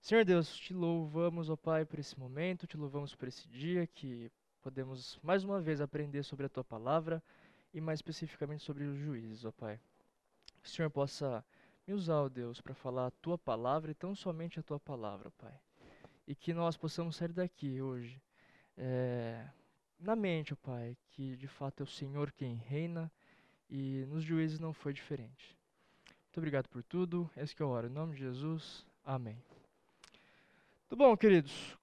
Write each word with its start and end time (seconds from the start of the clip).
Senhor 0.00 0.24
Deus, 0.24 0.56
te 0.56 0.72
louvamos, 0.72 1.50
ó 1.50 1.56
Pai, 1.56 1.84
por 1.84 1.98
esse 1.98 2.18
momento, 2.18 2.66
te 2.66 2.76
louvamos 2.76 3.14
por 3.14 3.28
esse 3.28 3.46
dia 3.48 3.86
que 3.86 4.32
podemos 4.62 5.20
mais 5.22 5.44
uma 5.44 5.60
vez 5.60 5.78
aprender 5.80 6.22
sobre 6.22 6.46
a 6.46 6.48
tua 6.48 6.64
palavra 6.64 7.22
e 7.72 7.82
mais 7.82 7.98
especificamente 7.98 8.64
sobre 8.64 8.84
os 8.84 8.98
juízes, 8.98 9.44
ó 9.44 9.52
Pai. 9.52 9.78
Que 10.62 10.68
o 10.68 10.70
Senhor 10.70 10.90
possa 10.90 11.44
me 11.86 11.92
usar, 11.92 12.22
ó 12.22 12.28
Deus, 12.30 12.62
para 12.62 12.74
falar 12.74 13.08
a 13.08 13.10
tua 13.10 13.36
palavra 13.36 13.90
e 13.90 13.94
tão 13.94 14.14
somente 14.14 14.58
a 14.58 14.62
tua 14.62 14.80
palavra, 14.80 15.30
Pai. 15.32 15.54
E 16.26 16.34
que 16.34 16.54
nós 16.54 16.78
possamos 16.78 17.16
sair 17.16 17.32
daqui 17.32 17.82
hoje 17.82 18.20
é, 18.78 19.46
na 19.98 20.16
mente, 20.16 20.54
ó 20.54 20.56
Pai, 20.56 20.96
que 21.10 21.36
de 21.36 21.46
fato 21.46 21.82
é 21.82 21.84
o 21.84 21.86
Senhor 21.86 22.32
quem 22.32 22.54
reina 22.54 23.12
e 23.68 24.06
nos 24.08 24.24
juízes 24.24 24.58
não 24.58 24.72
foi 24.72 24.94
diferente. 24.94 25.58
Muito 26.24 26.38
obrigado 26.38 26.68
por 26.68 26.82
tudo. 26.82 27.30
Esse 27.36 27.54
que 27.54 27.62
eu 27.62 27.68
oro. 27.68 27.86
Em 27.86 27.90
nome 27.90 28.14
de 28.14 28.20
Jesus. 28.20 28.86
Amém. 29.04 29.38
Tudo 30.90 31.04
bom, 31.04 31.16
queridos? 31.16 31.78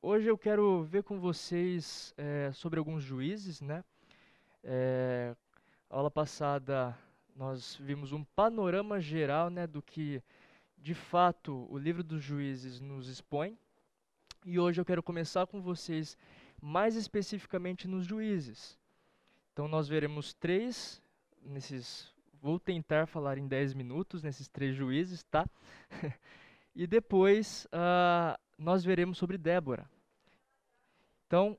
Hoje 0.00 0.26
eu 0.26 0.38
quero 0.38 0.82
ver 0.84 1.02
com 1.02 1.20
vocês 1.20 2.14
é, 2.16 2.50
sobre 2.50 2.78
alguns 2.78 3.02
juízes, 3.02 3.60
né? 3.60 3.84
É, 4.64 5.36
aula 5.90 6.10
passada 6.10 6.96
nós 7.36 7.76
vimos 7.76 8.12
um 8.12 8.24
panorama 8.24 8.98
geral, 9.02 9.50
né, 9.50 9.66
do 9.66 9.82
que 9.82 10.22
de 10.78 10.94
fato 10.94 11.66
o 11.70 11.76
livro 11.76 12.02
dos 12.02 12.22
juízes 12.22 12.80
nos 12.80 13.06
expõe. 13.06 13.54
E 14.46 14.58
hoje 14.58 14.80
eu 14.80 14.84
quero 14.86 15.02
começar 15.02 15.46
com 15.46 15.60
vocês 15.60 16.16
mais 16.58 16.96
especificamente 16.96 17.86
nos 17.86 18.06
juízes. 18.06 18.78
Então 19.52 19.68
nós 19.68 19.88
veremos 19.88 20.32
três 20.32 21.02
nesses 21.44 22.10
vou 22.40 22.58
tentar 22.58 23.06
falar 23.06 23.36
em 23.36 23.46
10 23.46 23.74
minutos 23.74 24.22
nesses 24.22 24.48
três 24.48 24.74
juízes, 24.74 25.22
tá? 25.24 25.46
E 26.76 26.86
depois 26.86 27.66
uh, 27.72 28.38
nós 28.58 28.84
veremos 28.84 29.16
sobre 29.16 29.38
Débora. 29.38 29.90
Então, 31.26 31.58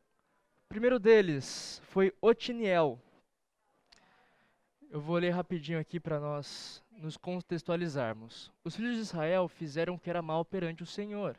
o 0.64 0.70
primeiro 0.70 1.00
deles 1.00 1.82
foi 1.86 2.14
Otiniel. 2.22 3.02
Eu 4.92 5.02
vou 5.02 5.18
ler 5.18 5.32
rapidinho 5.32 5.80
aqui 5.80 6.00
para 6.00 6.20
nós 6.20 6.84
nos 6.92 7.18
contextualizarmos. 7.18 8.52
Os 8.64 8.76
filhos 8.76 8.94
de 8.94 9.02
Israel 9.02 9.48
fizeram 9.48 9.96
o 9.96 10.00
que 10.00 10.08
era 10.08 10.22
mal 10.22 10.46
perante 10.46 10.84
o 10.84 10.86
Senhor, 10.86 11.36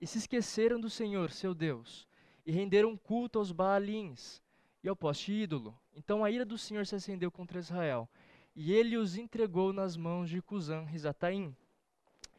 e 0.00 0.06
se 0.06 0.18
esqueceram 0.18 0.80
do 0.80 0.90
Senhor, 0.90 1.30
seu 1.30 1.54
Deus, 1.54 2.08
e 2.44 2.50
renderam 2.50 2.96
culto 2.96 3.38
aos 3.38 3.52
Baalins 3.52 4.42
e 4.82 4.88
ao 4.88 4.96
poste 4.96 5.32
ídolo. 5.32 5.78
Então 5.94 6.24
a 6.24 6.30
ira 6.30 6.44
do 6.44 6.58
Senhor 6.58 6.84
se 6.86 6.96
acendeu 6.96 7.30
contra 7.30 7.60
Israel, 7.60 8.08
e 8.54 8.72
ele 8.72 8.96
os 8.96 9.16
entregou 9.16 9.72
nas 9.72 9.96
mãos 9.96 10.28
de 10.28 10.42
Cusã 10.42 10.84
Risataim, 10.84 11.56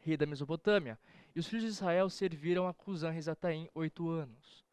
rei 0.04 0.16
da 0.16 0.26
Mesopotâmia. 0.26 0.98
E 1.34 1.40
os 1.40 1.48
filhos 1.48 1.64
de 1.64 1.70
Israel 1.70 2.10
serviram 2.10 2.68
a 2.68 2.74
Cusã 2.74 3.10
Risataim 3.10 3.68
oito 3.74 4.08
anos. 4.08 4.64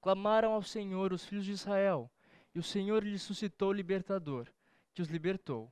Clamaram 0.00 0.52
ao 0.52 0.62
Senhor 0.62 1.12
os 1.12 1.24
filhos 1.24 1.44
de 1.44 1.52
Israel, 1.52 2.10
e 2.54 2.58
o 2.58 2.62
Senhor 2.62 3.04
lhes 3.04 3.22
suscitou 3.22 3.70
o 3.70 3.72
libertador, 3.72 4.48
que 4.94 5.02
os 5.02 5.08
libertou. 5.08 5.70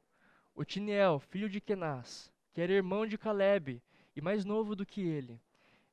Otiniel, 0.55 1.19
filho 1.19 1.49
de 1.49 1.61
Kenaz, 1.61 2.33
que 2.53 2.61
era 2.61 2.73
irmão 2.73 3.07
de 3.07 3.17
Caleb, 3.17 3.83
e 4.15 4.21
mais 4.21 4.45
novo 4.45 4.77
do 4.77 4.87
que 4.87 5.01
ele. 5.01 5.41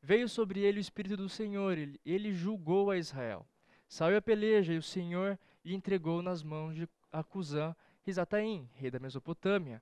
Veio 0.02 0.28
sobre 0.28 0.60
ele 0.62 0.80
o 0.80 0.82
Espírito 0.82 1.16
do 1.16 1.30
Senhor, 1.30 1.78
ele, 1.78 2.00
ele 2.06 2.34
julgou 2.34 2.92
a 2.92 2.98
Israel. 2.98 3.48
Saiu 3.88 4.18
a 4.18 4.22
peleja, 4.22 4.74
e 4.74 4.78
o 4.78 4.84
Senhor 4.84 5.40
lhe 5.64 5.74
entregou 5.74 6.22
nas 6.22 6.44
mãos 6.44 6.76
de 6.76 6.88
Acusã 7.12 7.76
Risataim, 8.04 8.70
rei 8.74 8.92
da 8.92 9.00
Mesopotâmia, 9.00 9.82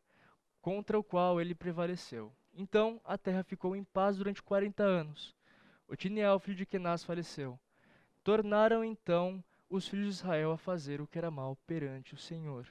contra 0.62 1.00
o 1.00 1.03
qual 1.03 1.42
ele 1.42 1.56
prevaleceu. 1.56 2.31
Então 2.54 3.00
a 3.04 3.18
terra 3.18 3.44
ficou 3.44 3.76
em 3.76 3.84
paz 3.84 4.18
durante 4.18 4.42
quarenta 4.42 4.84
anos. 4.84 5.36
Otiniel, 5.88 6.40
filho 6.40 6.58
de 6.58 6.66
Kenaz, 6.66 7.03
faleceu. 7.03 7.59
Tornaram 8.24 8.84
então 8.84 9.44
os 9.70 9.88
filhos 9.88 10.06
de 10.06 10.12
Israel 10.22 10.52
a 10.52 10.58
fazer 10.58 11.02
o 11.02 11.08
que 11.08 11.18
era 11.18 11.31
mal 11.31 11.56
perante 11.66 12.14
o 12.14 12.18
Senhor. 12.18 12.68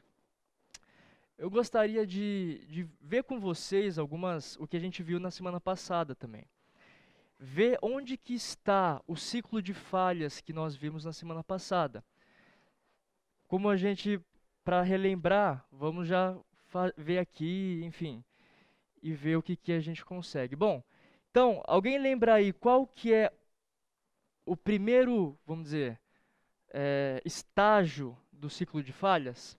Eu 1.37 1.51
gostaria 1.51 2.07
de, 2.07 2.67
de 2.69 2.87
ver 3.01 3.25
com 3.25 3.41
vocês 3.41 3.99
algumas 3.99 4.57
o 4.57 4.67
que 4.67 4.77
a 4.77 4.81
gente 4.81 5.03
viu 5.03 5.19
na 5.19 5.31
semana 5.31 5.59
passada 5.59 6.15
também. 6.15 6.45
Ver 7.39 7.79
onde 7.81 8.19
que 8.19 8.35
está 8.35 9.03
o 9.07 9.17
ciclo 9.17 9.63
de 9.63 9.73
falhas 9.73 10.43
que 10.43 10.53
nós 10.53 10.77
vimos 10.77 11.07
na 11.07 11.15
semana 11.15 11.43
passada. 11.43 12.05
Como 13.49 13.71
a 13.71 13.77
gente, 13.77 14.21
para 14.63 14.83
relembrar, 14.83 15.65
vamos 15.73 16.07
já 16.07 16.39
ver 16.97 17.19
aqui, 17.19 17.81
enfim, 17.83 18.23
e 19.03 19.13
ver 19.13 19.37
o 19.37 19.43
que, 19.43 19.57
que 19.57 19.73
a 19.73 19.81
gente 19.81 20.05
consegue. 20.05 20.55
Bom, 20.55 20.83
então, 21.31 21.63
alguém 21.67 21.99
lembra 21.99 22.35
aí 22.35 22.53
qual 22.53 22.87
que 22.87 23.13
é 23.13 23.33
o 24.45 24.57
primeiro, 24.57 25.39
vamos 25.47 25.65
dizer, 25.65 26.01
é, 26.69 27.23
estágio 27.25 28.17
do 28.33 28.51
ciclo 28.51 28.83
de 28.83 28.93
falhas? 28.93 29.57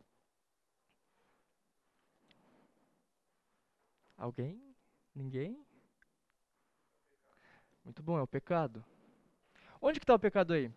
Alguém? 4.17 4.61
Ninguém? 5.15 5.65
Muito 7.83 8.03
bom, 8.03 8.17
é 8.17 8.21
o 8.21 8.27
pecado. 8.27 8.83
Onde 9.81 9.99
que 9.99 10.03
está 10.03 10.13
o 10.13 10.19
pecado 10.19 10.53
aí? 10.53 10.71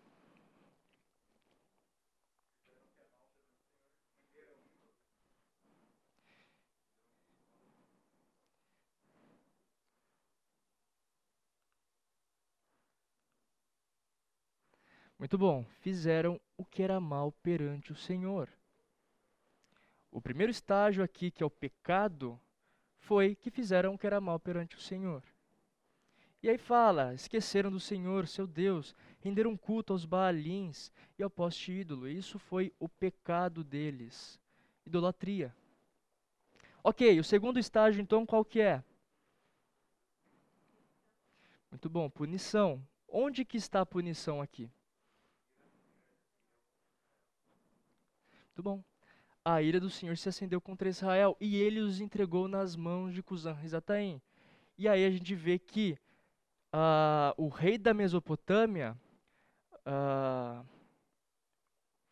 Muito 15.17 15.37
bom. 15.37 15.65
Fizeram 15.79 16.39
o 16.57 16.65
que 16.65 16.83
era 16.83 16.99
mal 16.99 17.31
perante 17.31 17.91
o 17.91 17.95
Senhor. 17.95 18.49
O 20.11 20.21
primeiro 20.21 20.51
estágio 20.51 21.03
aqui, 21.03 21.31
que 21.31 21.43
é 21.43 21.45
o 21.45 21.49
pecado, 21.49 22.39
foi 22.99 23.35
que 23.35 23.49
fizeram 23.49 23.93
o 23.93 23.97
que 23.97 24.07
era 24.07 24.21
mal 24.21 24.39
perante 24.39 24.75
o 24.75 24.79
Senhor. 24.79 25.23
E 26.41 26.49
aí 26.49 26.57
fala: 26.57 27.13
esqueceram 27.13 27.71
do 27.71 27.79
Senhor, 27.79 28.27
seu 28.27 28.45
Deus, 28.45 28.95
renderam 29.19 29.57
culto 29.57 29.93
aos 29.93 30.05
Baalins 30.05 30.91
e 31.17 31.23
ao 31.23 31.29
poste 31.29 31.71
ídolo. 31.71 32.07
Isso 32.07 32.37
foi 32.37 32.73
o 32.79 32.87
pecado 32.87 33.63
deles. 33.63 34.39
Idolatria. 34.85 35.55
Ok, 36.83 37.19
o 37.19 37.23
segundo 37.23 37.57
estágio, 37.57 37.99
então, 37.99 38.25
qual 38.27 38.45
que 38.45 38.61
é? 38.61 38.83
Muito 41.71 41.89
bom, 41.89 42.09
punição. 42.09 42.79
Onde 43.07 43.43
que 43.43 43.57
está 43.57 43.81
a 43.81 43.85
punição 43.85 44.39
aqui? 44.39 44.69
Muito 48.55 48.63
bom. 48.63 48.81
A 49.43 49.61
ira 49.61 49.81
do 49.81 49.89
Senhor 49.89 50.15
se 50.17 50.29
acendeu 50.29 50.61
contra 50.61 50.87
Israel 50.87 51.35
e 51.41 51.57
ele 51.57 51.81
os 51.81 51.99
entregou 51.99 52.47
nas 52.47 52.73
mãos 52.73 53.13
de 53.13 53.21
Cusã 53.21 53.51
Risataim. 53.51 54.21
E 54.77 54.87
aí 54.87 55.05
a 55.05 55.09
gente 55.09 55.35
vê 55.35 55.59
que 55.59 55.97
uh, 56.73 57.35
o 57.35 57.49
rei 57.49 57.77
da 57.77 57.93
Mesopotâmia 57.93 58.97
uh, 59.85 60.65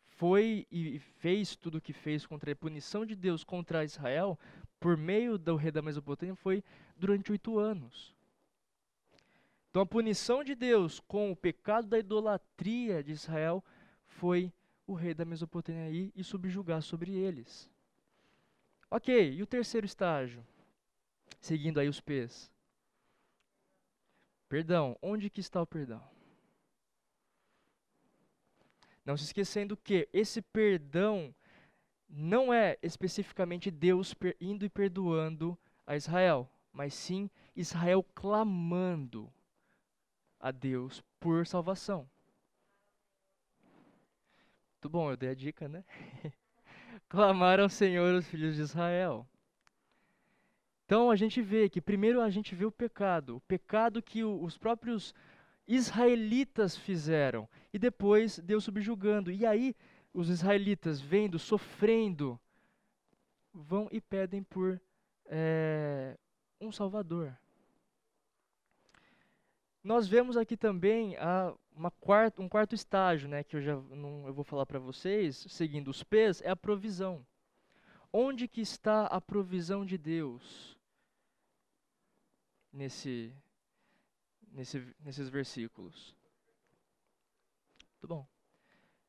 foi 0.06 0.68
e 0.70 1.00
fez 1.00 1.56
tudo 1.56 1.78
o 1.78 1.82
que 1.82 1.94
fez 1.94 2.26
contra 2.26 2.52
a 2.52 2.56
punição 2.56 3.06
de 3.06 3.16
Deus 3.16 3.46
contra 3.46 3.86
Israel 3.86 4.38
por 4.82 4.98
meio 4.98 5.38
do 5.38 5.56
rei 5.56 5.72
da 5.72 5.82
Mesopotâmia 5.82 6.36
foi 6.36 6.62
durante 6.98 7.32
oito 7.32 7.58
anos. 7.58 8.14
Então 9.70 9.82
a 9.82 9.86
punição 9.86 10.44
de 10.44 10.56
Deus 10.56 11.00
com 11.00 11.32
o 11.32 11.38
pecado 11.38 11.88
da 11.88 11.98
idolatria 11.98 13.02
de 13.02 13.14
Israel 13.14 13.64
foi 14.06 14.52
o 14.86 14.94
rei 14.94 15.14
da 15.14 15.26
Mesopotâmia 15.26 16.12
e 16.16 16.24
subjugar 16.24 16.82
sobre 16.82 17.14
eles. 17.14 17.70
Ok, 18.90 19.34
e 19.34 19.42
o 19.42 19.48
terceiro 19.48 19.86
estágio? 19.86 20.46
Seguindo 21.42 21.80
aí 21.80 21.88
os 21.88 22.00
P's. 22.00 22.52
Perdão, 24.48 24.98
onde 25.02 25.30
que 25.30 25.40
está 25.40 25.62
o 25.62 25.66
perdão? 25.66 26.04
Não 29.06 29.18
se 29.18 29.24
esquecendo 29.26 29.76
que 29.76 30.08
esse 30.14 30.42
perdão 30.42 31.34
não 32.08 32.54
é 32.54 32.78
especificamente 32.82 33.72
Deus 33.72 34.14
indo 34.40 34.64
e 34.64 34.70
perdoando 34.70 35.58
a 35.86 35.96
Israel, 35.96 36.50
mas 36.72 36.94
sim 36.94 37.30
Israel 37.56 38.04
clamando 38.16 39.34
a 40.40 40.52
Deus 40.52 41.04
por 41.20 41.48
salvação. 41.48 42.08
Muito 44.84 44.92
bom, 44.92 45.10
eu 45.10 45.16
dei 45.16 45.30
a 45.30 45.34
dica, 45.34 45.70
né? 45.70 45.82
Clamaram 47.08 47.64
ao 47.64 47.70
Senhor 47.70 48.16
os 48.16 48.28
filhos 48.28 48.58
de 48.58 48.64
Israel. 48.64 49.26
Então 50.84 51.10
a 51.10 51.16
gente 51.16 51.42
vê 51.42 51.70
que 51.70 51.80
primeiro 51.80 52.20
a 52.20 52.30
gente 52.30 52.54
vê 52.54 52.66
o 52.66 52.72
pecado, 52.72 53.38
o 53.38 53.40
pecado 53.40 54.02
que 54.02 54.26
os 54.26 54.58
próprios 54.58 55.16
israelitas 55.66 56.76
fizeram, 56.76 57.48
e 57.72 57.80
depois 57.80 58.40
Deus 58.40 58.66
subjugando. 58.66 59.32
E 59.32 59.46
aí 59.46 59.74
os 60.14 60.28
israelitas 60.28 61.00
vendo, 61.00 61.40
sofrendo, 61.40 62.38
vão 63.54 63.88
e 63.90 64.02
pedem 64.02 64.44
por 64.44 64.82
é, 65.28 66.18
um 66.60 66.74
Salvador. 66.74 67.34
Nós 69.84 70.08
vemos 70.08 70.38
aqui 70.38 70.56
também 70.56 71.18
a, 71.18 71.54
uma 71.76 71.92
quarta, 71.92 72.42
um 72.42 72.48
quarto 72.48 72.74
estágio, 72.74 73.28
né, 73.28 73.44
que 73.44 73.56
eu 73.56 73.62
já 73.62 73.76
não, 73.76 74.26
eu 74.28 74.34
vou 74.34 74.44
falar 74.44 74.66
para 74.66 74.80
vocês, 74.80 75.46
seguindo 75.50 75.90
os 75.90 76.04
P's, 76.04 76.42
é 76.42 76.50
a 76.50 76.56
provisão. 76.56 77.26
Onde 78.12 78.48
que 78.48 78.62
está 78.62 79.08
a 79.08 79.20
provisão 79.20 79.86
de 79.86 79.98
Deus 79.98 80.78
nesse, 82.72 83.34
nesse, 84.52 84.96
nesses 85.00 85.28
versículos? 85.30 86.16
Muito 87.94 88.08
bom. 88.08 88.28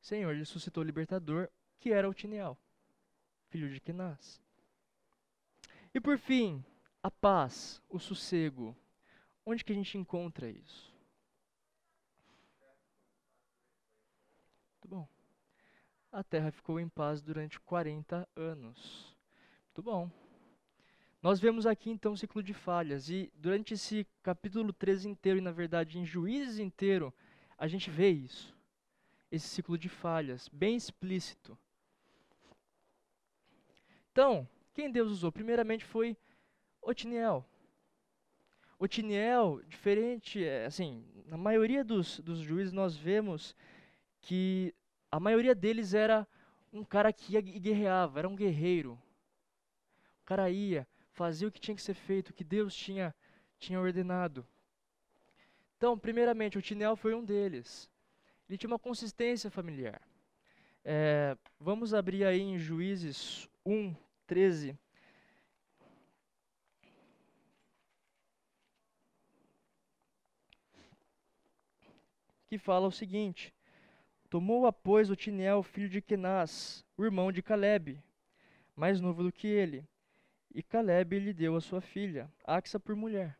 Senhor, 0.01 0.33
ele 0.33 0.45
suscitou 0.45 0.83
o 0.83 0.85
libertador, 0.85 1.49
que 1.79 1.91
era 1.91 2.09
o 2.09 2.13
Tiniel, 2.13 2.57
filho 3.49 3.71
de 3.71 3.79
Kenaz. 3.79 4.41
E 5.93 5.99
por 5.99 6.17
fim, 6.17 6.63
a 7.01 7.09
paz, 7.09 7.81
o 7.87 7.99
sossego. 7.99 8.75
Onde 9.45 9.63
que 9.63 9.71
a 9.71 9.75
gente 9.75 9.97
encontra 9.97 10.49
isso? 10.49 10.91
Muito 14.73 14.87
bom. 14.87 15.07
A 16.11 16.23
terra 16.23 16.51
ficou 16.51 16.79
em 16.79 16.89
paz 16.89 17.21
durante 17.21 17.59
40 17.59 18.27
anos. 18.35 19.15
Muito 19.67 19.83
bom. 19.83 20.09
Nós 21.21 21.39
vemos 21.39 21.65
aqui 21.65 21.89
então 21.89 22.13
o 22.13 22.17
ciclo 22.17 22.41
de 22.41 22.53
falhas 22.53 23.09
e 23.09 23.31
durante 23.35 23.73
esse 23.73 24.07
capítulo 24.23 24.71
13 24.71 25.09
inteiro 25.09 25.39
e 25.39 25.41
na 25.41 25.51
verdade 25.51 25.99
em 25.99 26.05
Juízes 26.05 26.59
inteiro, 26.59 27.13
a 27.57 27.67
gente 27.67 27.89
vê 27.89 28.09
isso. 28.09 28.55
Esse 29.31 29.47
ciclo 29.47 29.77
de 29.77 29.89
falhas, 29.89 30.47
bem 30.49 30.75
explícito. 30.75 31.57
Então, 34.11 34.47
quem 34.73 34.91
Deus 34.91 35.11
usou? 35.11 35.31
Primeiramente 35.31 35.83
foi 35.83 36.15
Otiniel. 36.81 37.45
Otiniel, 38.77 39.61
diferente, 39.67 40.43
é, 40.43 40.65
assim, 40.65 41.05
na 41.25 41.37
maioria 41.37 41.83
dos, 41.83 42.19
dos 42.19 42.39
juízes 42.39 42.73
nós 42.73 42.95
vemos 42.95 43.55
que 44.21 44.73
a 45.09 45.19
maioria 45.19 45.55
deles 45.55 45.93
era 45.93 46.27
um 46.73 46.83
cara 46.83 47.13
que 47.13 47.33
ia 47.33 47.39
e 47.39 47.59
guerreava, 47.59 48.19
era 48.19 48.27
um 48.27 48.35
guerreiro. 48.35 48.99
O 50.21 50.25
cara 50.25 50.49
ia, 50.49 50.87
fazia 51.11 51.47
o 51.47 51.51
que 51.51 51.59
tinha 51.59 51.75
que 51.75 51.81
ser 51.81 51.93
feito, 51.93 52.29
o 52.29 52.33
que 52.33 52.43
Deus 52.43 52.75
tinha, 52.75 53.15
tinha 53.57 53.79
ordenado. 53.79 54.45
Então, 55.77 55.97
primeiramente, 55.97 56.57
o 56.57 56.61
Tinel 56.61 56.95
foi 56.95 57.13
um 57.13 57.23
deles. 57.23 57.89
Ele 58.49 58.57
tinha 58.57 58.69
uma 58.69 58.79
consistência 58.79 59.49
familiar. 59.49 60.01
É, 60.83 61.37
vamos 61.59 61.93
abrir 61.93 62.25
aí 62.25 62.41
em 62.41 62.57
Juízes 62.57 63.49
1, 63.65 63.95
13. 64.27 64.77
Que 72.55 72.59
fala 72.59 72.87
o 72.87 72.91
seguinte: 72.91 73.53
Tomou-a, 74.29 74.71
pois, 74.71 75.09
o 75.09 75.15
Tinel, 75.15 75.61
filho 75.61 75.89
de 75.89 76.01
Kenaz, 76.01 76.85
o 76.95 77.03
irmão 77.03 77.29
de 77.29 77.41
Caleb, 77.41 78.01
mais 78.73 79.01
novo 79.01 79.23
do 79.23 79.29
que 79.29 79.45
ele. 79.45 79.85
E 80.53 80.63
Caleb 80.63 81.19
lhe 81.19 81.33
deu 81.33 81.57
a 81.57 81.59
sua 81.59 81.81
filha, 81.81 82.31
Axa, 82.45 82.79
por 82.79 82.95
mulher. 82.95 83.37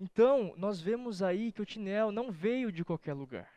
Então, 0.00 0.54
nós 0.56 0.80
vemos 0.80 1.22
aí 1.22 1.52
que 1.52 1.60
o 1.60 1.66
Tinel 1.66 2.10
não 2.10 2.32
veio 2.32 2.72
de 2.72 2.82
qualquer 2.82 3.12
lugar. 3.12 3.52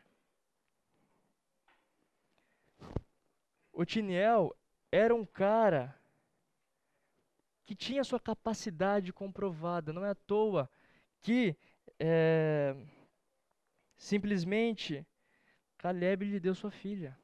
O 3.72 3.86
Tinel 3.86 4.54
era 4.90 5.14
um 5.14 5.24
cara 5.24 5.98
que 7.64 7.74
tinha 7.74 8.04
sua 8.04 8.20
capacidade 8.20 9.14
comprovada. 9.14 9.94
Não 9.94 10.04
é 10.04 10.10
à 10.10 10.14
toa 10.14 10.68
que 11.22 11.56
é, 11.98 12.76
simplesmente 14.02 15.06
Caleb 15.78 16.24
lhe 16.24 16.40
deu 16.40 16.56
sua 16.56 16.72
filha. 16.72 17.16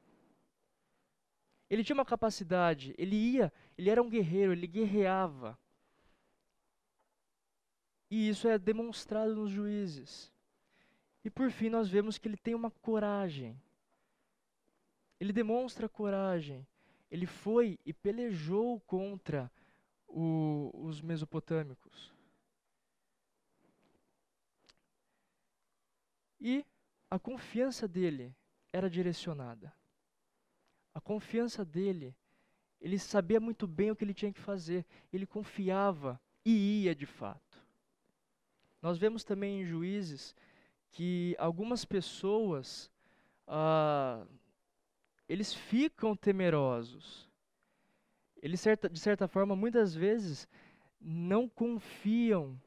Ele 1.69 1.83
tinha 1.83 1.93
uma 1.93 2.05
capacidade, 2.05 2.95
ele 2.97 3.17
ia, 3.17 3.51
ele 3.77 3.89
era 3.89 4.01
um 4.01 4.09
guerreiro, 4.09 4.53
ele 4.53 4.65
guerreava. 4.65 5.59
E 8.09 8.29
isso 8.29 8.47
é 8.47 8.57
demonstrado 8.57 9.35
nos 9.35 9.51
juízes. 9.51 10.31
E 11.23 11.29
por 11.29 11.51
fim, 11.51 11.69
nós 11.69 11.89
vemos 11.89 12.17
que 12.17 12.29
ele 12.29 12.37
tem 12.37 12.55
uma 12.55 12.71
coragem. 12.71 13.61
Ele 15.19 15.33
demonstra 15.33 15.89
coragem. 15.89 16.65
Ele 17.11 17.25
foi 17.25 17.77
e 17.85 17.93
pelejou 17.93 18.79
contra 18.87 19.51
o, 20.07 20.71
os 20.73 21.01
mesopotâmicos. 21.01 22.18
E 26.39 26.65
a 27.09 27.19
confiança 27.19 27.87
dele 27.87 28.35
era 28.71 28.89
direcionada. 28.89 29.73
A 30.93 31.01
confiança 31.01 31.65
dele, 31.65 32.15
ele 32.79 32.97
sabia 32.97 33.39
muito 33.39 33.67
bem 33.67 33.91
o 33.91 33.95
que 33.95 34.03
ele 34.03 34.13
tinha 34.13 34.31
que 34.31 34.39
fazer, 34.39 34.85
ele 35.11 35.25
confiava 35.25 36.19
e 36.45 36.83
ia 36.83 36.95
de 36.95 37.05
fato. 37.05 37.59
Nós 38.81 38.97
vemos 38.97 39.23
também 39.23 39.61
em 39.61 39.65
Juízes 39.65 40.35
que 40.91 41.35
algumas 41.37 41.85
pessoas, 41.85 42.91
ah, 43.47 44.25
eles 45.27 45.53
ficam 45.53 46.15
temerosos. 46.15 47.29
Eles, 48.41 48.63
de 48.91 48.99
certa 48.99 49.27
forma, 49.27 49.55
muitas 49.55 49.93
vezes, 49.93 50.47
não 50.99 51.47
confiam 51.47 52.59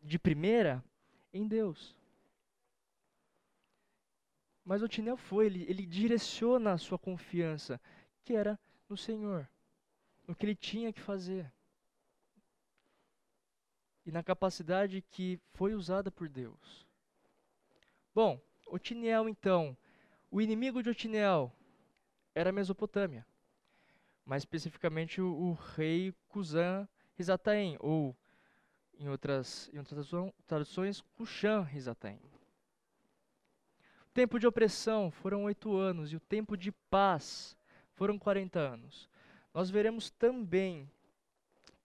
de 0.00 0.18
primeira 0.18 0.82
em 1.32 1.46
Deus. 1.46 1.96
Mas 4.66 4.82
o 4.82 4.88
Tinel 4.88 5.16
foi, 5.16 5.46
ele, 5.46 5.64
ele 5.68 5.86
direciona 5.86 6.72
a 6.72 6.78
sua 6.78 6.98
confiança, 6.98 7.80
que 8.24 8.34
era 8.34 8.58
no 8.88 8.96
Senhor, 8.96 9.48
no 10.26 10.34
que 10.34 10.44
ele 10.44 10.56
tinha 10.56 10.92
que 10.92 11.00
fazer. 11.00 11.52
E 14.04 14.10
na 14.10 14.24
capacidade 14.24 15.02
que 15.02 15.38
foi 15.54 15.72
usada 15.72 16.10
por 16.10 16.28
Deus. 16.28 16.84
Bom, 18.12 18.40
Otiniel 18.66 19.28
então, 19.28 19.76
o 20.32 20.40
inimigo 20.40 20.82
de 20.82 20.90
Otiniel 20.90 21.52
era 22.34 22.50
a 22.50 22.52
Mesopotâmia, 22.52 23.24
mais 24.24 24.42
especificamente 24.42 25.20
o, 25.20 25.32
o 25.32 25.52
rei 25.52 26.12
Cusã 26.28 26.88
Rizataim, 27.14 27.76
ou 27.78 28.16
em 28.98 29.08
outras, 29.08 29.70
em 29.72 29.78
outras 29.78 30.08
traduções, 30.44 31.02
Cushan 31.16 31.60
Rizataim 31.62 32.35
tempo 34.16 34.40
de 34.40 34.46
opressão 34.46 35.10
foram 35.10 35.44
oito 35.44 35.76
anos 35.76 36.10
e 36.10 36.16
o 36.16 36.20
tempo 36.20 36.56
de 36.56 36.72
paz 36.72 37.54
foram 37.92 38.18
40 38.18 38.58
anos. 38.58 39.10
Nós 39.52 39.68
veremos 39.68 40.08
também 40.08 40.90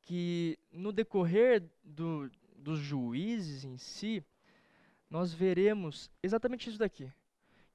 que 0.01 0.57
no 0.71 0.93
decorrer 0.93 1.61
do, 1.83 2.31
dos 2.55 2.79
juízes 2.79 3.65
em 3.65 3.77
si, 3.77 4.23
nós 5.09 5.33
veremos 5.33 6.09
exatamente 6.23 6.69
isso 6.69 6.79
daqui. 6.79 7.11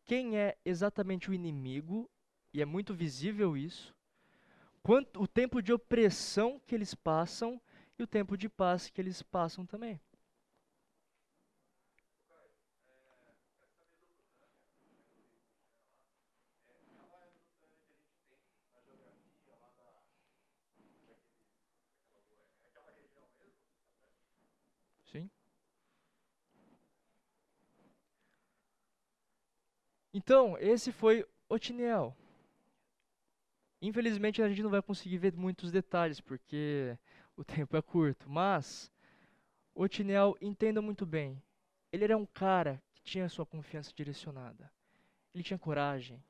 Quem 0.07 0.39
é 0.39 0.57
exatamente 0.65 1.31
o 1.31 1.35
inimigo, 1.35 2.09
e 2.51 2.63
é 2.63 2.65
muito 2.65 2.95
visível 2.95 3.59
isso, 3.59 3.95
quanto 4.83 5.21
o 5.21 5.29
tempo 5.29 5.61
de 5.61 5.71
opressão 5.71 6.59
que 6.67 6.75
eles 6.75 6.95
passam 6.95 7.61
e 7.99 8.03
o 8.03 8.07
tempo 8.07 8.39
de 8.39 8.49
paz 8.49 8.89
que 8.89 9.03
eles 9.03 9.21
passam 9.21 9.67
também. 9.67 10.01
Então, 30.17 30.57
esse 30.57 30.91
foi 30.93 31.27
Otiniel. 31.47 32.17
Infelizmente 33.83 34.41
a 34.41 34.49
gente 34.49 34.63
não 34.63 34.71
vai 34.71 34.81
conseguir 34.81 35.19
ver 35.19 35.37
muitos 35.37 35.71
detalhes 35.71 36.23
porque 36.23 36.97
o 37.37 37.45
tempo 37.45 37.77
é 37.77 37.83
curto, 37.83 38.27
mas 38.27 38.91
Otiniel 39.75 40.35
entenda 40.41 40.81
muito 40.81 41.05
bem. 41.05 41.43
Ele 41.93 42.05
era 42.05 42.17
um 42.17 42.25
cara 42.25 42.83
que 42.95 43.03
tinha 43.03 43.29
sua 43.29 43.45
confiança 43.45 43.93
direcionada. 43.95 44.73
Ele 45.35 45.45
tinha 45.45 45.59
coragem. 45.59 46.25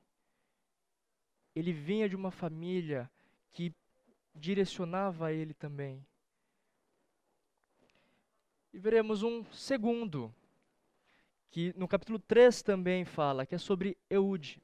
Ele 1.54 1.72
vinha 1.72 2.08
de 2.08 2.16
uma 2.16 2.32
família 2.32 3.08
que 3.52 3.72
direcionava 4.34 5.32
ele 5.32 5.54
também. 5.54 6.04
E 8.72 8.80
veremos 8.80 9.22
um 9.22 9.44
segundo 9.52 10.34
que 11.50 11.72
no 11.76 11.88
capítulo 11.88 12.18
3 12.18 12.62
também 12.62 13.04
fala, 13.04 13.46
que 13.46 13.54
é 13.54 13.58
sobre 13.58 13.96
Eude. 14.10 14.62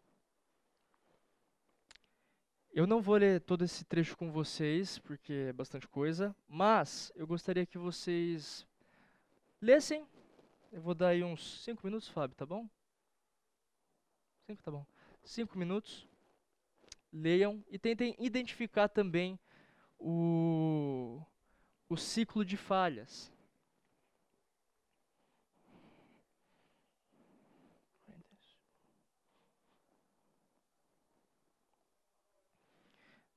Eu 2.74 2.86
não 2.86 3.02
vou 3.02 3.16
ler 3.16 3.40
todo 3.40 3.64
esse 3.64 3.84
trecho 3.84 4.16
com 4.16 4.32
vocês, 4.32 4.98
porque 4.98 5.32
é 5.48 5.52
bastante 5.52 5.86
coisa, 5.86 6.34
mas 6.48 7.12
eu 7.14 7.26
gostaria 7.26 7.66
que 7.66 7.76
vocês 7.76 8.66
lessem 9.60 10.06
Eu 10.72 10.80
vou 10.80 10.94
dar 10.94 11.08
aí 11.08 11.22
uns 11.22 11.62
5 11.64 11.86
minutos, 11.86 12.08
Fábio, 12.08 12.34
tá 12.34 12.46
bom? 12.46 12.66
5 14.46 14.62
tá 14.62 14.70
bom. 14.70 14.86
5 15.22 15.58
minutos. 15.58 16.08
Leiam 17.12 17.62
e 17.70 17.78
tentem 17.78 18.16
identificar 18.18 18.88
também 18.88 19.38
o, 19.98 21.20
o 21.88 21.96
ciclo 21.96 22.44
de 22.44 22.56
falhas. 22.56 23.31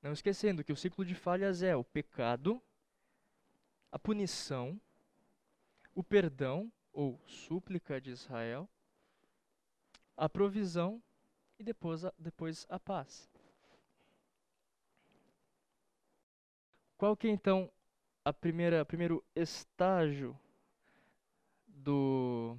Não 0.06 0.14
esquecendo 0.14 0.64
que 0.64 0.72
o 0.72 0.78
ciclo 0.78 1.04
de 1.04 1.16
falhas 1.16 1.64
é 1.64 1.76
o 1.76 1.84
pecado, 1.84 2.62
a 3.92 3.98
punição, 3.98 4.80
o 5.96 6.04
perdão 6.04 6.72
ou 6.94 7.20
súplica 7.26 8.00
de 8.00 8.12
Israel, 8.12 8.70
a 10.16 10.30
provisão 10.30 11.02
e 11.58 11.64
depois 11.64 12.06
a, 12.06 12.14
depois 12.20 12.68
a 12.70 12.80
paz. 12.80 13.28
Qual 17.00 17.18
que 17.18 17.28
é 17.28 17.32
então 17.32 17.72
a 18.24 18.32
primeira 18.32 18.86
primeiro 18.86 19.26
estágio 19.36 20.40
do 21.68 22.56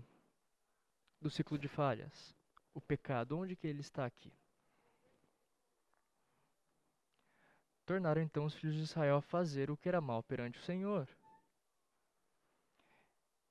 do 1.20 1.30
ciclo 1.30 1.56
de 1.56 1.68
falhas? 1.68 2.34
O 2.74 2.80
pecado, 2.80 3.38
onde 3.38 3.54
que 3.54 3.68
ele 3.68 3.82
está 3.82 4.04
aqui? 4.04 4.32
Tornaram 7.86 8.20
então 8.20 8.44
os 8.44 8.54
filhos 8.54 8.74
de 8.74 8.82
Israel 8.82 9.16
a 9.16 9.22
fazer 9.22 9.70
o 9.70 9.76
que 9.76 9.88
era 9.88 10.00
mal 10.00 10.22
perante 10.22 10.58
o 10.58 10.62
Senhor. 10.62 11.08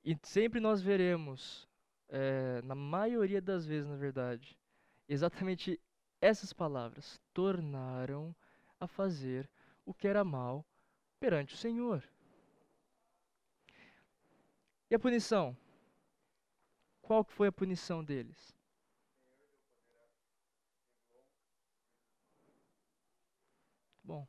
E 0.04 0.16
sempre 0.22 0.60
nós 0.60 0.82
veremos, 0.82 1.68
é, 2.10 2.62
na 2.62 2.76
maioria 2.76 3.42
das 3.42 3.66
vezes, 3.66 3.90
na 3.90 3.96
verdade, 3.96 4.60
exatamente 5.08 5.82
essas 6.22 6.52
palavras: 6.52 7.20
tornaram 7.34 8.36
a 8.78 8.88
fazer 8.88 9.50
o 9.86 9.94
que 9.94 10.08
era 10.08 10.24
mal 10.24 10.66
perante 11.18 11.56
o 11.56 11.58
Senhor. 11.58 12.04
E 14.90 14.96
a 14.96 15.00
punição? 15.00 15.58
Qual 17.02 17.24
que 17.24 17.34
foi 17.34 17.48
a 17.48 17.52
punição 17.52 18.04
deles? 18.04 18.56
Bom, 24.04 24.28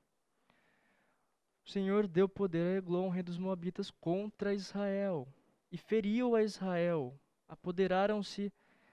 o 1.66 1.70
Senhor 1.70 2.06
deu 2.06 2.28
poder 2.28 2.76
a 2.76 2.78
Eglon, 2.78 3.08
rei 3.08 3.25
dos 3.25 3.38
Moabitas, 3.38 3.90
contra 3.90 4.54
Israel 4.54 5.26
e 5.73 5.76
feriu 5.76 6.37
a 6.37 6.42
Israel. 6.42 7.18
Apoderaram-se 7.49 8.52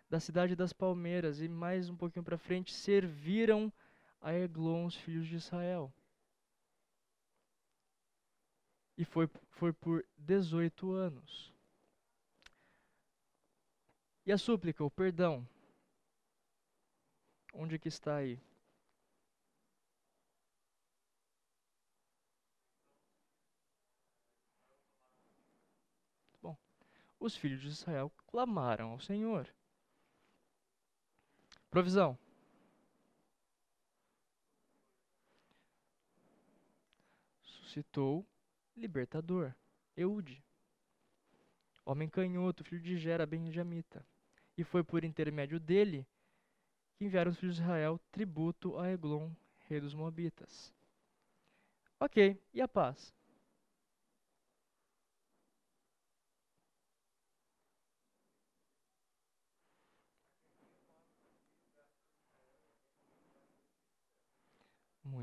da 0.09 0.19
cidade 0.19 0.55
das 0.55 0.73
palmeiras 0.73 1.39
e 1.39 1.47
mais 1.47 1.87
um 1.87 1.95
pouquinho 1.95 2.25
para 2.25 2.37
frente 2.37 2.73
serviram 2.73 3.71
a 4.19 4.33
Eglon, 4.33 4.87
os 4.87 4.95
filhos 4.95 5.27
de 5.27 5.35
Israel. 5.35 5.93
E 8.97 9.05
foi, 9.05 9.29
foi 9.49 9.71
por 9.71 10.03
18 10.17 10.91
anos. 10.93 11.53
E 14.25 14.31
a 14.31 14.37
súplica, 14.37 14.83
o 14.83 14.89
perdão, 14.89 15.47
onde 17.53 17.77
que 17.77 17.87
está 17.87 18.15
aí? 18.15 18.39
Os 27.25 27.37
filhos 27.37 27.61
de 27.61 27.69
Israel 27.69 28.11
clamaram 28.27 28.91
ao 28.91 28.99
Senhor. 28.99 29.47
Provisão. 31.69 32.17
Suscitou 37.41 38.27
libertador, 38.75 39.53
Eude, 39.95 40.43
homem 41.85 42.09
canhoto, 42.09 42.63
filho 42.63 42.81
de 42.81 42.97
Gera, 42.97 43.25
benjamita. 43.25 44.05
E 44.57 44.63
foi 44.63 44.83
por 44.83 45.03
intermédio 45.03 45.59
dele 45.59 46.05
que 46.95 47.05
enviaram 47.05 47.31
os 47.31 47.39
filhos 47.39 47.55
de 47.55 47.61
Israel 47.61 47.99
tributo 48.11 48.77
a 48.77 48.89
Eglon, 48.91 49.31
rei 49.67 49.79
dos 49.79 49.93
Moabitas. 49.93 50.73
Ok, 51.99 52.37
e 52.53 52.61
a 52.61 52.67
paz? 52.67 53.13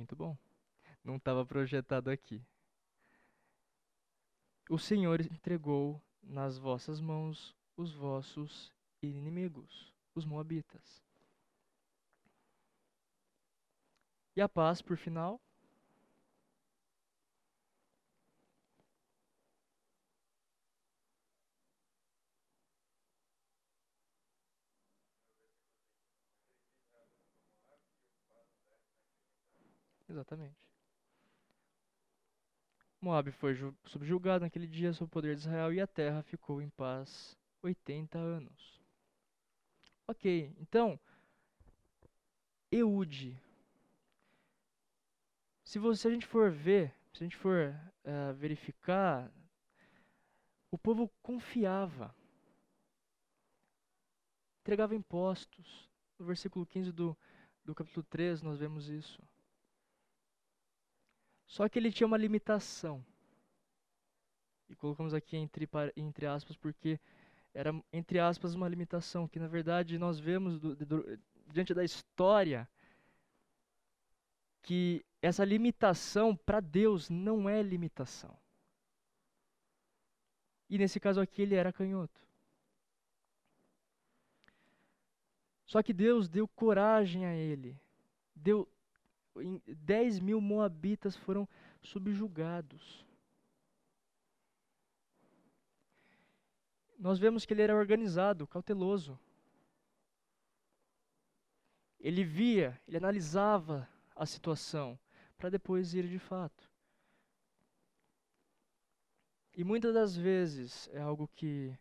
Muito 0.00 0.16
bom. 0.16 0.35
Não 1.04 1.16
estava 1.16 1.45
projetado 1.45 2.09
aqui. 2.09 2.42
O 4.71 4.78
Senhor 4.78 5.21
entregou 5.21 6.00
nas 6.23 6.57
vossas 6.57 7.02
mãos 7.02 7.54
os 7.76 7.92
vossos 7.92 8.73
inimigos, 9.02 9.92
os 10.14 10.25
Moabitas. 10.25 11.04
E 14.35 14.40
a 14.40 14.49
paz, 14.49 14.80
por 14.80 14.97
final? 14.97 15.38
Exatamente. 30.11 30.57
Moab 33.00 33.31
foi 33.33 33.57
subjugado 33.87 34.45
naquele 34.45 34.67
dia 34.67 34.93
sob 34.93 35.07
o 35.07 35.12
poder 35.12 35.35
de 35.35 35.43
Israel 35.43 35.73
e 35.73 35.81
a 35.81 35.87
terra 35.87 36.23
ficou 36.23 36.61
em 36.61 36.69
paz 36.69 37.38
80 37.62 38.19
anos. 38.19 38.81
Ok, 40.07 40.55
então, 40.59 40.99
Eude. 42.71 43.40
Se, 45.64 45.79
você, 45.79 46.02
se 46.02 46.09
a 46.09 46.11
gente 46.11 46.26
for 46.26 46.50
ver, 46.50 46.93
se 47.14 47.23
a 47.23 47.26
gente 47.26 47.37
for 47.37 47.73
uh, 48.05 48.35
verificar, 48.35 49.33
o 50.71 50.76
povo 50.76 51.09
confiava, 51.23 52.14
entregava 54.61 54.95
impostos. 54.95 55.88
No 56.19 56.26
versículo 56.26 56.67
15 56.67 56.93
do, 56.93 57.17
do 57.64 57.75
capítulo 57.75 58.05
3 58.11 58.43
nós 58.43 58.59
vemos 58.59 58.88
isso. 58.88 59.23
Só 61.50 61.69
que 61.69 61.80
ele 61.80 61.90
tinha 61.90 62.07
uma 62.07 62.16
limitação. 62.16 63.04
E 64.69 64.76
colocamos 64.76 65.12
aqui 65.12 65.37
entre, 65.37 65.69
entre 65.97 66.25
aspas 66.25 66.57
porque 66.57 67.00
era, 67.52 67.73
entre 67.92 68.21
aspas, 68.21 68.54
uma 68.54 68.69
limitação, 68.69 69.26
que 69.26 69.40
na 69.40 69.49
verdade 69.49 69.99
nós 69.99 70.21
vemos 70.21 70.61
do, 70.61 70.76
do, 70.76 71.19
diante 71.49 71.75
da 71.75 71.83
história 71.83 72.69
que 74.62 75.04
essa 75.21 75.45
limitação 75.45 76.37
para 76.37 76.61
Deus 76.61 77.11
não 77.11 77.49
é 77.49 77.61
limitação. 77.61 78.38
E 80.69 80.78
nesse 80.78 81.00
caso 81.00 81.21
aqui 81.21 81.42
ele 81.42 81.57
era 81.57 81.73
canhoto. 81.73 82.21
Só 85.66 85.83
que 85.83 85.92
Deus 85.92 86.28
deu 86.28 86.47
coragem 86.47 87.26
a 87.26 87.35
ele, 87.35 87.76
deu 88.37 88.69
10 89.66 90.20
mil 90.20 90.40
moabitas 90.40 91.16
foram 91.16 91.49
subjugados. 91.82 93.04
Nós 96.99 97.18
vemos 97.18 97.47
que 97.47 97.54
ele 97.54 97.62
era 97.62 97.75
organizado, 97.75 98.47
cauteloso. 98.47 99.18
Ele 101.99 102.25
via, 102.25 102.78
ele 102.87 102.97
analisava 102.97 103.88
a 104.14 104.26
situação 104.26 104.99
para 105.37 105.49
depois 105.49 105.94
ir 105.94 106.06
de 106.06 106.18
fato. 106.18 106.70
E 109.56 109.64
muitas 109.64 109.94
das 109.94 110.16
vezes 110.16 110.88
é 110.92 111.00
algo 111.00 111.26
que 111.28 111.76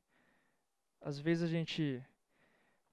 às 1.01 1.19
vezes 1.19 1.43
a 1.43 1.47
gente 1.47 2.03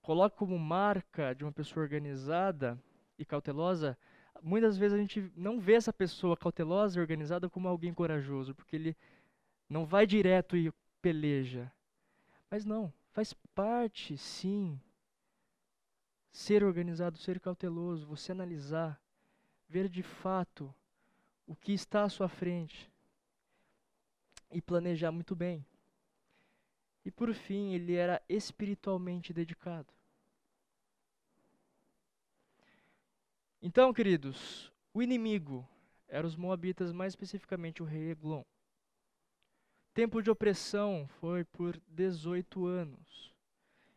coloca 0.03 0.37
como 0.37 0.59
marca 0.59 1.35
de 1.35 1.45
uma 1.45 1.53
pessoa 1.53 1.83
organizada 1.83 2.81
e 3.19 3.25
cautelosa 3.25 3.99
muitas 4.43 4.77
vezes 4.77 4.97
a 4.97 5.01
gente 5.01 5.33
não 5.37 5.61
vê 5.61 5.75
essa 5.75 5.93
pessoa 5.93 6.37
cautelosa 6.37 6.99
e 6.99 7.01
organizada 7.01 7.49
como 7.49 7.69
alguém 7.69 7.93
corajoso, 7.93 8.55
porque 8.55 8.77
ele 8.77 8.97
não 9.69 9.85
vai 9.85 10.07
direto 10.07 10.57
e 10.57 10.73
peleja. 11.01 11.71
Mas 12.51 12.65
não, 12.65 12.93
faz 13.13 13.33
parte, 13.55 14.17
sim, 14.17 14.81
ser 16.31 16.63
organizado, 16.63 17.19
ser 17.19 17.41
cauteloso, 17.41 18.07
você 18.07 18.33
analisar, 18.33 19.01
ver 19.69 19.89
de 19.89 20.03
fato 20.03 20.73
o 21.47 21.57
que 21.57 21.73
está 21.73 22.03
à 22.03 22.09
sua 22.09 22.29
frente 22.29 22.91
e 24.53 24.61
planejar 24.61 25.11
muito 25.11 25.35
bem. 25.35 25.65
E 27.05 27.11
por 27.11 27.33
fim, 27.33 27.73
ele 27.73 27.95
era 27.95 28.21
espiritualmente 28.29 29.33
dedicado. 29.33 29.96
Então, 33.67 33.93
queridos, 33.93 34.73
o 34.95 35.03
inimigo 35.03 35.69
era 36.07 36.25
os 36.25 36.37
moabitas, 36.37 36.93
mais 36.93 37.15
especificamente 37.15 37.83
o 37.83 37.85
rei 37.85 38.13
Eglon. 38.13 38.45
Tempo 39.93 40.23
de 40.23 40.31
opressão 40.31 41.09
foi 41.19 41.43
por 41.43 41.77
18 41.89 42.65
anos. 42.65 43.35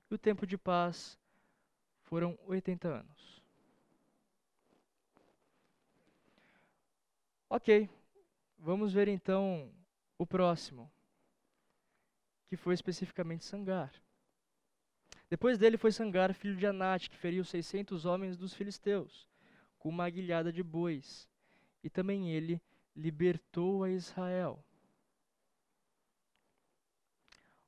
E 0.09 0.15
o 0.15 0.17
tempo 0.17 0.47
de 0.47 0.57
paz 0.57 1.19
foram 2.01 2.35
80 2.47 2.87
anos. 2.87 3.43
Ok, 7.47 7.87
vamos 8.57 8.91
ver 8.91 9.07
então 9.07 9.71
o 10.17 10.25
próximo, 10.25 10.91
que 12.47 12.57
foi 12.57 12.73
especificamente 12.73 13.45
Sangar. 13.45 13.93
Depois 15.29 15.59
dele 15.59 15.77
foi 15.77 15.91
Sangar, 15.91 16.33
filho 16.33 16.55
de 16.55 16.65
Anate, 16.65 17.07
que 17.07 17.15
feriu 17.15 17.45
600 17.45 18.05
homens 18.05 18.35
dos 18.35 18.55
filisteus, 18.55 19.28
com 19.79 19.89
uma 19.89 20.05
aguilhada 20.05 20.51
de 20.51 20.61
bois. 20.61 21.27
E 21.83 21.89
também 21.89 22.29
ele 22.31 22.61
libertou 22.95 23.83
a 23.83 23.89
Israel. 23.89 24.63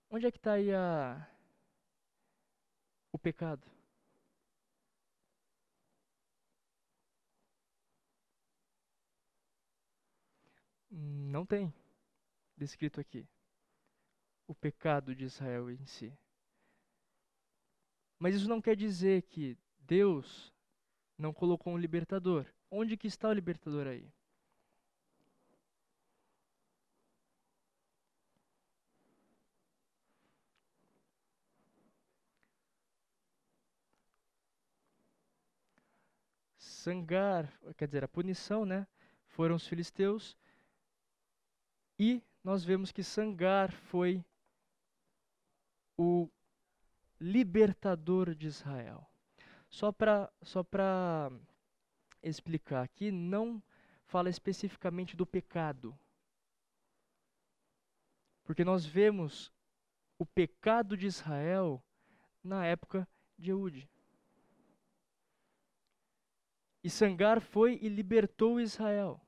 Onde 0.10 0.28
é 0.28 0.32
que 0.32 0.38
está 0.38 0.54
aí 0.54 0.74
a... 0.74 1.26
o 3.12 3.18
pecado? 3.18 3.66
Não 10.90 11.46
tem 11.46 11.74
descrito 12.58 13.00
aqui 13.00 13.26
o 14.46 14.54
pecado 14.54 15.16
de 15.16 15.24
Israel 15.24 15.72
em 15.72 15.86
si. 15.86 16.14
Mas 18.20 18.36
isso 18.36 18.50
não 18.50 18.62
quer 18.62 18.76
dizer 18.76 19.22
que 19.24 19.58
Deus 19.80 20.54
não 21.22 21.32
colocou 21.34 21.74
um 21.74 21.78
libertador. 21.78 22.46
Onde 22.70 22.98
que 22.98 23.08
está 23.08 23.30
o 23.30 23.34
libertador 23.34 23.88
aí? 23.88 24.12
Sangar, 36.58 37.54
quer 37.78 37.86
dizer, 37.86 38.04
a 38.04 38.08
punição, 38.08 38.66
né? 38.66 38.88
Foram 39.28 39.56
os 39.56 39.68
filisteus 39.68 40.36
e 42.00 42.24
nós 42.44 42.64
vemos 42.66 42.92
que 42.92 43.04
Sangar 43.04 43.72
foi 43.72 44.26
o 45.96 46.28
libertador 47.20 48.34
de 48.34 48.48
Israel. 48.48 49.11
Só 49.72 49.92
para 49.92 50.32
só 50.42 50.64
explicar 52.22 52.84
aqui, 52.84 53.10
não 53.10 53.64
fala 54.06 54.30
especificamente 54.30 55.16
do 55.16 55.26
pecado. 55.26 55.98
Porque 58.44 58.66
nós 58.66 58.86
vemos 58.86 59.52
o 60.20 60.26
pecado 60.26 60.98
de 60.98 61.08
Israel 61.08 61.82
na 62.44 62.66
época 62.66 63.08
de 63.38 63.52
Eude. 63.52 63.90
E 66.84 66.90
Sangar 66.90 67.40
foi 67.40 67.80
e 67.82 67.88
libertou 67.88 68.60
Israel. 68.60 69.22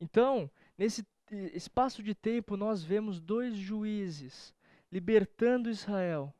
Então, 0.00 0.50
nesse 0.76 1.06
espaço 1.52 2.02
de 2.02 2.14
tempo, 2.14 2.56
nós 2.56 2.82
vemos 2.82 3.20
dois 3.20 3.54
juízes 3.54 4.54
libertando 4.90 5.70
Israel. 5.70 6.34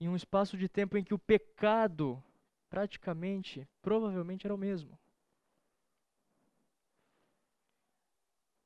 Em 0.00 0.08
um 0.08 0.16
espaço 0.16 0.56
de 0.56 0.68
tempo 0.68 0.96
em 0.96 1.04
que 1.04 1.14
o 1.14 1.18
pecado, 1.18 2.22
praticamente, 2.68 3.68
provavelmente 3.82 4.46
era 4.46 4.54
o 4.54 4.58
mesmo. 4.58 4.98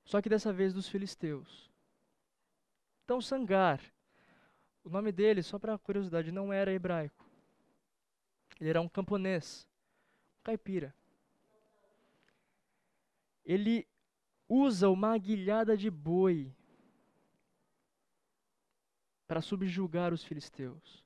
Só 0.05 0.21
que 0.21 0.29
dessa 0.29 0.53
vez 0.53 0.75
dos 0.75 0.89
filisteus. 0.89 1.71
Então, 3.05 3.21
Sangar, 3.21 3.81
o 4.85 4.91
nome 4.91 5.11
dele, 5.11 5.43
só 5.43 5.59
para 5.59 5.79
curiosidade, 5.79 6.31
não 6.31 6.53
era 6.53 6.73
hebraico. 6.73 7.25
Ele 8.61 8.71
era 8.71 8.81
um 8.81 8.89
camponês, 8.89 9.67
um 10.41 10.43
caipira 10.43 10.95
ele 13.45 13.87
usa 14.49 14.89
uma 14.89 15.15
aguilhada 15.15 15.77
de 15.77 15.91
boi 15.91 16.55
para 19.27 19.41
subjugar 19.41 20.13
os 20.13 20.23
filisteus. 20.23 21.05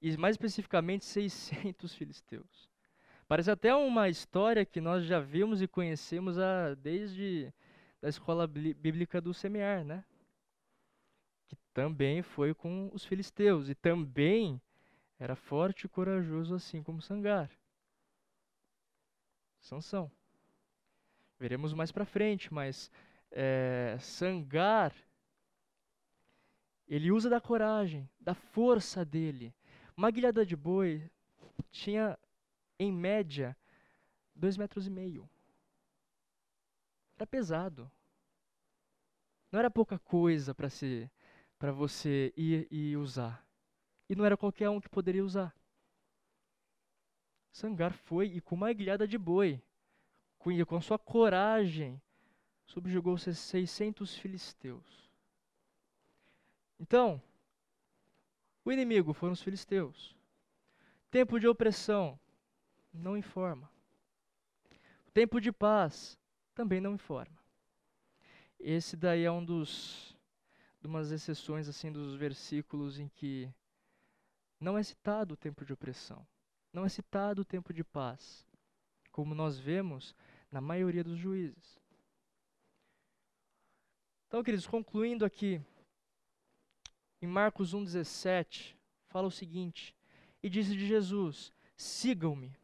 E 0.00 0.16
mais 0.16 0.34
especificamente 0.34 1.04
600 1.04 1.92
filisteus. 1.94 2.68
Parece 3.26 3.50
até 3.50 3.74
uma 3.74 4.08
história 4.08 4.64
que 4.64 4.80
nós 4.80 5.04
já 5.04 5.20
vimos 5.20 5.60
e 5.60 5.68
conhecemos 5.68 6.38
a, 6.38 6.74
desde 6.74 7.52
a 8.02 8.08
escola 8.08 8.46
bíblica 8.46 9.20
do 9.20 9.34
semear, 9.34 9.84
né? 9.84 10.04
Que 11.46 11.56
também 11.74 12.22
foi 12.22 12.54
com 12.54 12.90
os 12.92 13.04
filisteus 13.04 13.68
e 13.68 13.74
também 13.74 14.60
era 15.18 15.34
forte 15.34 15.84
e 15.84 15.88
corajoso 15.88 16.54
assim 16.54 16.82
como 16.82 17.02
Sangar. 17.02 17.50
Sansão. 19.60 20.10
Veremos 21.38 21.72
mais 21.74 21.92
para 21.92 22.04
frente, 22.04 22.52
mas 22.52 22.90
é, 23.30 23.96
Sangar, 24.00 24.94
ele 26.86 27.12
usa 27.12 27.28
da 27.28 27.40
coragem, 27.40 28.08
da 28.18 28.34
força 28.34 29.04
dele. 29.04 29.54
Uma 29.98 30.12
guilhada 30.12 30.46
de 30.46 30.54
boi 30.54 31.10
tinha, 31.72 32.16
em 32.78 32.92
média, 32.92 33.56
dois 34.32 34.56
metros 34.56 34.86
e 34.86 34.90
meio. 34.90 35.28
Era 37.16 37.26
pesado. 37.26 37.90
Não 39.50 39.58
era 39.58 39.68
pouca 39.68 39.98
coisa 39.98 40.54
para 40.54 40.70
se, 40.70 41.10
para 41.58 41.72
você 41.72 42.32
ir 42.36 42.68
e 42.70 42.96
usar. 42.96 43.44
E 44.08 44.14
não 44.14 44.24
era 44.24 44.36
qualquer 44.36 44.70
um 44.70 44.80
que 44.80 44.88
poderia 44.88 45.24
usar. 45.24 45.52
Sangar 47.50 47.92
foi 47.92 48.28
e 48.28 48.40
com 48.40 48.54
uma 48.54 48.72
guilhada 48.72 49.04
de 49.04 49.18
boi 49.18 49.60
com, 50.38 50.64
com 50.64 50.80
sua 50.80 50.96
coragem, 50.96 52.00
subjugou 52.64 53.18
600 53.18 54.14
filisteus. 54.14 55.10
Então, 56.78 57.20
o 58.68 58.72
inimigo 58.72 59.14
foram 59.14 59.32
os 59.32 59.40
filisteus. 59.40 60.14
Tempo 61.10 61.40
de 61.40 61.48
opressão 61.48 62.20
não 62.92 63.16
informa. 63.16 63.70
Tempo 65.14 65.40
de 65.40 65.50
paz 65.50 66.18
também 66.54 66.78
não 66.78 66.94
informa. 66.94 67.38
Esse 68.60 68.94
daí 68.94 69.24
é 69.24 69.30
um 69.30 69.42
dos 69.42 70.14
umas 70.84 71.10
exceções 71.10 71.68
assim 71.68 71.90
dos 71.92 72.14
versículos 72.14 72.98
em 72.98 73.08
que 73.08 73.50
não 74.60 74.76
é 74.76 74.82
citado 74.82 75.34
o 75.34 75.36
tempo 75.36 75.64
de 75.64 75.72
opressão, 75.72 76.26
não 76.72 76.84
é 76.84 76.88
citado 76.88 77.42
o 77.42 77.44
tempo 77.44 77.72
de 77.74 77.84
paz, 77.84 78.46
como 79.12 79.34
nós 79.34 79.58
vemos 79.58 80.14
na 80.50 80.60
maioria 80.60 81.04
dos 81.04 81.18
juízes. 81.18 81.78
Então, 84.26 84.42
queridos, 84.42 84.66
concluindo 84.66 85.24
aqui, 85.24 85.60
em 87.20 87.26
Marcos 87.26 87.74
1,17, 87.74 88.76
fala 89.06 89.26
o 89.26 89.32
seguinte: 89.32 89.94
E 90.42 90.48
disse 90.48 90.76
de 90.76 90.86
Jesus: 90.86 91.52
Sigam-me, 91.76 92.56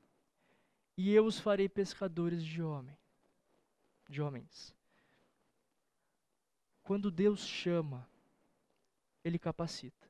e 0.97 1.13
eu 1.13 1.25
os 1.25 1.39
farei 1.39 1.69
pescadores 1.69 2.45
de 2.45 2.63
homem, 2.63 2.97
de 4.09 4.23
homens. 4.23 4.75
Quando 6.83 7.11
Deus 7.11 7.47
chama, 7.47 8.09
Ele 9.25 9.39
capacita. 9.39 10.05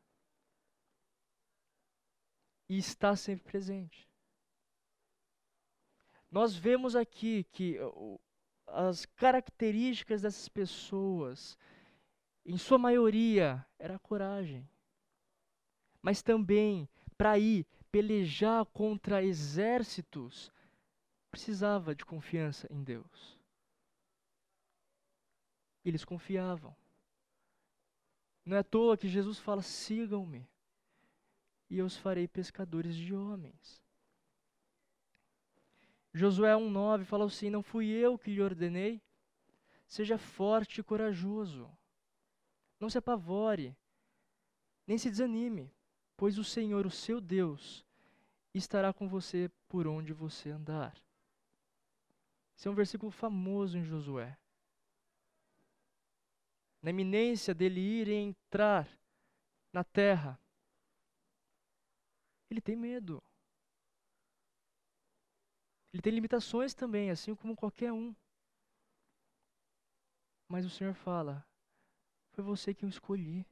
E 2.69 2.79
está 2.79 3.15
sempre 3.15 3.45
presente. 3.45 4.09
Nós 6.31 6.57
vemos 6.57 6.97
aqui 6.97 7.45
que 7.53 7.79
as 8.67 9.07
características 9.07 10.23
dessas 10.23 10.49
pessoas, 10.49 11.57
em 12.45 12.59
sua 12.59 12.79
maioria, 12.79 13.65
era 13.79 13.99
coragem. 13.99 14.69
Mas 16.03 16.23
também, 16.23 16.89
para 17.17 17.39
ir 17.39 17.67
pelejar 17.91 18.65
contra 18.67 19.23
exércitos, 19.23 20.53
precisava 21.31 21.95
de 21.95 22.05
confiança 22.05 22.67
em 22.71 22.83
Deus. 22.83 23.39
Eles 25.85 26.05
confiavam. 26.05 26.77
Não 28.45 28.57
é 28.57 28.61
à 28.61 28.65
toa 28.65 28.97
que 28.97 29.09
Jesus 29.09 29.39
fala: 29.39 29.63
sigam-me, 29.63 30.47
e 31.71 31.79
eu 31.79 31.87
os 31.87 31.97
farei 31.97 32.29
pescadores 32.29 32.95
de 32.95 33.15
homens. 33.15 33.83
Josué 36.13 36.53
1,9 36.53 37.05
fala 37.05 37.25
assim: 37.25 37.49
Não 37.49 37.63
fui 37.63 37.89
eu 37.89 38.19
que 38.19 38.31
lhe 38.31 38.43
ordenei, 38.43 39.03
Seja 39.87 40.19
forte 40.19 40.81
e 40.81 40.85
corajoso. 40.85 41.71
Não 42.85 42.91
se 42.91 42.99
apavore, 42.99 43.75
nem 44.87 44.99
se 44.99 45.09
desanime, 45.09 45.73
pois 46.19 46.37
o 46.37 46.45
Senhor, 46.45 46.85
o 46.85 46.91
seu 46.91 47.19
Deus, 47.19 47.83
estará 48.53 48.93
com 48.93 49.09
você 49.09 49.51
por 49.71 49.87
onde 49.87 50.13
você 50.13 50.51
andar. 50.51 50.95
Esse 52.55 52.69
é 52.69 52.71
um 52.71 52.75
versículo 52.75 53.11
famoso 53.11 53.79
em 53.79 53.85
Josué. 53.87 54.39
Na 56.83 56.91
iminência 56.91 57.55
dele 57.55 57.81
ir 57.81 58.09
e 58.09 58.13
entrar 58.13 58.87
na 59.73 59.83
terra, 59.83 60.39
ele 62.51 62.61
tem 62.61 62.77
medo. 62.77 63.23
Ele 65.91 66.03
tem 66.03 66.13
limitações 66.13 66.75
também, 66.75 67.11
assim 67.11 67.35
como 67.35 67.57
qualquer 67.57 67.95
um. 67.95 68.15
Mas 70.47 70.67
o 70.67 70.71
Senhor 70.71 70.93
fala: 70.93 71.43
Foi 72.35 72.43
você 72.43 72.75
que 72.75 72.85
eu 72.85 72.89
escolhi. 72.89 73.47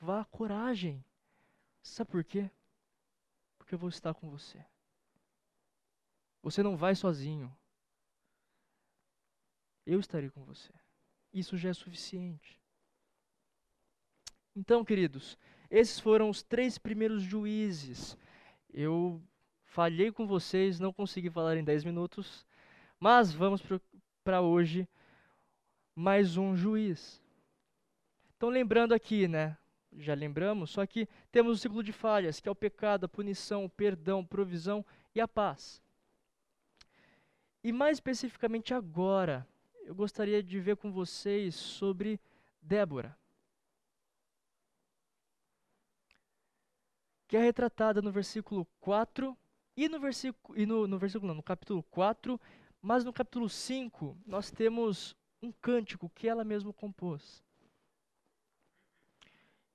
Vá, 0.00 0.24
coragem. 0.24 1.04
Sabe 1.82 2.10
por 2.10 2.24
quê? 2.24 2.50
Porque 3.56 3.76
eu 3.76 3.78
vou 3.78 3.88
estar 3.88 4.12
com 4.12 4.28
você. 4.28 4.64
Você 6.42 6.64
não 6.64 6.76
vai 6.76 6.96
sozinho. 6.96 7.56
Eu 9.86 10.00
estarei 10.00 10.30
com 10.30 10.44
você. 10.44 10.72
Isso 11.32 11.56
já 11.56 11.68
é 11.68 11.74
suficiente. 11.74 12.60
Então, 14.56 14.84
queridos, 14.84 15.38
esses 15.70 16.00
foram 16.00 16.28
os 16.30 16.42
três 16.42 16.76
primeiros 16.76 17.22
juízes. 17.22 18.16
Eu 18.68 19.22
falhei 19.62 20.10
com 20.10 20.26
vocês, 20.26 20.80
não 20.80 20.92
consegui 20.92 21.30
falar 21.30 21.56
em 21.56 21.62
10 21.62 21.84
minutos, 21.84 22.44
mas 22.98 23.32
vamos 23.32 23.62
para 24.24 24.42
hoje 24.42 24.88
mais 25.94 26.36
um 26.36 26.56
juiz. 26.56 27.23
Então, 28.36 28.48
lembrando 28.48 28.94
aqui, 28.94 29.28
né? 29.28 29.56
Já 29.96 30.14
lembramos, 30.14 30.70
só 30.70 30.84
que 30.86 31.08
temos 31.30 31.58
o 31.58 31.60
ciclo 31.60 31.82
de 31.82 31.92
falhas, 31.92 32.40
que 32.40 32.48
é 32.48 32.52
o 32.52 32.54
pecado, 32.56 33.04
a 33.04 33.08
punição, 33.08 33.64
o 33.64 33.70
perdão, 33.70 34.24
provisão 34.24 34.84
e 35.14 35.20
a 35.20 35.28
paz. 35.28 35.80
E 37.62 37.72
mais 37.72 37.96
especificamente 37.96 38.74
agora, 38.74 39.46
eu 39.84 39.94
gostaria 39.94 40.42
de 40.42 40.58
ver 40.58 40.76
com 40.76 40.90
vocês 40.90 41.54
sobre 41.54 42.20
Débora. 42.60 43.16
que 47.34 47.38
é 47.38 47.40
retratada 47.40 48.00
no 48.00 48.12
versículo 48.12 48.64
4 48.78 49.36
e 49.76 49.88
no 49.88 49.98
versículo, 49.98 50.56
e 50.56 50.64
no, 50.64 50.86
no 50.86 50.96
versículo 50.96 51.26
não, 51.26 51.34
no 51.34 51.42
capítulo 51.42 51.82
4, 51.90 52.40
mas 52.80 53.04
no 53.04 53.12
capítulo 53.12 53.48
5 53.48 54.16
nós 54.24 54.52
temos 54.52 55.16
um 55.42 55.50
cântico 55.50 56.08
que 56.14 56.28
ela 56.28 56.44
mesma 56.44 56.72
compôs. 56.72 57.42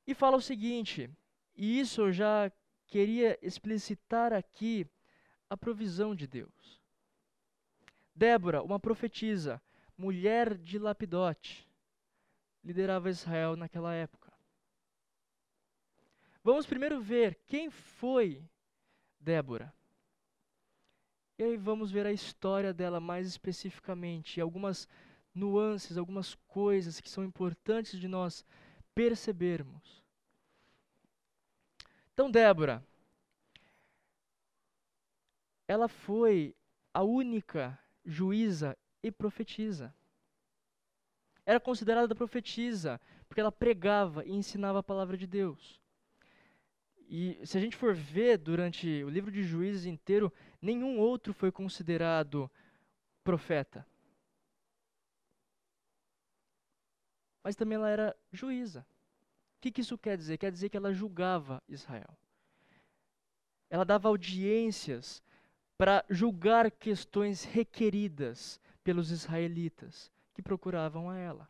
E 0.10 0.16
fala 0.16 0.38
o 0.38 0.42
seguinte, 0.42 1.08
e 1.56 1.80
isso 1.80 2.02
eu 2.02 2.12
já 2.12 2.52
queria 2.88 3.38
explicitar 3.44 4.34
aqui 4.34 4.88
a 5.48 5.56
provisão 5.56 6.16
de 6.16 6.26
Deus. 6.26 6.82
Débora, 8.16 8.64
uma 8.64 8.80
profetisa, 8.80 9.62
mulher 9.96 10.58
de 10.58 10.80
Lapidote, 10.80 11.70
liderava 12.64 13.12
Israel 13.12 13.56
naquela 13.56 13.94
época. 13.94 14.34
Vamos 16.44 16.66
primeiro 16.66 17.00
ver 17.00 17.36
quem 17.46 17.70
foi 17.70 18.44
Débora. 19.20 19.72
E 21.38 21.44
aí 21.44 21.56
vamos 21.56 21.92
ver 21.92 22.08
a 22.08 22.12
história 22.12 22.74
dela 22.74 23.00
mais 23.00 23.28
especificamente, 23.28 24.42
algumas 24.42 24.88
nuances, 25.36 26.00
algumas 26.00 26.34
coisas 26.48 27.00
que 27.00 27.12
são 27.12 27.24
importantes 27.24 28.00
de 28.00 28.08
nós 28.08 28.44
percebermos. 29.00 30.04
Então, 32.14 32.30
Débora, 32.30 32.86
ela 35.66 35.88
foi 35.88 36.54
a 36.94 37.02
única 37.02 37.80
juíza 38.04 38.78
e 39.02 39.10
profetisa. 39.10 39.96
Era 41.46 41.62
considerada 41.62 42.14
profetisa 42.14 43.00
porque 43.26 43.40
ela 43.40 43.54
pregava 43.54 44.26
e 44.26 44.34
ensinava 44.34 44.80
a 44.80 44.84
palavra 44.84 45.16
de 45.16 45.26
Deus. 45.26 45.80
E 47.08 47.40
se 47.46 47.58
a 47.58 47.62
gente 47.62 47.78
for 47.78 47.96
ver 47.96 48.38
durante 48.38 49.02
o 49.06 49.10
livro 49.10 49.32
de 49.32 49.44
Juízes 49.44 49.86
inteiro, 49.86 50.30
nenhum 50.62 51.00
outro 51.00 51.34
foi 51.34 51.54
considerado 51.54 52.52
profeta. 53.24 53.88
Mas 57.42 57.56
também 57.56 57.78
ela 57.78 57.90
era 57.90 58.16
juíza. 58.34 58.86
O 59.60 59.62
que, 59.62 59.74
que 59.74 59.82
isso 59.82 59.98
quer 59.98 60.18
dizer? 60.18 60.38
Quer 60.38 60.54
dizer 60.54 60.70
que 60.70 60.78
ela 60.78 60.94
julgava 60.94 61.62
Israel. 61.68 62.18
Ela 63.70 63.84
dava 63.84 64.08
audiências 64.08 65.22
para 65.78 66.06
julgar 66.10 66.72
questões 66.72 67.44
requeridas 67.44 68.58
pelos 68.86 69.12
israelitas 69.12 70.10
que 70.34 70.42
procuravam 70.42 71.10
a 71.10 71.18
ela. 71.18 71.50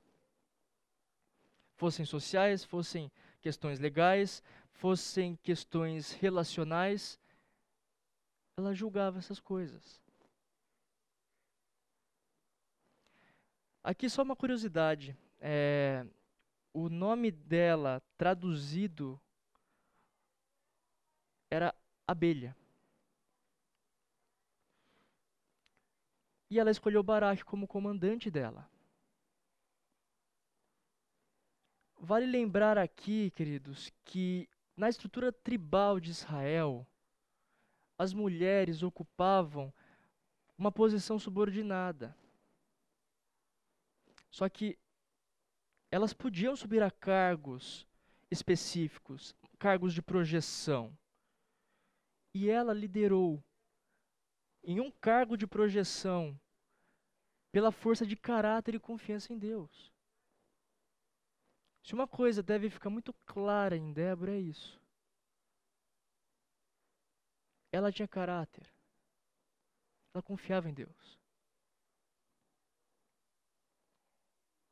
Fossem 1.76 2.04
sociais, 2.04 2.64
fossem 2.64 3.12
questões 3.42 3.80
legais, 3.80 4.42
fossem 4.72 5.36
questões 5.44 6.12
relacionais, 6.14 7.20
ela 8.58 8.74
julgava 8.74 9.20
essas 9.20 9.40
coisas. 9.40 10.02
Aqui 13.84 14.10
só 14.10 14.24
uma 14.24 14.36
curiosidade. 14.36 15.16
É, 15.40 16.06
o 16.74 16.90
nome 16.90 17.32
dela 17.32 18.02
traduzido 18.18 19.20
era 21.50 21.74
abelha. 22.08 22.56
E 26.50 26.60
ela 26.60 26.72
escolheu 26.72 27.04
Baraque 27.04 27.44
como 27.44 27.68
comandante 27.68 28.30
dela. 28.30 28.70
Vale 32.00 32.26
lembrar 32.26 32.78
aqui, 32.78 33.30
queridos, 33.32 33.92
que 34.06 34.50
na 34.76 34.90
estrutura 34.90 35.32
tribal 35.32 36.00
de 36.00 36.10
Israel, 36.10 36.88
as 37.98 38.14
mulheres 38.14 38.82
ocupavam 38.82 39.74
uma 40.58 40.72
posição 40.72 41.20
subordinada. 41.20 42.16
Só 44.32 44.48
que 44.48 44.78
elas 45.92 46.14
podiam 46.14 46.56
subir 46.56 46.84
a 46.84 46.92
cargos 46.92 47.88
específicos, 48.30 49.36
cargos 49.58 49.94
de 49.94 50.02
projeção. 50.02 50.96
E 52.34 52.50
ela 52.50 52.74
liderou 52.74 53.44
em 54.64 54.80
um 54.80 54.92
cargo 54.92 55.36
de 55.36 55.48
projeção 55.48 56.40
pela 57.52 57.72
força 57.72 58.06
de 58.06 58.16
caráter 58.16 58.76
e 58.76 58.80
confiança 58.80 59.34
em 59.34 59.38
Deus. 59.38 59.92
Se 61.84 61.94
uma 61.94 62.08
coisa 62.08 62.44
deve 62.44 62.70
ficar 62.70 62.92
muito 62.92 63.12
clara 63.26 63.76
em 63.76 63.92
Débora 63.92 64.34
é 64.34 64.40
isso. 64.40 64.80
Ela 67.72 67.92
tinha 67.92 68.08
caráter. 68.08 68.72
Ela 70.14 70.22
confiava 70.22 70.70
em 70.70 70.74
Deus. 70.74 71.19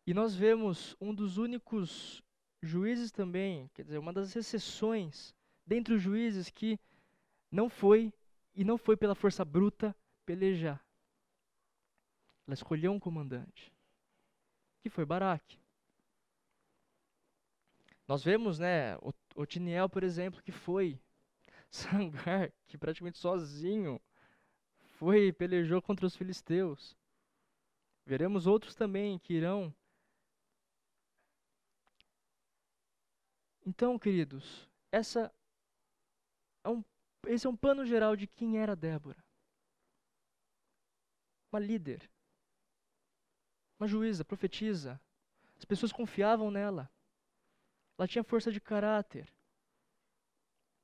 E 0.07 0.13
nós 0.13 0.33
vemos 0.33 0.95
um 1.01 1.13
dos 1.13 1.37
únicos 1.37 2.23
juízes 2.61 3.11
também, 3.11 3.69
quer 3.73 3.83
dizer, 3.83 3.97
uma 3.97 4.13
das 4.13 4.33
exceções 4.33 5.35
dentre 5.65 5.93
os 5.93 6.01
juízes 6.01 6.49
que 6.49 6.79
não 7.51 7.69
foi 7.69 8.13
e 8.55 8.63
não 8.63 8.77
foi 8.77 8.95
pela 8.95 9.13
força 9.13 9.43
bruta 9.43 9.93
pelejar. 10.25 10.81
Ela 12.47 12.53
escolheu 12.53 12.93
um 12.93 12.99
comandante, 12.99 13.69
que 14.81 14.89
foi 14.89 15.03
Baraque. 15.05 15.59
Nós 18.07 18.23
vemos, 18.23 18.57
né, 18.57 18.95
o 18.99 19.11
Otiniel, 19.35 19.89
por 19.89 20.03
exemplo, 20.03 20.41
que 20.41 20.53
foi 20.53 20.97
Sangar, 21.69 22.49
que 22.65 22.77
praticamente 22.77 23.17
sozinho 23.17 23.99
foi 24.97 25.27
e 25.27 25.33
pelejou 25.33 25.81
contra 25.81 26.05
os 26.05 26.15
filisteus. 26.15 26.95
Veremos 28.05 28.47
outros 28.47 28.73
também 28.73 29.19
que 29.19 29.33
irão. 29.33 29.75
Então, 33.67 33.99
queridos, 33.99 34.65
essa 34.89 35.29
é 36.63 36.69
um, 36.69 36.81
esse 37.25 37.45
é 37.45 37.49
um 37.49 37.55
pano 37.57 37.85
geral 37.85 38.15
de 38.15 38.25
quem 38.25 38.57
era 38.57 38.77
Débora. 38.77 39.21
Uma 41.51 41.59
líder, 41.59 42.09
uma 43.77 43.85
juíza, 43.85 44.23
profetisa. 44.23 44.97
As 45.57 45.65
pessoas 45.65 45.91
confiavam 45.91 46.49
nela. 46.49 46.89
Ela 47.97 48.07
tinha 48.07 48.23
força 48.23 48.53
de 48.53 48.61
caráter, 48.61 49.29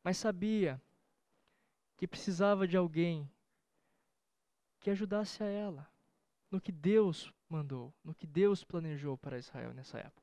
mas 0.03 0.17
sabia 0.17 0.81
que 1.95 2.05
precisava 2.05 2.67
de 2.67 2.75
alguém 2.75 3.31
que 4.81 4.89
ajudasse 4.89 5.41
a 5.41 5.47
ela 5.47 5.89
no 6.51 6.59
que 6.59 6.71
Deus 6.73 7.31
mandou, 7.47 7.93
no 8.03 8.13
que 8.13 8.27
Deus 8.27 8.61
planejou 8.61 9.17
para 9.17 9.37
Israel 9.37 9.73
nessa 9.73 9.99
época. 9.99 10.22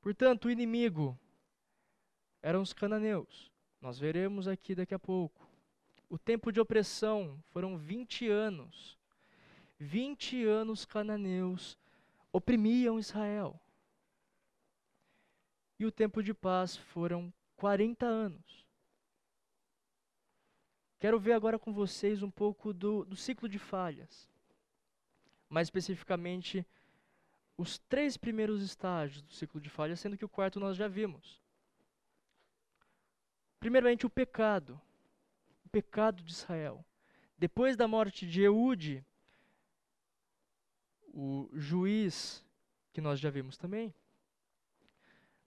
Portanto, 0.00 0.46
o 0.46 0.50
inimigo 0.50 1.18
eram 2.42 2.62
os 2.62 2.72
cananeus. 2.72 3.50
Nós 3.80 3.98
veremos 3.98 4.48
aqui 4.48 4.74
daqui 4.74 4.94
a 4.94 4.98
pouco. 4.98 5.48
O 6.08 6.18
tempo 6.18 6.50
de 6.50 6.60
opressão 6.60 7.42
foram 7.50 7.76
20 7.76 8.28
anos. 8.28 8.98
20 9.78 10.44
anos 10.44 10.84
cananeus 10.84 11.78
oprimiam 12.32 12.98
Israel. 12.98 13.60
E 15.78 15.86
o 15.86 15.92
tempo 15.92 16.22
de 16.22 16.34
paz 16.34 16.76
foram 16.76 17.32
40 17.56 18.04
anos. 18.04 18.66
Quero 20.98 21.18
ver 21.18 21.32
agora 21.32 21.58
com 21.58 21.72
vocês 21.72 22.22
um 22.22 22.30
pouco 22.30 22.74
do, 22.74 23.06
do 23.06 23.16
ciclo 23.16 23.48
de 23.48 23.58
falhas. 23.58 24.28
Mais 25.48 25.66
especificamente, 25.66 26.66
os 27.60 27.78
três 27.78 28.16
primeiros 28.16 28.62
estágios 28.62 29.20
do 29.20 29.32
ciclo 29.32 29.60
de 29.60 29.68
falhas, 29.68 30.00
sendo 30.00 30.16
que 30.16 30.24
o 30.24 30.28
quarto 30.28 30.58
nós 30.58 30.78
já 30.78 30.88
vimos. 30.88 31.38
Primeiramente, 33.58 34.06
o 34.06 34.10
pecado. 34.10 34.80
O 35.62 35.68
pecado 35.68 36.22
de 36.22 36.32
Israel. 36.32 36.82
Depois 37.36 37.76
da 37.76 37.86
morte 37.86 38.26
de 38.26 38.40
Eude, 38.40 39.04
o 41.12 41.50
juiz 41.52 42.42
que 42.94 43.00
nós 43.02 43.20
já 43.20 43.28
vimos 43.28 43.58
também. 43.58 43.94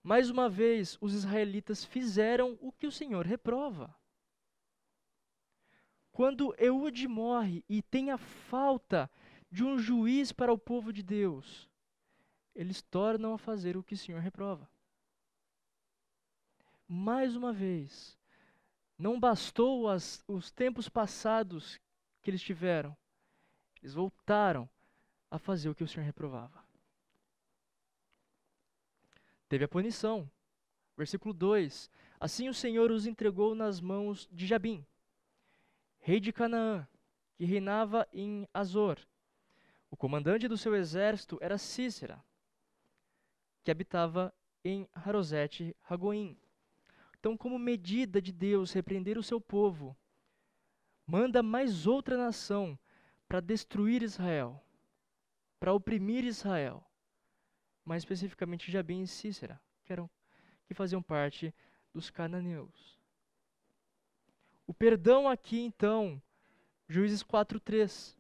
Mais 0.04 0.30
uma 0.30 0.48
vez, 0.48 1.00
os 1.02 1.16
israelitas 1.16 1.84
fizeram 1.84 2.60
o 2.62 2.72
que 2.72 2.86
o 2.86 2.92
Senhor 2.92 3.26
reprova. 3.26 3.96
Quando 6.12 6.54
Eude 6.60 7.08
morre 7.08 7.66
e 7.68 7.82
tem 7.82 8.12
a 8.12 8.20
falta 8.20 9.10
de 9.50 9.64
um 9.64 9.80
juiz 9.80 10.32
para 10.32 10.54
o 10.54 10.60
povo 10.60 10.94
de 10.94 11.02
Deus, 11.02 11.73
eles 12.56 12.82
tornam 12.82 13.34
a 13.34 13.38
fazer 13.38 13.76
o 13.78 13.84
que 13.84 13.94
o 13.94 13.98
Senhor 13.98 14.22
reprova. 14.22 14.70
Mais 16.88 17.36
uma 17.36 17.52
vez, 17.52 18.18
não 18.98 19.20
bastou 19.20 19.90
as, 19.90 20.24
os 20.28 20.52
tempos 20.52 20.88
passados 20.88 21.80
que 22.22 22.30
eles 22.30 22.42
tiveram, 22.42 22.96
eles 23.82 23.94
voltaram 23.94 24.70
a 25.30 25.38
fazer 25.38 25.70
o 25.70 25.76
que 25.76 25.84
o 25.84 25.88
Senhor 25.88 26.06
reprovava. 26.06 26.64
Teve 29.50 29.66
a 29.66 29.68
punição. 29.68 30.30
Versículo 30.96 31.34
2: 31.34 31.90
Assim 32.20 32.48
o 32.50 32.54
Senhor 32.54 32.92
os 32.92 33.06
entregou 33.06 33.56
nas 33.56 33.82
mãos 33.82 34.30
de 34.32 34.46
Jabim, 34.46 34.86
rei 36.00 36.20
de 36.20 36.32
Canaã, 36.32 36.88
que 37.36 37.46
reinava 37.46 38.08
em 38.14 38.48
Azor. 38.54 39.00
O 39.90 39.98
comandante 39.98 40.48
do 40.48 40.58
seu 40.58 40.76
exército 40.76 41.38
era 41.42 41.58
Cícera, 41.58 42.24
que 43.64 43.72
habitava 43.72 44.34
em 44.64 44.88
Harosete 44.94 45.76
Ragoim. 45.82 46.38
Então, 47.20 47.38
como 47.38 47.58
medida 47.58 48.22
de 48.22 48.32
Deus 48.32 48.74
repreender 48.74 49.18
o 49.18 49.24
seu 49.24 49.40
povo, 49.40 49.96
manda 51.08 51.42
mais 51.42 51.88
outra 51.88 52.18
nação 52.18 52.78
para 53.28 53.40
destruir 53.40 54.04
Israel, 54.04 54.62
para 55.60 55.74
oprimir 55.74 56.26
Israel, 56.26 56.86
mais 57.86 58.02
especificamente 58.04 58.72
Jabim 58.72 59.02
e 59.02 59.08
Cícera, 59.08 59.62
que, 59.86 59.94
eram, 59.94 60.10
que 60.66 60.74
faziam 60.74 61.02
parte 61.02 61.54
dos 61.94 62.10
cananeus. 62.10 63.00
O 64.68 64.74
perdão 64.74 65.28
aqui, 65.28 65.60
então, 65.60 66.22
Juízes 66.88 67.24
4:3. 67.24 68.16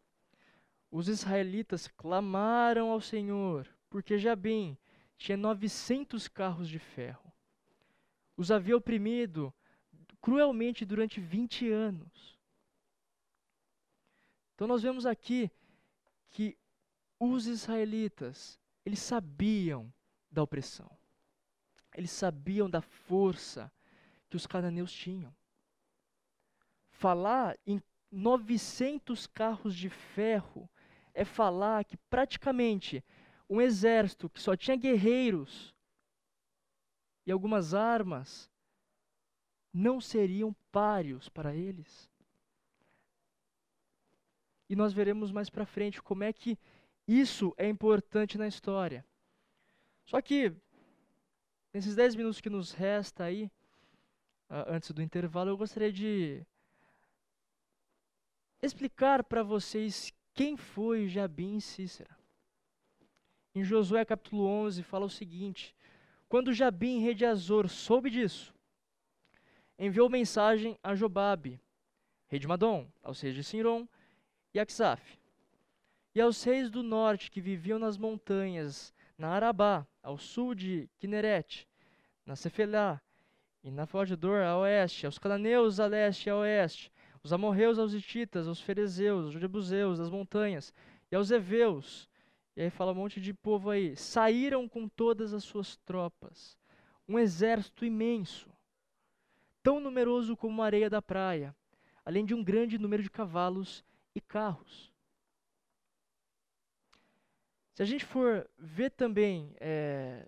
Os 0.89 1.07
israelitas 1.07 1.87
clamaram 1.87 2.91
ao 2.91 3.01
Senhor, 3.01 3.67
porque 3.89 4.17
Jabim 4.17 4.77
tinha 5.23 5.37
900 5.37 6.27
carros 6.27 6.67
de 6.67 6.79
ferro. 6.79 7.31
Os 8.35 8.51
havia 8.51 8.75
oprimido 8.75 9.53
cruelmente 10.19 10.83
durante 10.83 11.21
20 11.21 11.71
anos. 11.71 12.37
Então 14.53 14.67
nós 14.67 14.83
vemos 14.83 15.05
aqui 15.05 15.49
que 16.29 16.57
os 17.17 17.47
israelitas, 17.47 18.59
eles 18.85 18.99
sabiam 18.99 19.93
da 20.29 20.43
opressão. 20.43 20.91
Eles 21.95 22.11
sabiam 22.11 22.69
da 22.69 22.81
força 22.81 23.71
que 24.29 24.35
os 24.35 24.45
cananeus 24.45 24.91
tinham 24.91 25.33
falar 27.03 27.57
em 27.67 27.81
900 28.09 29.27
carros 29.27 29.75
de 29.75 29.89
ferro 29.89 30.69
é 31.13 31.25
falar 31.25 31.83
que 31.83 31.97
praticamente 31.97 33.03
um 33.49 33.61
exército 33.61 34.29
que 34.29 34.41
só 34.41 34.55
tinha 34.55 34.75
guerreiros 34.75 35.73
e 37.25 37.31
algumas 37.31 37.73
armas 37.73 38.51
não 39.73 39.99
seriam 39.99 40.55
páreos 40.71 41.29
para 41.29 41.55
eles. 41.55 42.09
E 44.69 44.75
nós 44.75 44.93
veremos 44.93 45.31
mais 45.31 45.49
para 45.49 45.65
frente 45.65 46.01
como 46.01 46.23
é 46.23 46.31
que 46.31 46.57
isso 47.07 47.53
é 47.57 47.67
importante 47.67 48.37
na 48.37 48.47
história. 48.47 49.05
Só 50.05 50.21
que, 50.21 50.53
nesses 51.73 51.95
10 51.95 52.15
minutos 52.15 52.41
que 52.41 52.49
nos 52.49 52.71
resta 52.71 53.25
aí, 53.25 53.51
antes 54.49 54.91
do 54.91 55.01
intervalo, 55.01 55.49
eu 55.49 55.57
gostaria 55.57 55.91
de 55.91 56.45
explicar 58.61 59.23
para 59.23 59.43
vocês 59.43 60.13
quem 60.33 60.55
foi 60.55 61.07
Jabim 61.07 61.59
Cícera. 61.59 62.22
Em 63.55 63.63
Josué 63.63 64.03
capítulo 64.03 64.45
11 64.47 64.81
fala 64.81 65.05
o 65.05 65.09
seguinte: 65.09 65.75
Quando 66.27 66.51
Jabim, 66.51 66.99
rei 67.01 67.13
de 67.13 67.23
Azor, 67.23 67.69
soube 67.69 68.09
disso, 68.09 68.51
enviou 69.77 70.09
mensagem 70.09 70.75
a 70.83 70.95
Jobabe, 70.95 71.59
rei 72.27 72.39
de 72.39 72.47
Madom, 72.47 72.87
aos 73.03 73.21
reis 73.21 73.35
de 73.35 73.43
Sinron 73.43 73.87
e 74.55 74.59
Aksaf, 74.59 75.19
e 76.15 76.21
aos 76.21 76.43
reis 76.43 76.71
do 76.71 76.81
norte 76.81 77.29
que 77.29 77.39
viviam 77.39 77.77
nas 77.77 77.95
montanhas, 77.95 78.91
na 79.15 79.29
Arabá, 79.29 79.85
ao 80.01 80.17
sul 80.17 80.55
de 80.55 80.89
Kineret, 80.97 81.67
na 82.25 82.35
Cefelá 82.35 82.99
e 83.63 83.69
na 83.69 83.85
Fodidor 83.85 84.41
a 84.41 84.57
oeste, 84.57 85.05
aos 85.05 85.19
cananeus 85.19 85.79
a 85.79 85.85
leste 85.85 86.25
e 86.25 86.29
a 86.31 86.37
oeste, 86.37 86.91
os 87.21 87.31
amorreus 87.31 87.77
aos 87.77 87.93
hititas, 87.93 88.47
aos 88.47 88.59
ferezeus, 88.59 89.25
aos 89.25 89.39
jebuseus 89.39 89.99
das 89.99 90.09
montanhas 90.09 90.73
e 91.11 91.15
aos 91.15 91.29
heveus. 91.29 92.09
E 92.55 92.61
aí 92.61 92.69
fala 92.69 92.91
um 92.91 92.95
monte 92.95 93.19
de 93.19 93.33
povo 93.33 93.69
aí. 93.69 93.95
Saíram 93.95 94.67
com 94.69 94.87
todas 94.87 95.33
as 95.33 95.43
suas 95.43 95.75
tropas. 95.77 96.57
Um 97.07 97.17
exército 97.17 97.83
imenso, 97.83 98.49
tão 99.61 99.79
numeroso 99.79 100.37
como 100.37 100.61
a 100.61 100.65
areia 100.65 100.89
da 100.89 101.01
praia, 101.01 101.55
além 102.05 102.23
de 102.25 102.33
um 102.33 102.43
grande 102.43 102.77
número 102.77 103.03
de 103.03 103.09
cavalos 103.09 103.83
e 104.15 104.21
carros. 104.21 104.93
Se 107.73 107.81
a 107.81 107.85
gente 107.85 108.05
for 108.05 108.47
ver 108.57 108.91
também 108.91 109.55
é, 109.59 110.27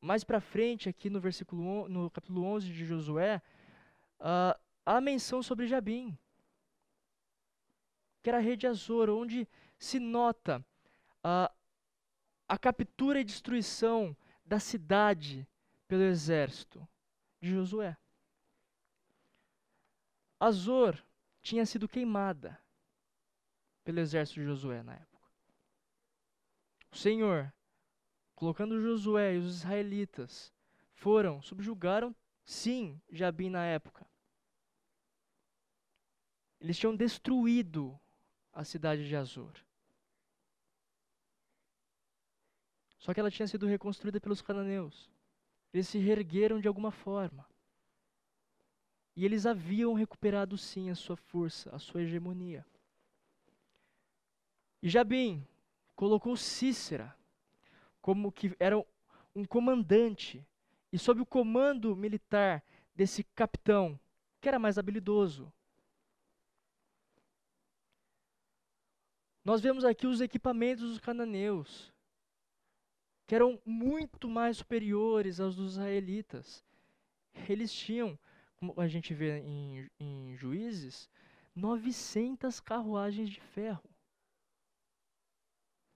mais 0.00 0.22
para 0.22 0.40
frente 0.40 0.88
aqui 0.88 1.08
no 1.08 1.20
versículo 1.20 1.88
no 1.88 2.10
capítulo 2.10 2.44
11 2.44 2.70
de 2.70 2.84
Josué, 2.84 3.42
uh, 4.20 4.58
há 4.84 5.00
menção 5.00 5.42
sobre 5.42 5.66
Jabim, 5.66 6.16
que 8.22 8.28
era 8.28 8.38
rei 8.38 8.56
de 8.56 8.66
Azor, 8.66 9.08
onde 9.08 9.48
se 9.78 9.98
nota 9.98 10.64
a, 12.48 12.58
captura 12.58 13.20
e 13.20 13.24
destruição 13.24 14.16
da 14.44 14.58
cidade 14.58 15.46
pelo 15.86 16.02
exército 16.02 16.88
de 17.40 17.50
Josué. 17.50 17.96
Azor 20.40 21.02
tinha 21.42 21.66
sido 21.66 21.88
queimada 21.88 22.58
pelo 23.84 24.00
exército 24.00 24.40
de 24.40 24.46
Josué 24.46 24.82
na 24.82 24.94
época. 24.94 25.28
O 26.90 26.96
Senhor, 26.96 27.52
colocando 28.34 28.80
Josué 28.80 29.34
e 29.34 29.38
os 29.38 29.56
israelitas, 29.56 30.52
foram, 30.94 31.42
subjugaram, 31.42 32.14
sim, 32.44 33.00
Jabim 33.10 33.50
na 33.50 33.64
época. 33.64 34.06
Eles 36.60 36.78
tinham 36.78 36.96
destruído 36.96 37.98
a 38.52 38.64
cidade 38.64 39.06
de 39.06 39.14
Azor. 39.14 39.52
Só 42.98 43.14
que 43.14 43.20
ela 43.20 43.30
tinha 43.30 43.46
sido 43.46 43.66
reconstruída 43.66 44.20
pelos 44.20 44.42
cananeus. 44.42 45.10
Eles 45.72 45.88
se 45.88 45.98
reergueram 45.98 46.60
de 46.60 46.68
alguma 46.68 46.90
forma. 46.90 47.46
E 49.14 49.24
eles 49.24 49.46
haviam 49.46 49.94
recuperado 49.94 50.56
sim 50.56 50.90
a 50.90 50.94
sua 50.94 51.16
força, 51.16 51.74
a 51.74 51.78
sua 51.78 52.02
hegemonia. 52.02 52.64
E 54.82 54.88
Jabim 54.88 55.46
colocou 55.96 56.36
Cícera 56.36 57.16
como 58.00 58.30
que 58.30 58.54
era 58.58 58.78
um 59.34 59.44
comandante 59.44 60.46
e 60.92 60.98
sob 60.98 61.20
o 61.20 61.26
comando 61.26 61.94
militar 61.96 62.62
desse 62.94 63.22
capitão, 63.22 63.98
que 64.40 64.48
era 64.48 64.58
mais 64.58 64.78
habilidoso, 64.78 65.52
Nós 69.48 69.62
vemos 69.62 69.82
aqui 69.82 70.06
os 70.06 70.20
equipamentos 70.20 70.90
dos 70.90 70.98
cananeus, 70.98 71.90
que 73.28 73.34
eram 73.34 73.60
muito 73.62 74.26
mais 74.26 74.56
superiores 74.56 75.38
aos 75.38 75.54
dos 75.54 75.72
israelitas. 75.72 76.64
Eles 77.46 77.70
tinham, 77.70 78.18
como 78.56 78.72
a 78.80 78.88
gente 78.88 79.12
vê 79.12 79.40
em, 79.40 79.86
em 80.00 80.34
Juízes, 80.34 81.10
900 81.54 82.58
carruagens 82.58 83.28
de 83.28 83.38
ferro. 83.38 83.84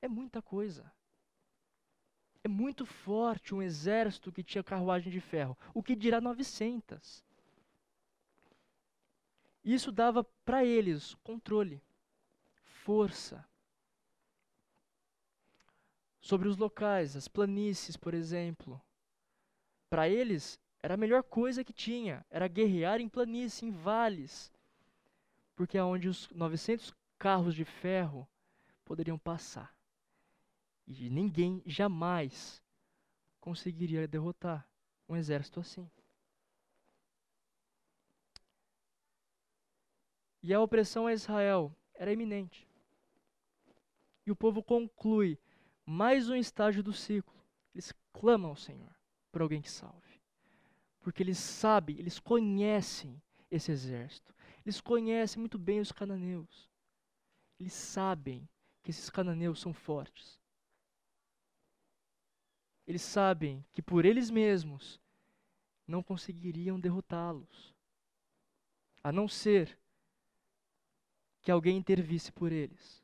É 0.03 0.09
muita 0.09 0.43
coisa. 0.43 0.93
É 2.45 2.49
muito 2.49 2.85
forte 2.85 3.55
um 3.55 3.63
exército 3.63 4.31
que 4.31 4.45
tinha 4.45 4.63
carruagem 4.63 5.11
de 5.11 5.21
ferro. 5.21 5.57
O 5.73 5.83
que 5.83 5.97
dirá 5.97 6.21
900? 6.21 7.25
Isso 9.65 9.91
dava 9.91 10.23
para 10.45 10.67
eles 10.67 11.15
controle, 11.25 11.81
força. 12.85 13.43
Sobre 16.23 16.49
os 16.49 16.57
locais, 16.57 17.17
as 17.17 17.27
planícies, 17.27 17.97
por 17.97 18.15
exemplo. 18.15 18.81
Para 19.91 20.09
eles, 20.09 20.59
era 20.81 20.95
a 20.95 20.97
melhor 20.97 21.25
coisa 21.25 21.65
que 21.65 21.73
tinha, 21.73 22.25
era 22.31 22.47
guerrear 22.47 23.01
em 23.01 23.09
planície, 23.09 23.67
em 23.67 23.73
vales. 23.73 24.53
Porque 25.57 25.77
é 25.77 25.83
onde 25.83 26.09
os 26.09 26.31
900 26.31 26.95
carros 27.19 27.57
de 27.57 27.65
ferro 27.65 28.27
poderiam 28.85 29.19
passar. 29.19 29.75
E 30.87 31.11
ninguém 31.11 31.61
jamais 31.67 32.63
conseguiria 33.41 34.07
derrotar 34.07 34.67
um 35.09 35.17
exército 35.17 35.59
assim. 35.59 35.91
E 40.41 40.55
a 40.55 40.61
opressão 40.61 41.09
a 41.09 41.13
Israel 41.13 41.77
era 41.95 42.13
iminente. 42.13 42.67
E 44.25 44.31
o 44.31 44.37
povo 44.37 44.63
conclui 44.63 45.37
mais 45.85 46.29
um 46.29 46.37
estágio 46.37 46.83
do 46.83 46.93
ciclo. 46.93 47.35
Eles 47.75 47.93
clamam 48.13 48.51
ao 48.51 48.57
Senhor 48.57 48.95
por 49.31 49.43
alguém 49.43 49.63
que 49.63 49.71
salve. 49.71 50.21
Porque 51.01 51.23
eles 51.23 51.39
sabem, 51.39 51.99
eles 51.99 52.19
conhecem 52.19 53.21
esse 53.51 53.73
exército. 53.73 54.35
Eles 54.65 54.81
conhecem 54.81 55.41
muito 55.41 55.59
bem 55.59 55.81
os 55.81 55.91
cananeus. 55.91 56.71
Eles 57.59 57.73
sabem 57.73 58.49
que 58.83 58.91
esses 58.91 59.11
cananeus 59.11 59.61
são 59.61 59.73
fortes. 59.73 60.41
Eles 62.87 63.03
sabem 63.03 63.65
que 63.73 63.81
por 63.81 64.05
eles 64.05 64.31
mesmos 64.31 65.01
não 65.87 66.03
conseguiriam 66.03 66.79
derrotá-los, 66.79 67.75
a 69.03 69.13
não 69.13 69.29
ser 69.29 69.79
que 71.41 71.51
alguém 71.51 71.77
intervisse 71.77 72.33
por 72.33 72.53
eles. 72.53 73.02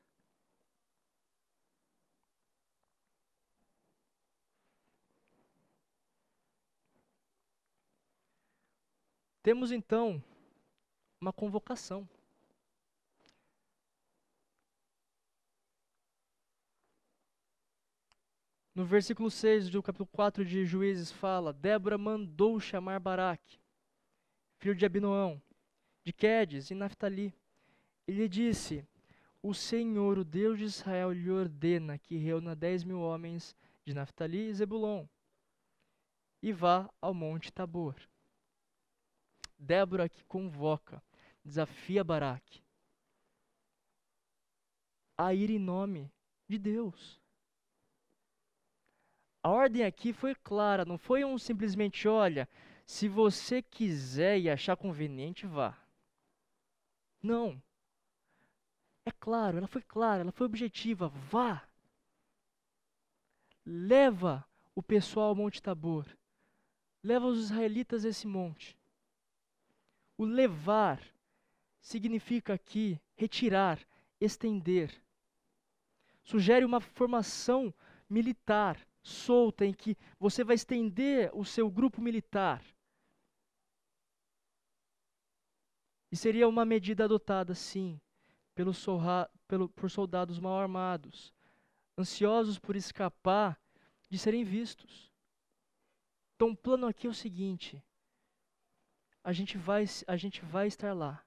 Temos 9.42 9.70
então 9.72 10.22
uma 11.20 11.32
convocação. 11.32 12.08
No 18.74 18.84
versículo 18.84 19.30
6 19.30 19.70
do 19.70 19.82
capítulo 19.82 20.08
4 20.12 20.44
de 20.44 20.64
Juízes 20.64 21.10
fala: 21.10 21.52
Débora 21.52 21.98
mandou 21.98 22.60
chamar 22.60 23.00
Baraque, 23.00 23.58
filho 24.58 24.74
de 24.74 24.86
Abinoão, 24.86 25.42
de 26.04 26.12
Quedes 26.12 26.70
e 26.70 26.74
Naphtali. 26.74 27.34
Ele 28.06 28.28
disse: 28.28 28.86
O 29.42 29.52
Senhor, 29.52 30.18
o 30.18 30.24
Deus 30.24 30.58
de 30.58 30.64
Israel, 30.64 31.12
lhe 31.12 31.30
ordena 31.30 31.98
que 31.98 32.16
reúna 32.16 32.54
dez 32.54 32.84
mil 32.84 33.00
homens 33.00 33.56
de 33.84 33.94
Naphtali 33.94 34.48
e 34.48 34.54
Zebulon 34.54 35.06
e 36.42 36.52
vá 36.52 36.88
ao 37.00 37.12
monte 37.12 37.52
Tabor. 37.52 37.94
Débora 39.58 40.08
que 40.08 40.24
convoca, 40.24 41.02
desafia 41.44 42.04
Baraque 42.04 42.62
a 45.18 45.34
ir 45.34 45.50
em 45.50 45.58
nome 45.58 46.08
de 46.48 46.56
Deus. 46.56 47.20
A 49.42 49.50
ordem 49.50 49.84
aqui 49.84 50.12
foi 50.12 50.34
clara, 50.36 50.84
não 50.84 50.96
foi 50.96 51.24
um 51.24 51.36
simplesmente, 51.36 52.06
olha, 52.06 52.48
se 52.86 53.08
você 53.08 53.60
quiser 53.60 54.38
e 54.38 54.48
achar 54.48 54.76
conveniente, 54.76 55.46
vá. 55.46 55.76
Não. 57.20 57.60
É 59.04 59.10
claro, 59.10 59.58
ela 59.58 59.66
foi 59.66 59.82
clara, 59.82 60.22
ela 60.22 60.32
foi 60.32 60.46
objetiva, 60.46 61.08
vá. 61.08 61.68
Leva 63.66 64.46
o 64.74 64.82
pessoal 64.82 65.30
ao 65.30 65.34
Monte 65.34 65.60
Tabor. 65.60 66.06
Leva 67.02 67.26
os 67.26 67.38
israelitas 67.38 68.04
a 68.04 68.08
esse 68.08 68.26
monte. 68.26 68.77
O 70.18 70.24
levar 70.24 71.00
significa 71.80 72.52
aqui 72.52 73.00
retirar, 73.14 73.78
estender. 74.20 74.92
Sugere 76.24 76.64
uma 76.64 76.80
formação 76.80 77.72
militar 78.10 78.86
solta 79.00 79.64
em 79.64 79.72
que 79.72 79.96
você 80.18 80.42
vai 80.42 80.56
estender 80.56 81.30
o 81.32 81.44
seu 81.44 81.70
grupo 81.70 82.02
militar. 82.02 82.62
E 86.10 86.16
seria 86.16 86.48
uma 86.48 86.64
medida 86.64 87.04
adotada, 87.04 87.54
sim, 87.54 88.00
pelo 88.54 88.72
pelo, 89.46 89.68
por 89.68 89.90
soldados 89.90 90.38
mal 90.40 90.58
armados, 90.58 91.32
ansiosos 91.96 92.58
por 92.58 92.74
escapar 92.76 93.58
de 94.10 94.18
serem 94.18 94.42
vistos. 94.42 95.12
Então, 96.34 96.50
o 96.50 96.56
plano 96.56 96.86
aqui 96.86 97.06
é 97.06 97.10
o 97.10 97.14
seguinte: 97.14 97.82
a 99.28 99.32
gente 99.34 99.58
vai, 99.58 99.84
a 100.06 100.16
gente 100.16 100.40
vai 100.40 100.68
estar 100.68 100.94
lá. 100.94 101.22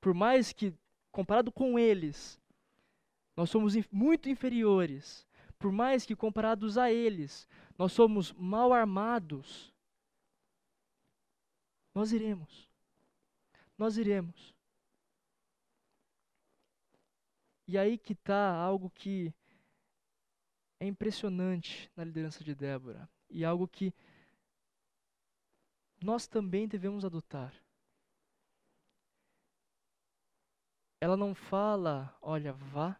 Por 0.00 0.14
mais 0.14 0.54
que, 0.54 0.72
comparado 1.12 1.52
com 1.52 1.78
eles, 1.78 2.40
nós 3.36 3.50
somos 3.50 3.74
muito 3.92 4.30
inferiores, 4.30 5.26
por 5.58 5.70
mais 5.70 6.06
que 6.06 6.16
comparados 6.16 6.78
a 6.78 6.90
eles, 6.90 7.46
nós 7.76 7.92
somos 7.92 8.32
mal 8.32 8.72
armados, 8.72 9.70
nós 11.94 12.10
iremos. 12.10 12.70
Nós 13.76 13.98
iremos. 13.98 14.54
E 17.68 17.76
aí 17.76 17.98
que 17.98 18.14
está 18.14 18.54
algo 18.54 18.88
que 18.88 19.30
é 20.80 20.86
impressionante 20.86 21.90
na 21.94 22.02
liderança 22.02 22.42
de 22.42 22.54
Débora 22.54 23.06
e 23.28 23.44
algo 23.44 23.68
que 23.68 23.92
nós 26.02 26.26
também 26.26 26.68
devemos 26.68 27.04
adotar. 27.04 27.54
Ela 31.00 31.16
não 31.16 31.34
fala, 31.34 32.16
olha, 32.20 32.52
vá 32.52 32.98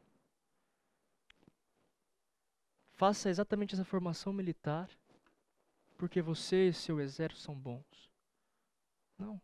Faça 2.97 3.29
exatamente 3.29 3.75
essa 3.75 3.85
formação 3.85 4.33
militar, 4.33 4.89
porque 5.99 6.23
você 6.23 6.69
e 6.69 6.73
seu 6.73 6.99
exército 6.99 7.43
são 7.43 7.55
bons. 7.55 8.11
Não. 9.19 9.39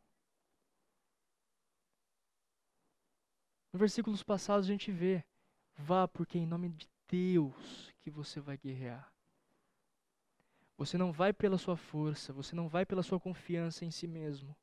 No 3.71 3.79
versículos 3.79 4.23
passados 4.23 4.65
a 4.65 4.73
gente 4.73 4.91
vê: 4.91 5.23
vá, 5.77 6.09
porque 6.09 6.39
é 6.39 6.41
em 6.41 6.47
nome 6.47 6.71
de 6.71 6.89
Deus 7.07 7.93
que 8.01 8.11
você 8.11 8.41
vai 8.41 8.57
guerrear. 8.57 9.12
Você 10.77 10.99
não 10.99 11.13
vai 11.13 11.33
pela 11.33 11.59
sua 11.59 11.77
força, 11.77 12.33
você 12.33 12.55
não 12.57 12.69
vai 12.69 12.85
pela 12.85 13.03
sua 13.03 13.21
confiança 13.21 13.85
em 13.85 13.91
si 13.91 14.07
mesmo, 14.07 14.57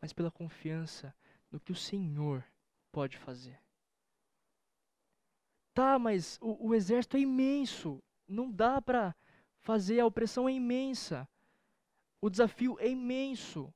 mas 0.00 0.12
pela 0.12 0.30
confiança 0.30 1.14
no 1.50 1.60
que 1.60 1.72
o 1.72 1.76
Senhor 1.76 2.44
pode 2.92 3.18
fazer. 3.18 3.58
Tá, 5.74 5.98
mas 5.98 6.38
o, 6.40 6.68
o 6.68 6.74
exército 6.74 7.16
é 7.16 7.20
imenso. 7.20 8.02
Não 8.28 8.50
dá 8.50 8.80
para 8.80 9.14
fazer, 9.58 9.98
a 9.98 10.06
opressão 10.06 10.48
é 10.48 10.52
imensa. 10.52 11.28
O 12.20 12.30
desafio 12.30 12.78
é 12.78 12.88
imenso. 12.88 13.74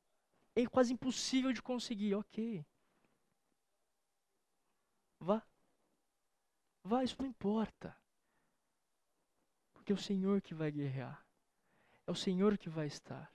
É 0.55 0.65
quase 0.67 0.93
impossível 0.93 1.53
de 1.53 1.61
conseguir. 1.61 2.15
Ok. 2.15 2.65
Vá. 5.19 5.43
Vá, 6.85 7.03
isso 7.03 7.17
não 7.19 7.27
importa. 7.27 7.97
Porque 9.89 9.93
é 9.95 10.03
o 10.03 10.05
Senhor 10.05 10.43
que 10.43 10.53
vai 10.53 10.71
guerrear. 10.71 11.25
É 12.07 12.11
o 12.11 12.15
Senhor 12.15 12.59
que 12.59 12.69
vai 12.69 12.87
estar. 12.87 13.33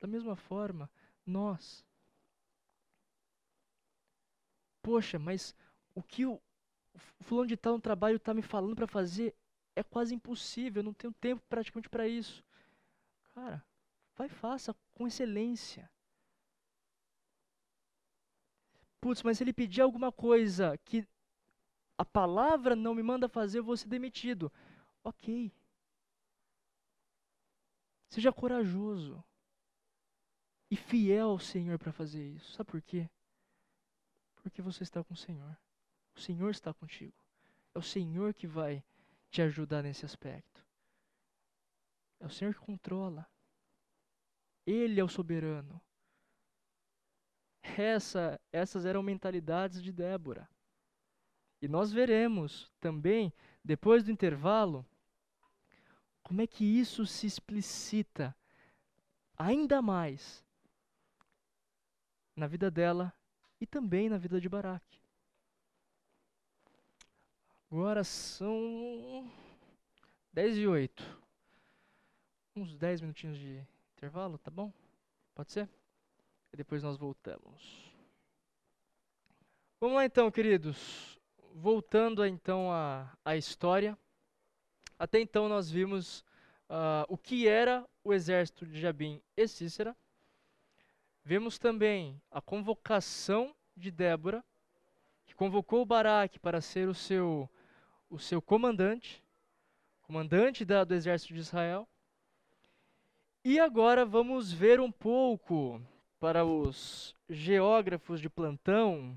Da 0.00 0.08
mesma 0.08 0.34
forma, 0.34 0.90
nós. 1.24 1.86
Poxa, 4.82 5.20
mas 5.20 5.54
o 5.94 6.02
que 6.02 6.26
o, 6.26 6.34
o 6.34 6.98
fulano 7.20 7.46
de 7.46 7.56
tal 7.56 7.74
no 7.74 7.80
trabalho 7.80 8.16
está 8.16 8.34
me 8.34 8.42
falando 8.42 8.74
para 8.74 8.88
fazer 8.88 9.36
é 9.76 9.84
quase 9.84 10.16
impossível, 10.16 10.80
eu 10.80 10.84
não 10.86 10.94
tenho 10.94 11.12
tempo 11.12 11.40
praticamente 11.48 11.88
para 11.88 12.08
isso. 12.08 12.44
Cara, 13.36 13.64
vai 14.16 14.28
faça 14.28 14.74
com 14.94 15.06
excelência. 15.06 15.88
putz, 19.04 19.22
mas 19.22 19.36
se 19.36 19.44
ele 19.44 19.52
pedir 19.52 19.82
alguma 19.82 20.10
coisa 20.10 20.78
que 20.78 21.06
a 21.96 22.04
palavra 22.04 22.74
não 22.74 22.94
me 22.94 23.02
manda 23.02 23.28
fazer, 23.28 23.58
eu 23.58 23.64
vou 23.64 23.76
ser 23.76 23.88
demitido. 23.88 24.52
Ok. 25.02 25.52
Seja 28.08 28.32
corajoso 28.32 29.24
e 30.70 30.76
fiel 30.76 31.30
ao 31.30 31.38
Senhor 31.38 31.78
para 31.78 31.92
fazer 31.92 32.26
isso. 32.30 32.52
Sabe 32.52 32.70
por 32.70 32.82
quê? 32.82 33.08
Porque 34.36 34.60
você 34.62 34.82
está 34.82 35.02
com 35.02 35.14
o 35.14 35.16
Senhor. 35.16 35.56
O 36.16 36.20
Senhor 36.20 36.50
está 36.50 36.72
contigo. 36.72 37.14
É 37.74 37.78
o 37.78 37.82
Senhor 37.82 38.34
que 38.34 38.46
vai 38.46 38.84
te 39.30 39.42
ajudar 39.42 39.82
nesse 39.82 40.04
aspecto. 40.04 40.64
É 42.20 42.26
o 42.26 42.30
Senhor 42.30 42.54
que 42.54 42.60
controla. 42.60 43.28
Ele 44.66 45.00
é 45.00 45.04
o 45.04 45.08
soberano. 45.08 45.80
Essa, 47.62 48.40
essas 48.52 48.84
eram 48.84 49.02
mentalidades 49.02 49.82
de 49.82 49.92
Débora. 49.92 50.48
E 51.64 51.68
nós 51.68 51.90
veremos 51.90 52.70
também, 52.78 53.32
depois 53.64 54.04
do 54.04 54.10
intervalo, 54.10 54.84
como 56.22 56.42
é 56.42 56.46
que 56.46 56.62
isso 56.62 57.06
se 57.06 57.26
explicita 57.26 58.36
ainda 59.34 59.80
mais 59.80 60.44
na 62.36 62.46
vida 62.46 62.70
dela 62.70 63.10
e 63.58 63.66
também 63.66 64.10
na 64.10 64.18
vida 64.18 64.38
de 64.38 64.46
Baraque. 64.46 65.00
Agora 67.70 68.04
são 68.04 69.26
10 70.34 70.58
e 70.58 70.66
8. 70.66 71.24
Uns 72.56 72.76
10 72.76 73.00
minutinhos 73.00 73.38
de 73.38 73.66
intervalo, 73.94 74.36
tá 74.36 74.50
bom? 74.50 74.70
Pode 75.34 75.50
ser? 75.50 75.66
E 76.52 76.58
depois 76.58 76.82
nós 76.82 76.98
voltamos. 76.98 77.90
Vamos 79.80 79.96
lá 79.96 80.04
então, 80.04 80.30
queridos. 80.30 81.18
Voltando 81.56 82.26
então 82.26 82.72
à, 82.72 83.16
à 83.24 83.36
história. 83.36 83.96
Até 84.98 85.20
então 85.20 85.48
nós 85.48 85.70
vimos 85.70 86.24
uh, 86.68 87.06
o 87.08 87.16
que 87.16 87.46
era 87.46 87.86
o 88.02 88.12
exército 88.12 88.66
de 88.66 88.80
Jabim 88.80 89.22
e 89.36 89.46
Cícera. 89.46 89.96
Vemos 91.24 91.56
também 91.56 92.20
a 92.28 92.40
convocação 92.40 93.54
de 93.76 93.92
Débora, 93.92 94.44
que 95.24 95.32
convocou 95.32 95.86
Baraque 95.86 96.40
para 96.40 96.60
ser 96.60 96.88
o 96.88 96.94
seu, 96.94 97.48
o 98.10 98.18
seu 98.18 98.42
comandante, 98.42 99.22
comandante 100.02 100.64
da, 100.64 100.82
do 100.82 100.92
exército 100.92 101.34
de 101.34 101.40
Israel. 101.40 101.88
E 103.44 103.60
agora 103.60 104.04
vamos 104.04 104.52
ver 104.52 104.80
um 104.80 104.90
pouco 104.90 105.80
para 106.18 106.44
os 106.44 107.14
geógrafos 107.28 108.20
de 108.20 108.28
plantão. 108.28 109.16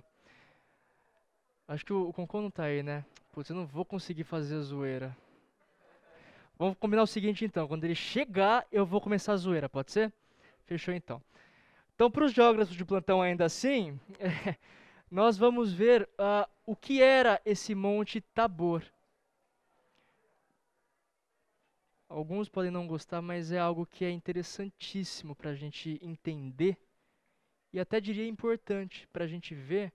Acho 1.68 1.86
que 1.86 1.92
o, 1.92 2.08
o 2.08 2.14
Concon 2.14 2.42
não 2.42 2.48
está 2.48 2.64
aí, 2.64 2.82
né? 2.82 3.04
Putz, 3.34 3.50
eu 3.50 3.56
não 3.56 3.66
vou 3.66 3.84
conseguir 3.84 4.24
fazer 4.24 4.56
a 4.56 4.62
zoeira. 4.62 5.16
Vamos 6.58 6.78
combinar 6.80 7.04
o 7.04 7.08
seguinte 7.08 7.44
então, 7.46 7.68
quando 7.68 7.84
ele 7.84 7.94
chegar, 7.94 8.66
eu 8.72 8.86
vou 8.86 9.02
começar 9.02 9.34
a 9.34 9.38
zoeira, 9.38 9.68
pode 9.68 9.92
ser? 9.92 10.12
Fechou 10.66 10.94
então. 10.94 11.22
Então, 11.94 12.10
para 12.10 12.26
os 12.26 12.32
geógrafos 12.32 12.76
de 12.76 12.86
plantão 12.86 13.22
ainda 13.22 13.46
assim, 13.46 14.00
nós 15.12 15.38
vamos 15.38 15.74
ver 15.74 16.04
uh, 16.14 16.50
o 16.66 16.76
que 16.76 17.02
era 17.02 17.42
esse 17.46 17.76
Monte 17.76 18.22
Tabor. 18.22 18.84
Alguns 22.10 22.48
podem 22.48 22.72
não 22.72 22.88
gostar, 22.88 23.22
mas 23.22 23.52
é 23.52 23.60
algo 23.60 23.86
que 23.86 24.06
é 24.06 24.10
interessantíssimo 24.10 25.36
para 25.36 25.52
a 25.52 25.56
gente 25.56 26.00
entender 26.02 26.78
e 27.74 27.80
até 27.80 28.00
diria 28.00 28.28
importante 28.28 29.06
para 29.12 29.26
a 29.26 29.28
gente 29.28 29.54
ver 29.54 29.92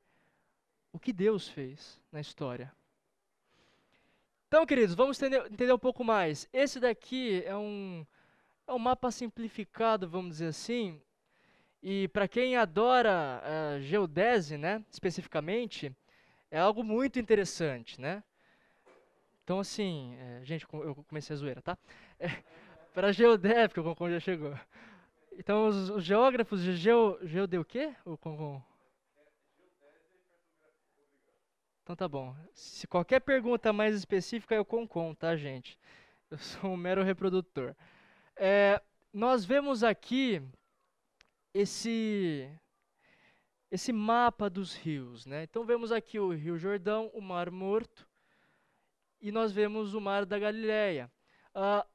o 0.93 0.99
que 0.99 1.13
Deus 1.13 1.49
fez 1.49 2.01
na 2.11 2.21
história. 2.21 2.73
Então, 4.49 4.67
queridos, 4.67 4.95
vamos 4.95 5.21
entender, 5.21 5.47
entender 5.51 5.73
um 5.73 5.79
pouco 5.79 6.05
mais. 6.05 6.47
Esse 6.53 6.79
daqui 6.79 7.43
é 7.47 7.57
um, 7.57 8.07
é 8.67 8.73
um 8.73 8.79
mapa 8.79 9.11
simplificado, 9.11 10.09
vamos 10.09 10.33
dizer 10.33 10.49
assim, 10.49 11.01
e 11.83 12.07
para 12.09 12.29
quem 12.29 12.57
adora 12.57 13.43
uh, 13.43 13.81
geodese, 13.81 14.57
né, 14.57 14.85
especificamente, 14.91 15.91
é 16.51 16.59
algo 16.59 16.85
muito 16.85 17.19
interessante, 17.19 18.01
né? 18.01 18.23
Então, 19.43 19.59
assim, 19.59 20.15
é, 20.17 20.45
gente, 20.45 20.65
eu 20.71 20.95
comecei 21.09 21.35
a 21.35 21.37
zoeira, 21.37 21.61
tá? 21.61 21.77
É, 22.21 22.29
para 22.95 23.09
porque 23.69 23.81
o 23.81 23.85
Concon 23.85 24.11
já 24.11 24.21
chegou. 24.21 24.55
Então, 25.33 25.67
os, 25.67 25.91
os 25.91 26.05
geógrafos 26.05 26.63
de 26.63 26.77
geo, 26.77 27.19
geode 27.23 27.59
o 27.59 27.65
quê? 27.65 27.95
O 28.05 28.17
Concon? 28.17 28.63
Então 31.93 32.09
tá 32.09 32.09
bom. 32.09 32.35
Se 32.55 32.87
qualquer 32.87 33.21
pergunta 33.21 33.71
mais 33.71 33.95
específica, 33.95 34.55
eu 34.55 34.65
concon, 34.65 35.15
tá, 35.15 35.37
gente? 35.37 35.79
Eu 36.31 36.39
sou 36.41 36.71
um 36.71 36.77
mero 36.77 37.03
reprodutor. 37.03 37.77
É, 38.35 38.81
nós 39.13 39.45
vemos 39.45 39.85
aqui 39.85 40.41
esse 41.53 42.51
esse 43.71 43.93
mapa 43.93 44.49
dos 44.49 44.75
rios, 44.75 45.27
né? 45.27 45.43
Então 45.43 45.67
vemos 45.67 45.93
aqui 45.93 46.19
o 46.19 46.33
Rio 46.33 46.57
Jordão, 46.57 47.11
o 47.13 47.21
Mar 47.21 47.51
Morto, 47.51 48.09
e 49.21 49.31
nós 49.31 49.53
vemos 49.53 49.93
o 49.93 50.01
Mar 50.01 50.25
da 50.25 50.39
Galileia. 50.39 51.13
Ah, 51.55 51.87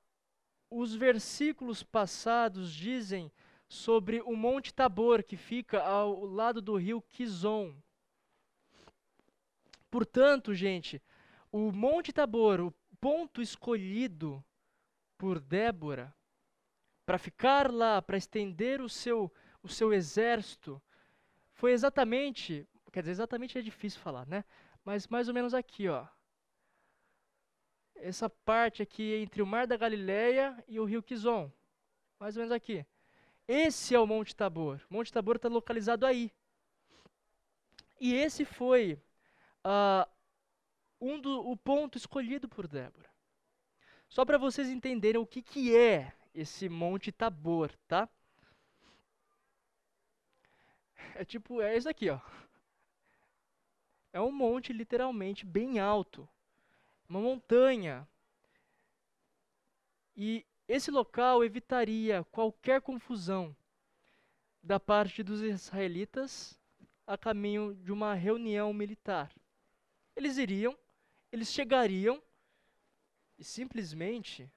os 0.70 0.94
versículos 0.94 1.82
passados 1.82 2.72
dizem 2.72 3.32
sobre 3.68 4.22
o 4.22 4.36
Monte 4.36 4.72
Tabor, 4.72 5.24
que 5.24 5.36
fica 5.36 5.82
ao 5.82 6.24
lado 6.24 6.62
do 6.62 6.76
rio 6.76 7.02
Kizom. 7.02 7.74
Portanto, 9.90 10.54
gente, 10.54 11.02
o 11.52 11.72
Monte 11.72 12.12
Tabor, 12.12 12.60
o 12.60 12.74
ponto 13.00 13.42
escolhido 13.42 14.44
por 15.18 15.40
Débora 15.40 16.14
para 17.06 17.18
ficar 17.18 17.72
lá, 17.72 18.02
para 18.02 18.18
estender 18.18 18.82
o 18.82 18.90
seu 18.90 19.32
o 19.64 19.70
seu 19.70 19.94
exército, 19.94 20.82
foi 21.52 21.72
exatamente, 21.74 22.68
quer 22.92 23.02
dizer, 23.02 23.12
exatamente 23.12 23.58
é 23.58 23.62
difícil 23.62 24.00
falar, 24.00 24.26
né? 24.28 24.46
Mas 24.84 25.08
mais 25.08 25.28
ou 25.28 25.34
menos 25.34 25.54
aqui, 25.54 25.90
ó. 25.90 26.08
Essa 27.96 28.30
parte 28.30 28.82
aqui 28.82 29.16
entre 29.16 29.42
o 29.42 29.46
Mar 29.46 29.68
da 29.68 29.76
Galileia 29.76 30.64
e 30.68 30.80
o 30.80 30.86
Rio 30.86 31.04
Kizom. 31.04 31.52
Mais 32.20 32.38
ou 32.38 32.42
menos 32.42 32.52
aqui. 32.52 32.86
Esse 33.48 33.96
é 33.96 34.00
o 34.00 34.08
Monte 34.08 34.36
Tabor. 34.36 34.80
O 34.90 34.94
Monte 34.94 35.12
Tabor 35.12 35.36
está 35.36 35.50
localizado 35.50 36.06
aí. 36.06 36.32
E 38.00 38.14
esse 38.14 38.46
foi 38.46 39.02
uh, 39.68 40.10
um 41.02 41.20
do, 41.20 41.50
o 41.50 41.58
ponto 41.58 41.98
escolhido 41.98 42.48
por 42.48 42.68
Débora. 42.68 43.10
Só 44.08 44.24
para 44.24 44.38
vocês 44.38 44.70
entenderem 44.70 45.22
o 45.22 45.28
que, 45.28 45.42
que 45.42 45.76
é 45.76 46.14
esse 46.34 46.70
Monte 46.70 47.12
Tabor, 47.12 47.76
tá? 47.88 48.08
É 51.16 51.26
tipo, 51.26 51.62
é 51.62 51.76
isso 51.76 51.90
aqui, 51.90 52.10
ó. 52.10 52.20
É 54.14 54.22
um 54.22 54.32
monte 54.32 54.72
literalmente 54.72 55.46
bem 55.46 55.80
alto. 55.80 56.28
Uma 57.10 57.20
montanha. 57.20 58.08
E 60.16 60.46
esse 60.68 60.90
local 60.90 61.44
evitaria 61.44 62.24
qualquer 62.26 62.82
confusão 62.82 63.56
da 64.64 64.80
parte 64.80 65.22
dos 65.22 65.42
israelitas 65.42 66.60
a 67.06 67.18
caminho 67.18 67.76
de 67.76 67.92
uma 67.92 68.14
reunião 68.14 68.74
militar. 68.74 69.32
Eles 70.18 70.40
iriam, 70.40 70.76
eles 71.32 71.50
chegariam 71.50 72.20
e 73.38 73.44
simplesmente 73.44 74.52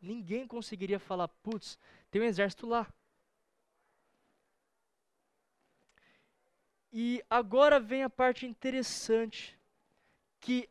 ninguém 0.00 0.46
conseguiria 0.46 1.00
falar: 1.00 1.26
putz, 1.26 1.76
tem 2.12 2.22
um 2.22 2.24
exército 2.24 2.64
lá. 2.64 2.88
E 6.92 7.24
agora 7.28 7.80
vem 7.80 8.04
a 8.04 8.08
parte 8.08 8.46
interessante, 8.46 9.58
que 10.38 10.70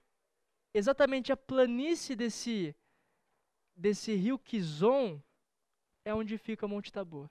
exatamente 0.73 1.33
a 1.33 1.37
planície 1.37 2.15
desse, 2.15 2.73
desse 3.75 4.15
rio 4.15 4.39
Kizom 4.39 5.21
é 6.05 6.15
onde 6.15 6.37
fica 6.37 6.65
Monte 6.65 6.93
Tabor. 6.93 7.29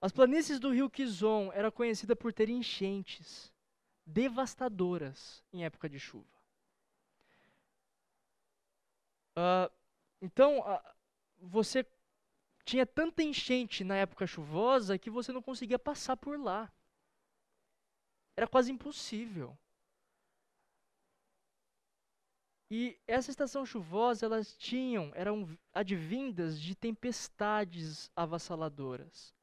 As 0.00 0.12
planícies 0.12 0.58
do 0.58 0.70
rio 0.70 0.88
Kizom 0.88 1.52
era 1.52 1.70
conhecida 1.70 2.16
por 2.16 2.32
ter 2.32 2.48
enchentes 2.48 3.52
devastadoras 4.06 5.44
em 5.52 5.64
época 5.64 5.88
de 5.88 5.98
chuva. 5.98 6.40
Uh, 9.36 9.70
então, 10.20 10.60
uh, 10.60 10.80
você 11.38 11.86
tinha 12.64 12.86
tanta 12.86 13.22
enchente 13.22 13.84
na 13.84 13.96
época 13.96 14.26
chuvosa 14.26 14.98
que 14.98 15.10
você 15.10 15.32
não 15.32 15.42
conseguia 15.42 15.78
passar 15.78 16.16
por 16.16 16.38
lá. 16.38 16.72
Era 18.36 18.48
quase 18.48 18.72
impossível. 18.72 19.56
E 22.70 22.96
essa 23.06 23.30
estação 23.30 23.66
chuvosa, 23.66 24.24
elas 24.24 24.56
tinham, 24.56 25.10
eram 25.14 25.58
advindas 25.74 26.60
de 26.60 26.74
tempestades 26.76 28.10
avassaladoras, 28.14 29.34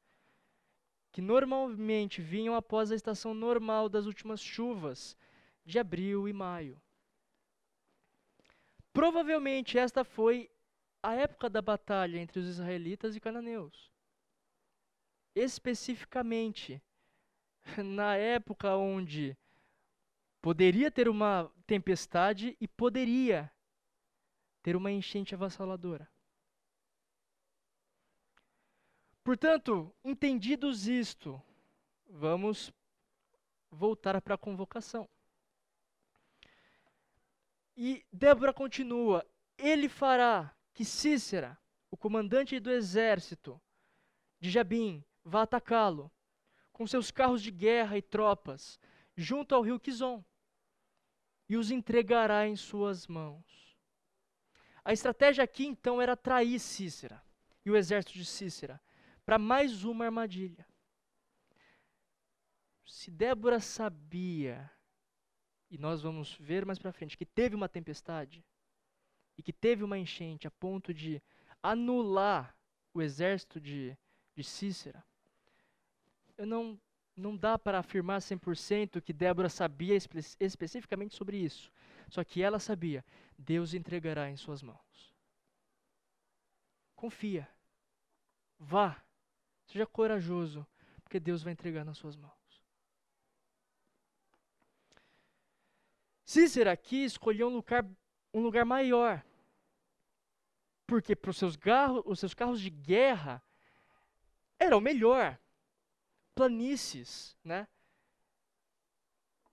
que 1.18 1.22
normalmente 1.22 2.22
vinham 2.22 2.54
após 2.54 2.92
a 2.92 2.94
estação 2.94 3.34
normal 3.34 3.88
das 3.88 4.06
últimas 4.06 4.40
chuvas, 4.40 5.16
de 5.64 5.76
abril 5.76 6.28
e 6.28 6.32
maio. 6.32 6.80
Provavelmente 8.92 9.76
esta 9.76 10.04
foi 10.04 10.48
a 11.02 11.14
época 11.14 11.50
da 11.50 11.60
batalha 11.60 12.18
entre 12.18 12.38
os 12.38 12.46
israelitas 12.46 13.16
e 13.16 13.20
cananeus. 13.20 13.90
Especificamente, 15.34 16.80
na 17.84 18.14
época 18.14 18.76
onde 18.76 19.36
poderia 20.40 20.88
ter 20.88 21.08
uma 21.08 21.50
tempestade 21.66 22.56
e 22.60 22.68
poderia 22.68 23.50
ter 24.62 24.76
uma 24.76 24.92
enchente 24.92 25.34
avassaladora. 25.34 26.08
Portanto, 29.28 29.94
entendidos 30.02 30.88
isto, 30.88 31.38
vamos 32.08 32.72
voltar 33.70 34.22
para 34.22 34.36
a 34.36 34.38
convocação. 34.38 35.06
E 37.76 38.06
Débora 38.10 38.54
continua: 38.54 39.22
Ele 39.58 39.86
fará 39.86 40.56
que 40.72 40.82
Cícera, 40.82 41.58
o 41.90 41.96
comandante 41.96 42.58
do 42.58 42.70
exército 42.70 43.60
de 44.40 44.50
Jabim, 44.50 45.04
vá 45.22 45.42
atacá-lo 45.42 46.10
com 46.72 46.86
seus 46.86 47.10
carros 47.10 47.42
de 47.42 47.50
guerra 47.50 47.98
e 47.98 48.00
tropas 48.00 48.80
junto 49.14 49.54
ao 49.54 49.60
rio 49.60 49.78
Quizon 49.78 50.24
e 51.46 51.58
os 51.58 51.70
entregará 51.70 52.48
em 52.48 52.56
suas 52.56 53.06
mãos. 53.06 53.76
A 54.82 54.94
estratégia 54.94 55.44
aqui 55.44 55.66
então 55.66 56.00
era 56.00 56.16
trair 56.16 56.58
Cícera 56.58 57.22
e 57.62 57.70
o 57.70 57.76
exército 57.76 58.14
de 58.14 58.24
Cícera 58.24 58.80
para 59.28 59.38
mais 59.38 59.84
uma 59.84 60.06
armadilha. 60.06 60.66
Se 62.86 63.10
Débora 63.10 63.60
sabia, 63.60 64.70
e 65.70 65.76
nós 65.76 66.00
vamos 66.00 66.34
ver 66.40 66.64
mais 66.64 66.78
para 66.78 66.94
frente, 66.94 67.14
que 67.14 67.26
teve 67.26 67.54
uma 67.54 67.68
tempestade 67.68 68.42
e 69.36 69.42
que 69.42 69.52
teve 69.52 69.84
uma 69.84 69.98
enchente 69.98 70.46
a 70.46 70.50
ponto 70.50 70.94
de 70.94 71.22
anular 71.62 72.56
o 72.94 73.02
exército 73.02 73.60
de, 73.60 73.94
de 74.34 74.42
Cícera, 74.42 75.04
eu 76.38 76.46
não 76.46 76.80
não 77.14 77.36
dá 77.36 77.58
para 77.58 77.80
afirmar 77.80 78.20
100% 78.20 79.02
que 79.02 79.12
Débora 79.12 79.50
sabia 79.50 79.94
espe 79.94 80.20
especificamente 80.40 81.14
sobre 81.14 81.36
isso. 81.36 81.70
Só 82.08 82.24
que 82.24 82.40
ela 82.40 82.58
sabia: 82.58 83.04
Deus 83.36 83.74
entregará 83.74 84.30
em 84.30 84.38
suas 84.38 84.62
mãos. 84.62 85.14
Confia. 86.96 87.46
Vá. 88.58 89.04
Seja 89.68 89.86
corajoso, 89.86 90.66
porque 91.02 91.20
Deus 91.20 91.42
vai 91.42 91.52
entregar 91.52 91.84
nas 91.84 91.96
suas 91.96 92.16
mãos. 92.16 92.34
Cícera 96.24 96.72
aqui 96.72 97.04
escolheu 97.04 97.48
um 97.48 97.54
lugar, 97.54 97.86
um 98.34 98.40
lugar 98.40 98.64
maior. 98.64 99.24
Porque 100.86 101.14
para 101.14 101.30
os 101.30 101.36
seus, 101.36 101.56
os 102.04 102.18
seus 102.18 102.34
carros 102.34 102.60
de 102.60 102.70
guerra 102.70 103.42
era 104.58 104.76
o 104.76 104.80
melhor 104.80 105.38
planícies, 106.34 107.36
né? 107.44 107.68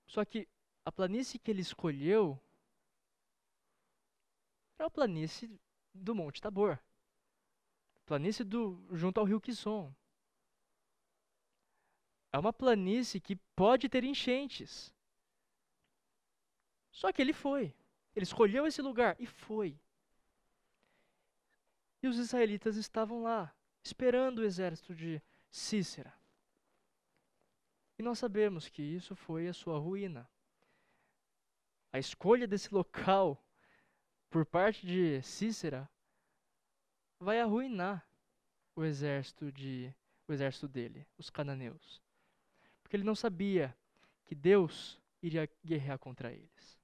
Só 0.06 0.24
que 0.24 0.48
a 0.86 0.92
planície 0.92 1.40
que 1.40 1.52
ele 1.52 1.62
escolheu 1.62 2.40
era 4.78 4.88
a 4.88 4.92
planície 4.92 5.60
do 5.94 6.14
Monte 6.14 6.42
Tabor. 6.42 6.80
Planície 8.06 8.44
do, 8.44 8.86
junto 8.92 9.20
ao 9.20 9.26
rio 9.26 9.42
Quisson. 9.42 9.94
É 12.36 12.38
uma 12.38 12.52
planície 12.52 13.22
que 13.22 13.38
pode 13.56 13.88
ter 13.88 14.04
enchentes. 14.04 14.94
Só 16.92 17.14
que 17.14 17.22
ele 17.22 17.32
foi. 17.32 17.74
Ele 18.14 18.24
escolheu 18.24 18.68
esse 18.68 18.82
lugar 18.82 19.16
e 19.18 19.26
foi. 19.26 19.80
E 22.04 22.08
os 22.10 22.18
israelitas 22.18 22.76
estavam 22.76 23.24
lá, 23.24 23.56
esperando 23.82 24.40
o 24.40 24.44
exército 24.44 24.94
de 24.94 25.22
Cícera. 25.50 26.14
E 27.98 28.04
nós 28.04 28.20
sabemos 28.20 28.68
que 28.68 28.82
isso 28.82 29.16
foi 29.16 29.48
a 29.48 29.54
sua 29.54 29.80
ruína. 29.80 30.30
A 31.94 32.00
escolha 32.00 32.46
desse 32.46 32.74
local 32.74 33.42
por 34.30 34.46
parte 34.46 34.86
de 34.86 35.22
Cícera 35.22 35.90
vai 37.18 37.40
arruinar 37.40 38.06
o 38.76 38.84
exército 38.84 39.54
de 39.54 39.96
o 40.28 40.34
exército 40.34 40.68
dele, 40.68 41.08
os 41.18 41.30
cananeus. 41.30 42.04
Porque 42.96 43.02
ele 43.02 43.04
não 43.04 43.16
sabia 43.16 43.76
que 44.24 44.34
Deus 44.34 44.98
iria 45.22 45.50
guerrear 45.66 46.00
contra 46.00 46.32
eles. 46.32 46.80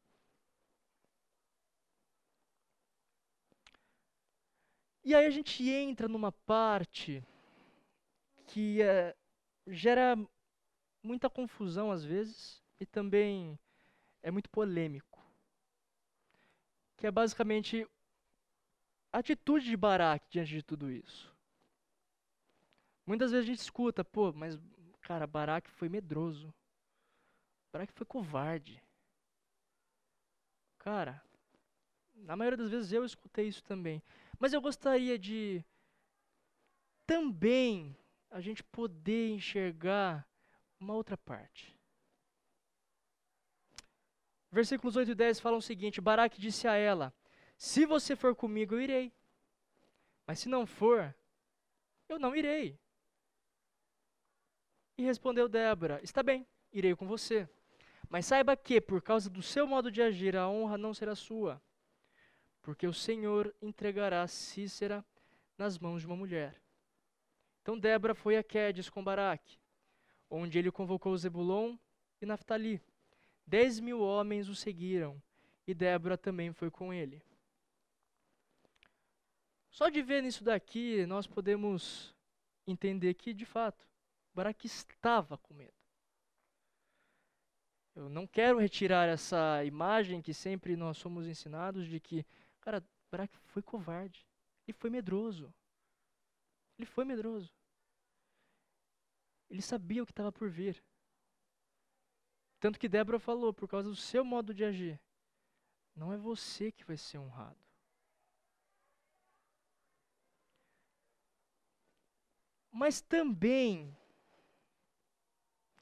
E 5.05 5.15
aí 5.15 5.25
a 5.25 5.29
gente 5.29 5.69
entra 5.69 6.09
numa 6.09 6.33
parte 6.33 7.23
que 8.45 8.81
é, 8.81 9.15
gera 9.67 10.17
muita 11.01 11.29
confusão 11.29 11.89
às 11.89 12.03
vezes 12.03 12.61
e 12.77 12.85
também 12.85 13.57
é 14.21 14.29
muito 14.29 14.49
polêmico. 14.49 15.25
Que 16.97 17.07
é 17.07 17.11
basicamente 17.11 17.87
a 19.13 19.19
atitude 19.19 19.65
de 19.65 19.77
Barack 19.77 20.25
diante 20.29 20.51
de 20.51 20.61
tudo 20.61 20.91
isso. 20.91 21.33
Muitas 23.05 23.31
vezes 23.31 23.45
a 23.45 23.51
gente 23.51 23.61
escuta, 23.61 24.03
pô, 24.03 24.33
mas 24.33 24.59
cara, 25.01 25.27
Barack 25.27 25.69
foi 25.69 25.89
medroso. 25.89 26.53
Barack 27.71 27.93
foi 27.93 28.05
covarde. 28.05 28.81
Cara, 30.79 31.23
na 32.13 32.35
maioria 32.35 32.57
das 32.57 32.71
vezes 32.71 32.91
eu 32.91 33.05
escutei 33.05 33.47
isso 33.47 33.63
também. 33.63 34.01
Mas 34.39 34.53
eu 34.53 34.61
gostaria 34.61 35.17
de 35.17 35.63
também 37.05 37.95
a 38.29 38.39
gente 38.39 38.63
poder 38.63 39.29
enxergar 39.29 40.27
uma 40.79 40.95
outra 40.95 41.17
parte. 41.17 41.77
Versículos 44.51 44.95
8 44.95 45.11
e 45.11 45.15
10 45.15 45.39
falam 45.39 45.59
o 45.59 45.61
seguinte: 45.61 46.01
Baraque 46.01 46.41
disse 46.41 46.67
a 46.67 46.73
ela: 46.75 47.13
Se 47.57 47.85
você 47.85 48.15
for 48.15 48.35
comigo, 48.35 48.75
eu 48.75 48.81
irei. 48.81 49.13
Mas 50.25 50.39
se 50.39 50.49
não 50.49 50.65
for, 50.65 51.15
eu 52.09 52.17
não 52.17 52.35
irei. 52.35 52.80
E 55.01 55.03
respondeu 55.03 55.49
Débora: 55.49 55.99
Está 56.03 56.21
bem, 56.21 56.45
irei 56.71 56.95
com 56.95 57.07
você. 57.07 57.49
Mas 58.07 58.27
saiba 58.27 58.55
que, 58.55 58.79
por 58.79 59.01
causa 59.01 59.31
do 59.31 59.41
seu 59.41 59.65
modo 59.65 59.89
de 59.89 59.99
agir, 59.99 60.37
a 60.37 60.47
honra 60.47 60.77
não 60.77 60.93
será 60.93 61.15
sua, 61.15 61.59
porque 62.61 62.85
o 62.85 62.93
Senhor 62.93 63.51
entregará 63.61 64.27
Cícera 64.27 65.03
nas 65.57 65.79
mãos 65.79 66.01
de 66.01 66.05
uma 66.05 66.15
mulher. 66.15 66.61
Então 67.63 67.79
Débora 67.79 68.13
foi 68.13 68.37
a 68.37 68.43
Quedes 68.43 68.89
com 68.89 69.03
Baraque 69.03 69.57
onde 70.29 70.57
ele 70.59 70.71
convocou 70.71 71.17
Zebulon 71.17 71.75
e 72.21 72.25
Naftali. 72.25 72.79
Dez 73.45 73.79
mil 73.79 73.99
homens 73.99 74.47
o 74.47 74.55
seguiram, 74.55 75.21
e 75.67 75.73
Débora 75.73 76.15
também 76.15 76.53
foi 76.53 76.69
com 76.71 76.93
ele. 76.93 77.21
Só 79.71 79.89
de 79.89 80.01
ver 80.01 80.21
nisso 80.21 80.43
daqui, 80.43 81.05
nós 81.07 81.27
podemos 81.27 82.15
entender 82.67 83.13
que, 83.15 83.33
de 83.33 83.45
fato, 83.45 83.90
Baraque 84.33 84.67
estava 84.67 85.37
com 85.37 85.53
medo. 85.53 85.73
Eu 87.93 88.09
não 88.09 88.25
quero 88.25 88.57
retirar 88.57 89.09
essa 89.09 89.63
imagem 89.65 90.21
que 90.21 90.33
sempre 90.33 90.77
nós 90.77 90.97
somos 90.97 91.27
ensinados 91.27 91.87
de 91.87 91.99
que, 91.99 92.25
cara, 92.61 92.83
Baraque 93.11 93.37
foi 93.37 93.61
covarde. 93.61 94.25
Ele 94.65 94.77
foi 94.77 94.89
medroso. 94.89 95.53
Ele 96.77 96.85
foi 96.85 97.03
medroso. 97.03 97.51
Ele 99.49 99.61
sabia 99.61 100.01
o 100.01 100.05
que 100.05 100.13
estava 100.13 100.31
por 100.31 100.49
vir. 100.49 100.81
Tanto 102.59 102.79
que 102.79 102.87
Débora 102.87 103.19
falou, 103.19 103.53
por 103.53 103.67
causa 103.67 103.89
do 103.89 103.95
seu 103.95 104.23
modo 104.23 104.53
de 104.53 104.63
agir, 104.63 105.01
não 105.95 106.13
é 106.13 106.17
você 106.17 106.71
que 106.71 106.85
vai 106.85 106.95
ser 106.95 107.17
honrado. 107.17 107.59
Mas 112.71 113.01
também, 113.01 113.97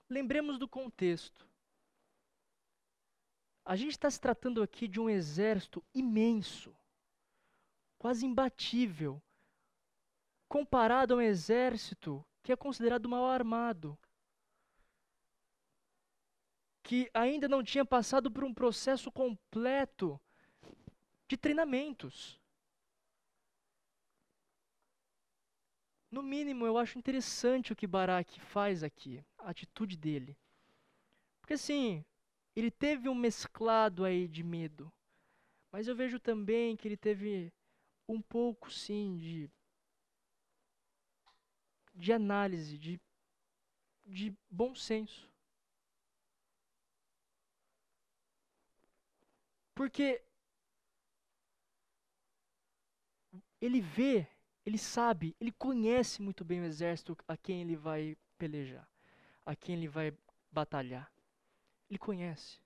lembremos 0.10 0.58
do 0.58 0.68
contexto. 0.68 1.48
A 3.64 3.76
gente 3.76 3.92
está 3.92 4.10
se 4.10 4.20
tratando 4.20 4.64
aqui 4.64 4.88
de 4.88 5.00
um 5.00 5.10
exército 5.10 5.84
imenso, 5.94 6.76
quase 8.00 8.26
imbatível, 8.26 9.22
comparado 10.48 11.14
a 11.14 11.18
um 11.18 11.22
exército 11.22 12.26
que 12.42 12.52
é 12.52 12.56
considerado 12.56 13.08
mal 13.08 13.26
armado, 13.28 13.98
que 16.82 17.12
ainda 17.14 17.48
não 17.48 17.64
tinha 17.64 17.86
passado 17.86 18.32
por 18.32 18.44
um 18.44 18.52
processo 18.52 19.12
completo 19.12 20.20
de 21.28 21.38
treinamentos. 21.38 22.39
No 26.12 26.22
mínimo, 26.22 26.66
eu 26.68 26.78
acho 26.78 26.98
interessante 27.00 27.74
o 27.74 27.76
que 27.76 27.88
Baraque 27.88 28.40
faz 28.40 28.84
aqui, 28.84 29.24
a 29.40 29.50
atitude 29.50 29.98
dele. 29.98 30.38
Porque 31.42 31.54
assim, 31.56 32.06
ele 32.56 32.72
teve 32.72 33.10
um 33.10 33.16
mesclado 33.16 34.06
aí 34.06 34.28
de 34.28 34.44
medo, 34.44 34.92
mas 35.72 35.88
eu 35.88 35.96
vejo 35.96 36.20
também 36.20 36.76
que 36.78 36.88
ele 36.88 36.98
teve 36.98 37.54
um 38.08 38.22
pouco, 38.22 38.72
sim, 38.72 39.18
de 39.18 39.50
de 41.94 42.12
análise, 42.12 42.78
de, 42.80 43.00
de 44.06 44.36
bom 44.52 44.76
senso. 44.76 45.30
Porque 49.74 50.22
ele 53.62 53.82
vê, 53.82 54.28
ele 54.70 54.78
sabe, 54.78 55.36
ele 55.42 55.52
conhece 55.52 56.22
muito 56.22 56.46
bem 56.46 56.62
o 56.62 56.64
exército 56.64 57.18
a 57.28 57.36
quem 57.36 57.62
ele 57.62 57.76
vai 57.76 58.16
pelejar, 58.38 58.88
a 59.44 59.56
quem 59.56 59.76
ele 59.76 59.88
vai 59.88 60.16
batalhar. 60.52 61.12
Ele 61.90 61.98
conhece. 61.98 62.62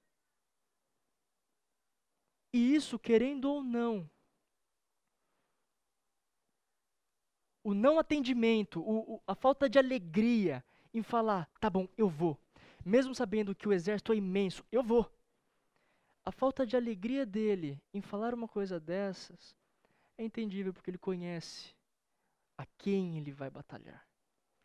E 2.51 2.75
isso, 2.75 2.99
querendo 2.99 3.45
ou 3.45 3.63
não, 3.63 4.09
o 7.63 7.73
não 7.73 7.97
atendimento, 7.97 8.81
o, 8.81 9.15
o, 9.15 9.23
a 9.25 9.33
falta 9.33 9.69
de 9.69 9.79
alegria 9.79 10.61
em 10.93 11.01
falar, 11.01 11.49
tá 11.57 11.69
bom, 11.69 11.87
eu 11.97 12.09
vou. 12.09 12.37
Mesmo 12.83 13.15
sabendo 13.15 13.55
que 13.55 13.67
o 13.67 13.71
exército 13.71 14.11
é 14.11 14.17
imenso, 14.17 14.65
eu 14.69 14.83
vou. 14.83 15.09
A 16.25 16.33
falta 16.33 16.67
de 16.67 16.75
alegria 16.75 17.25
dele 17.25 17.81
em 17.93 18.01
falar 18.01 18.33
uma 18.33 18.47
coisa 18.47 18.77
dessas 18.77 19.55
é 20.17 20.25
entendível 20.25 20.73
porque 20.73 20.91
ele 20.91 20.97
conhece 20.97 21.73
a 22.57 22.65
quem 22.77 23.17
ele 23.17 23.31
vai 23.31 23.49
batalhar, 23.49 24.07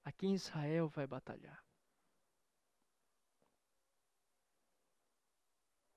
a 0.04 0.12
quem 0.12 0.34
Israel 0.34 0.88
vai 0.88 1.06
batalhar. 1.06 1.64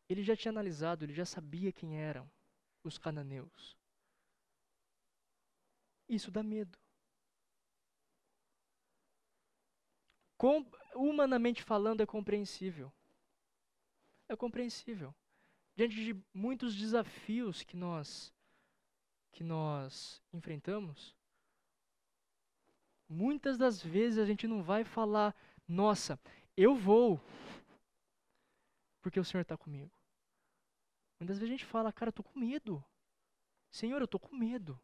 Ele 0.09 0.23
já 0.23 0.35
tinha 0.35 0.51
analisado, 0.51 1.05
ele 1.05 1.13
já 1.13 1.25
sabia 1.25 1.71
quem 1.71 1.97
eram 1.97 2.29
os 2.83 2.97
cananeus. 2.97 3.77
Isso 6.09 6.29
dá 6.29 6.43
medo. 6.43 6.77
Com, 10.37 10.65
humanamente 10.95 11.63
falando, 11.63 12.01
é 12.01 12.05
compreensível. 12.05 12.91
É 14.27 14.35
compreensível. 14.35 15.15
Diante 15.75 15.95
de 15.95 16.13
muitos 16.33 16.75
desafios 16.75 17.63
que 17.63 17.77
nós 17.77 18.33
que 19.31 19.45
nós 19.45 20.21
enfrentamos, 20.33 21.15
muitas 23.12 23.57
das 23.57 23.82
vezes 23.82 24.18
a 24.18 24.26
gente 24.26 24.47
não 24.47 24.64
vai 24.64 24.84
falar, 24.84 25.36
nossa, 25.68 26.20
eu 26.55 26.74
vou, 26.74 27.20
porque 29.01 29.20
o 29.20 29.26
Senhor 29.26 29.41
está 29.41 29.57
comigo. 29.57 29.91
Muitas 31.20 31.38
vezes 31.38 31.49
a 31.49 31.57
gente 31.57 31.66
fala, 31.66 31.91
cara, 31.91 32.09
eu 32.09 32.12
estou 32.12 32.26
com 32.26 32.39
medo. 32.39 32.84
Senhor, 33.70 34.01
eu 34.01 34.05
estou 34.05 34.20
com 34.20 34.36
medo. 34.36 34.80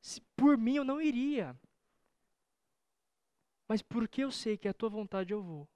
Se 0.00 0.20
por 0.36 0.56
mim 0.56 0.76
eu 0.76 0.84
não 0.84 1.00
iria. 1.00 1.58
Mas 3.68 3.82
porque 3.82 4.22
eu 4.22 4.30
sei 4.30 4.56
que 4.56 4.68
é 4.68 4.70
a 4.70 4.74
tua 4.74 4.88
vontade 4.88 5.32
eu 5.32 5.42
vou. 5.42 5.68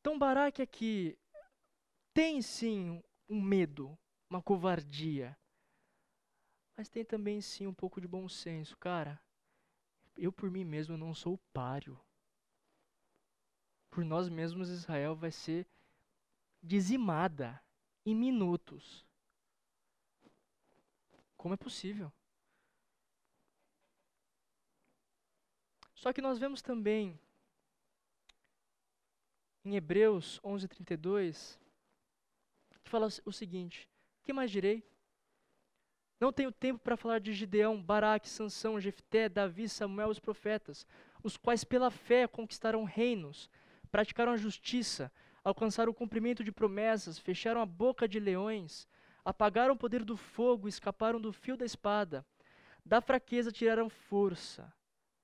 Então 0.00 0.18
Baraque 0.18 0.62
aqui 0.62 1.18
tem 2.14 2.40
sim 2.42 3.02
um 3.28 3.40
medo, 3.40 3.98
uma 4.30 4.42
covardia. 4.42 5.36
Mas 6.78 6.88
tem 6.88 7.04
também 7.04 7.40
sim 7.40 7.66
um 7.66 7.74
pouco 7.74 8.00
de 8.00 8.06
bom 8.06 8.28
senso. 8.28 8.76
Cara, 8.76 9.20
eu 10.16 10.30
por 10.30 10.48
mim 10.48 10.62
mesmo 10.62 10.96
não 10.96 11.12
sou 11.12 11.36
páreo. 11.52 11.98
Por 13.90 14.04
nós 14.04 14.28
mesmos 14.28 14.68
Israel 14.68 15.16
vai 15.16 15.32
ser 15.32 15.66
dizimada 16.62 17.60
em 18.06 18.14
minutos. 18.14 19.04
Como 21.36 21.52
é 21.52 21.56
possível? 21.56 22.12
Só 25.96 26.12
que 26.12 26.22
nós 26.22 26.38
vemos 26.38 26.62
também 26.62 27.18
em 29.64 29.74
Hebreus 29.74 30.40
11:32 30.44 31.58
que 32.84 32.88
fala 32.88 33.08
o 33.24 33.32
seguinte: 33.32 33.90
Que 34.22 34.32
mais 34.32 34.48
direi? 34.48 34.88
Não 36.20 36.32
tenho 36.32 36.50
tempo 36.50 36.80
para 36.80 36.96
falar 36.96 37.20
de 37.20 37.32
Gideão, 37.32 37.80
Baraque, 37.80 38.28
Sansão, 38.28 38.80
Jefté, 38.80 39.28
Davi, 39.28 39.68
Samuel 39.68 40.08
e 40.08 40.12
os 40.12 40.18
profetas, 40.18 40.86
os 41.22 41.36
quais 41.36 41.62
pela 41.62 41.90
fé 41.90 42.26
conquistaram 42.26 42.82
reinos, 42.82 43.48
praticaram 43.90 44.32
a 44.32 44.36
justiça, 44.36 45.12
alcançaram 45.44 45.92
o 45.92 45.94
cumprimento 45.94 46.42
de 46.42 46.50
promessas, 46.50 47.18
fecharam 47.18 47.60
a 47.60 47.66
boca 47.66 48.08
de 48.08 48.18
leões, 48.18 48.88
apagaram 49.24 49.74
o 49.74 49.78
poder 49.78 50.04
do 50.04 50.16
fogo, 50.16 50.66
escaparam 50.66 51.20
do 51.20 51.32
fio 51.32 51.56
da 51.56 51.64
espada, 51.64 52.26
da 52.84 53.00
fraqueza 53.00 53.52
tiraram 53.52 53.88
força, 53.88 54.72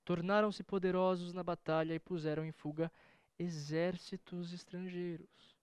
tornaram-se 0.05 0.63
poderosos 0.63 1.33
na 1.33 1.43
batalha 1.43 1.93
e 1.93 1.99
puseram 1.99 2.45
em 2.45 2.51
fuga 2.51 2.91
exércitos 3.37 4.53
estrangeiros. 4.53 5.54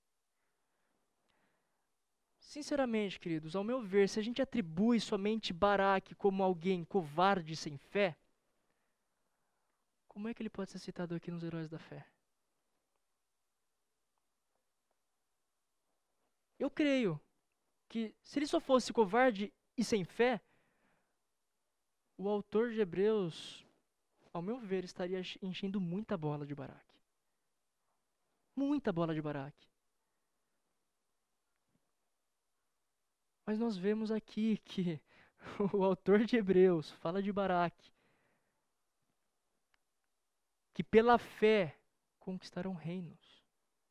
Sinceramente, 2.42 3.20
queridos, 3.20 3.54
ao 3.54 3.64
meu 3.64 3.80
ver, 3.80 4.08
se 4.08 4.18
a 4.18 4.22
gente 4.22 4.42
atribui 4.42 5.00
somente 5.00 5.52
Baraque 5.52 6.14
como 6.14 6.42
alguém 6.42 6.84
covarde 6.84 7.56
sem 7.56 7.78
fé, 7.78 8.16
como 10.08 10.28
é 10.28 10.34
que 10.34 10.42
ele 10.42 10.50
pode 10.50 10.70
ser 10.70 10.78
citado 10.78 11.14
aqui 11.14 11.30
nos 11.30 11.42
Heróis 11.42 11.70
da 11.70 11.78
Fé? 11.78 12.06
Eu 16.58 16.70
creio 16.70 17.18
que 17.88 18.14
se 18.20 18.38
ele 18.38 18.46
só 18.46 18.60
fosse 18.60 18.92
covarde 18.92 19.52
e 19.76 19.82
sem 19.82 20.04
fé, 20.04 20.40
o 22.18 22.28
autor 22.28 22.72
de 22.72 22.80
Hebreus, 22.80 23.64
ao 24.32 24.42
meu 24.42 24.58
ver, 24.58 24.84
estaria 24.84 25.22
enchendo 25.40 25.80
muita 25.80 26.18
bola 26.18 26.44
de 26.44 26.54
Baraque. 26.54 27.00
Muita 28.54 28.92
bola 28.92 29.14
de 29.14 29.22
Baraque. 29.22 29.71
Mas 33.52 33.58
nós 33.58 33.76
vemos 33.76 34.10
aqui 34.10 34.56
que 34.64 34.98
o 35.74 35.84
autor 35.84 36.24
de 36.24 36.38
Hebreus 36.38 36.90
fala 36.90 37.22
de 37.22 37.30
Baraque, 37.30 37.92
que 40.72 40.82
pela 40.82 41.18
fé 41.18 41.78
conquistaram 42.18 42.72
reinos, 42.72 43.44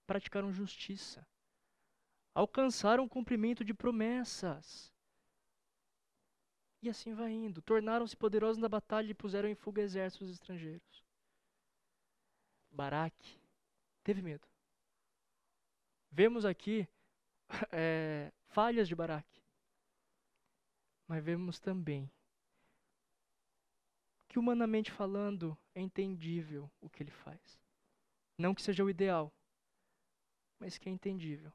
praticaram 0.08 0.52
justiça, 0.52 1.24
alcançaram 2.34 3.04
o 3.04 3.08
cumprimento 3.08 3.64
de 3.64 3.72
promessas. 3.72 4.92
E 6.82 6.90
assim 6.90 7.14
vai 7.14 7.30
indo. 7.30 7.62
Tornaram-se 7.62 8.18
poderosos 8.18 8.58
na 8.58 8.68
batalha 8.68 9.12
e 9.12 9.14
puseram 9.14 9.48
em 9.48 9.54
fuga 9.54 9.84
exércitos 9.84 10.32
estrangeiros. 10.32 11.06
Baraque 12.72 13.40
teve 14.04 14.24
medo. 14.24 14.48
Vemos 16.10 16.46
aqui 16.46 16.88
é, 17.72 18.34
falhas 18.50 18.88
de 18.88 18.96
Baraque 18.96 19.41
mas 21.12 21.22
vemos 21.22 21.60
também 21.60 22.10
que, 24.30 24.40
humanamente 24.40 24.90
falando, 24.90 25.58
é 25.76 25.82
entendível 25.82 26.72
o 26.80 26.90
que 26.90 27.04
ele 27.04 27.12
faz. 27.12 27.60
Não 28.38 28.56
que 28.56 28.62
seja 28.62 28.82
o 28.82 28.90
ideal, 28.90 29.30
mas 30.58 30.78
que 30.78 30.88
é 30.88 30.92
entendível. 30.94 31.52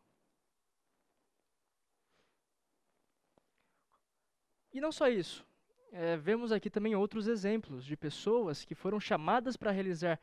E 4.74 4.78
não 4.78 4.92
só 4.92 5.08
isso. 5.08 5.42
É, 5.90 6.18
vemos 6.18 6.52
aqui 6.52 6.68
também 6.68 6.94
outros 6.94 7.26
exemplos 7.26 7.82
de 7.82 7.96
pessoas 7.96 8.62
que 8.62 8.74
foram 8.74 9.00
chamadas 9.00 9.56
para 9.56 9.70
realizar 9.70 10.20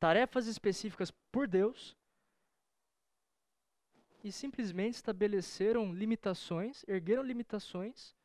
tarefas 0.00 0.48
específicas 0.48 1.12
por 1.30 1.46
Deus 1.46 1.96
e 4.24 4.32
simplesmente 4.32 4.94
estabeleceram 4.94 5.94
limitações, 5.94 6.84
ergueram 6.88 7.22
limitações 7.22 8.20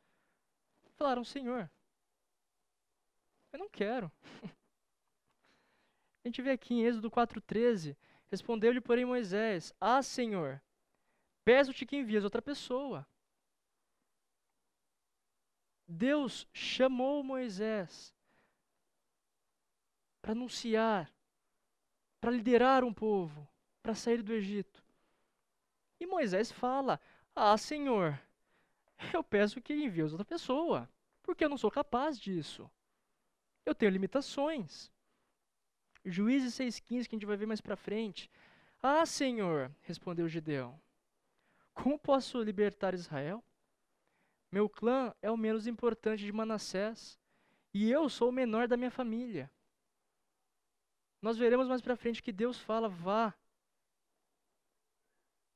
Falaram, 0.98 1.22
Senhor, 1.22 1.70
eu 3.52 3.58
não 3.58 3.68
quero. 3.68 4.10
A 6.24 6.28
gente 6.28 6.42
vê 6.42 6.50
aqui 6.50 6.74
em 6.74 6.84
Êxodo 6.84 7.08
4,13: 7.08 7.96
Respondeu-lhe, 8.30 8.80
porém, 8.80 9.04
Moisés: 9.04 9.72
Ah, 9.80 10.02
Senhor, 10.02 10.60
peço-te 11.44 11.86
que 11.86 11.96
envias 11.96 12.24
outra 12.24 12.42
pessoa. 12.42 13.06
Deus 15.86 16.46
chamou 16.52 17.22
Moisés 17.22 18.12
para 20.20 20.32
anunciar, 20.32 21.10
para 22.20 22.32
liderar 22.32 22.82
um 22.82 22.92
povo, 22.92 23.48
para 23.82 23.94
sair 23.94 24.22
do 24.22 24.34
Egito. 24.34 24.84
E 26.00 26.06
Moisés 26.06 26.50
fala: 26.50 27.00
Ah, 27.34 27.56
Senhor, 27.56 28.20
eu 29.12 29.22
peço 29.22 29.60
que 29.60 29.72
envie 29.72 30.02
outra 30.02 30.24
pessoa, 30.24 30.88
Porque 31.22 31.44
eu 31.44 31.48
não 31.48 31.58
sou 31.58 31.70
capaz 31.70 32.18
disso. 32.18 32.70
Eu 33.64 33.74
tenho 33.74 33.92
limitações. 33.92 34.90
Juízes 36.04 36.54
6,15, 36.54 37.06
que 37.06 37.14
a 37.14 37.18
gente 37.18 37.26
vai 37.26 37.36
ver 37.36 37.46
mais 37.46 37.60
para 37.60 37.76
frente. 37.76 38.30
Ah, 38.82 39.04
Senhor, 39.04 39.70
respondeu 39.82 40.26
Gideão. 40.26 40.80
Como 41.74 41.98
posso 41.98 42.42
libertar 42.42 42.94
Israel? 42.94 43.44
Meu 44.50 44.68
clã 44.68 45.14
é 45.20 45.30
o 45.30 45.36
menos 45.36 45.66
importante 45.66 46.24
de 46.24 46.32
Manassés, 46.32 47.18
e 47.74 47.90
eu 47.90 48.08
sou 48.08 48.30
o 48.30 48.32
menor 48.32 48.66
da 48.66 48.76
minha 48.76 48.90
família. 48.90 49.50
Nós 51.20 51.36
veremos 51.36 51.68
mais 51.68 51.82
para 51.82 51.96
frente 51.96 52.22
que 52.22 52.32
Deus 52.32 52.58
fala: 52.58 52.88
vá. 52.88 53.34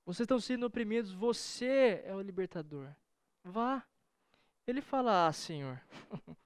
Vocês 0.05 0.24
estão 0.24 0.40
sendo 0.40 0.66
oprimidos, 0.66 1.12
você 1.12 2.03
é 2.05 2.14
o 2.14 2.20
libertador. 2.20 2.95
Vá. 3.45 3.86
Ele 4.66 4.80
fala: 4.80 5.26
Ah, 5.26 5.32
Senhor, 5.32 5.80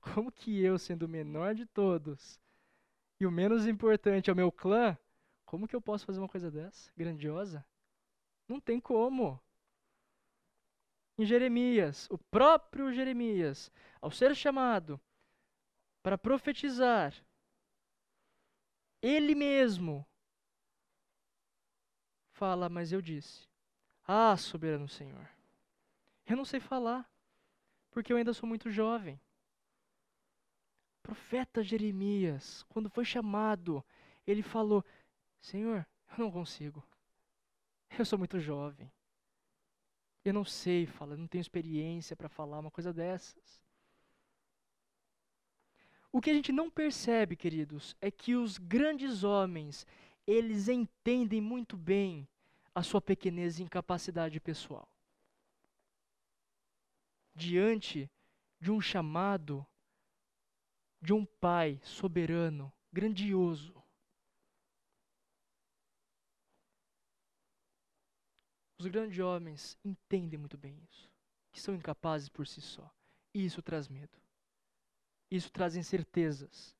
como 0.00 0.30
que 0.30 0.62
eu, 0.62 0.78
sendo 0.78 1.04
o 1.04 1.08
menor 1.08 1.54
de 1.54 1.66
todos, 1.66 2.40
e 3.20 3.26
o 3.26 3.30
menos 3.30 3.66
importante 3.66 4.30
é 4.30 4.32
o 4.32 4.36
meu 4.36 4.52
clã, 4.52 4.96
como 5.44 5.68
que 5.68 5.74
eu 5.74 5.80
posso 5.80 6.06
fazer 6.06 6.18
uma 6.18 6.28
coisa 6.28 6.50
dessa? 6.50 6.90
Grandiosa? 6.96 7.64
Não 8.48 8.60
tem 8.60 8.80
como. 8.80 9.40
Em 11.16 11.24
Jeremias, 11.24 12.08
o 12.10 12.18
próprio 12.18 12.92
Jeremias, 12.92 13.70
ao 14.00 14.10
ser 14.10 14.34
chamado 14.34 15.00
para 16.02 16.18
profetizar, 16.18 17.14
ele 19.00 19.34
mesmo 19.34 20.04
fala, 22.32 22.68
mas 22.68 22.90
eu 22.90 23.00
disse: 23.00 23.48
Ah, 24.06 24.36
soberano 24.36 24.88
Senhor, 24.88 25.28
eu 26.26 26.36
não 26.36 26.44
sei 26.44 26.60
falar, 26.60 27.08
porque 27.90 28.12
eu 28.12 28.16
ainda 28.16 28.32
sou 28.32 28.48
muito 28.48 28.70
jovem. 28.70 29.20
O 30.98 31.02
profeta 31.02 31.62
Jeremias, 31.62 32.64
quando 32.68 32.88
foi 32.88 33.04
chamado, 33.04 33.84
ele 34.26 34.42
falou: 34.42 34.84
Senhor, 35.40 35.86
eu 36.10 36.24
não 36.24 36.30
consigo. 36.30 36.82
Eu 37.98 38.04
sou 38.04 38.18
muito 38.18 38.40
jovem. 38.40 38.90
Eu 40.24 40.32
não 40.32 40.44
sei 40.44 40.86
falar, 40.86 41.16
não 41.16 41.26
tenho 41.26 41.42
experiência 41.42 42.16
para 42.16 42.28
falar 42.28 42.58
uma 42.58 42.70
coisa 42.70 42.92
dessas. 42.92 43.62
O 46.10 46.20
que 46.20 46.30
a 46.30 46.34
gente 46.34 46.52
não 46.52 46.70
percebe, 46.70 47.36
queridos, 47.36 47.94
é 48.00 48.10
que 48.10 48.34
os 48.34 48.56
grandes 48.56 49.24
homens, 49.24 49.86
eles 50.26 50.68
entendem 50.68 51.40
muito 51.40 51.76
bem 51.76 52.26
a 52.74 52.82
sua 52.82 53.00
pequenez 53.00 53.58
e 53.58 53.64
incapacidade 53.64 54.40
pessoal. 54.40 54.88
Diante 57.34 58.10
de 58.60 58.70
um 58.70 58.80
chamado 58.80 59.66
de 61.00 61.12
um 61.12 61.24
pai 61.24 61.80
soberano, 61.82 62.72
grandioso, 62.92 63.84
Os 68.84 68.90
grandes 68.90 69.18
homens 69.18 69.78
entendem 69.82 70.38
muito 70.38 70.58
bem 70.58 70.78
isso, 70.90 71.10
que 71.50 71.58
são 71.58 71.74
incapazes 71.74 72.28
por 72.28 72.46
si 72.46 72.60
só. 72.60 72.94
E 73.32 73.42
isso 73.42 73.62
traz 73.62 73.88
medo. 73.88 74.18
Isso 75.30 75.50
traz 75.50 75.74
incertezas. 75.74 76.76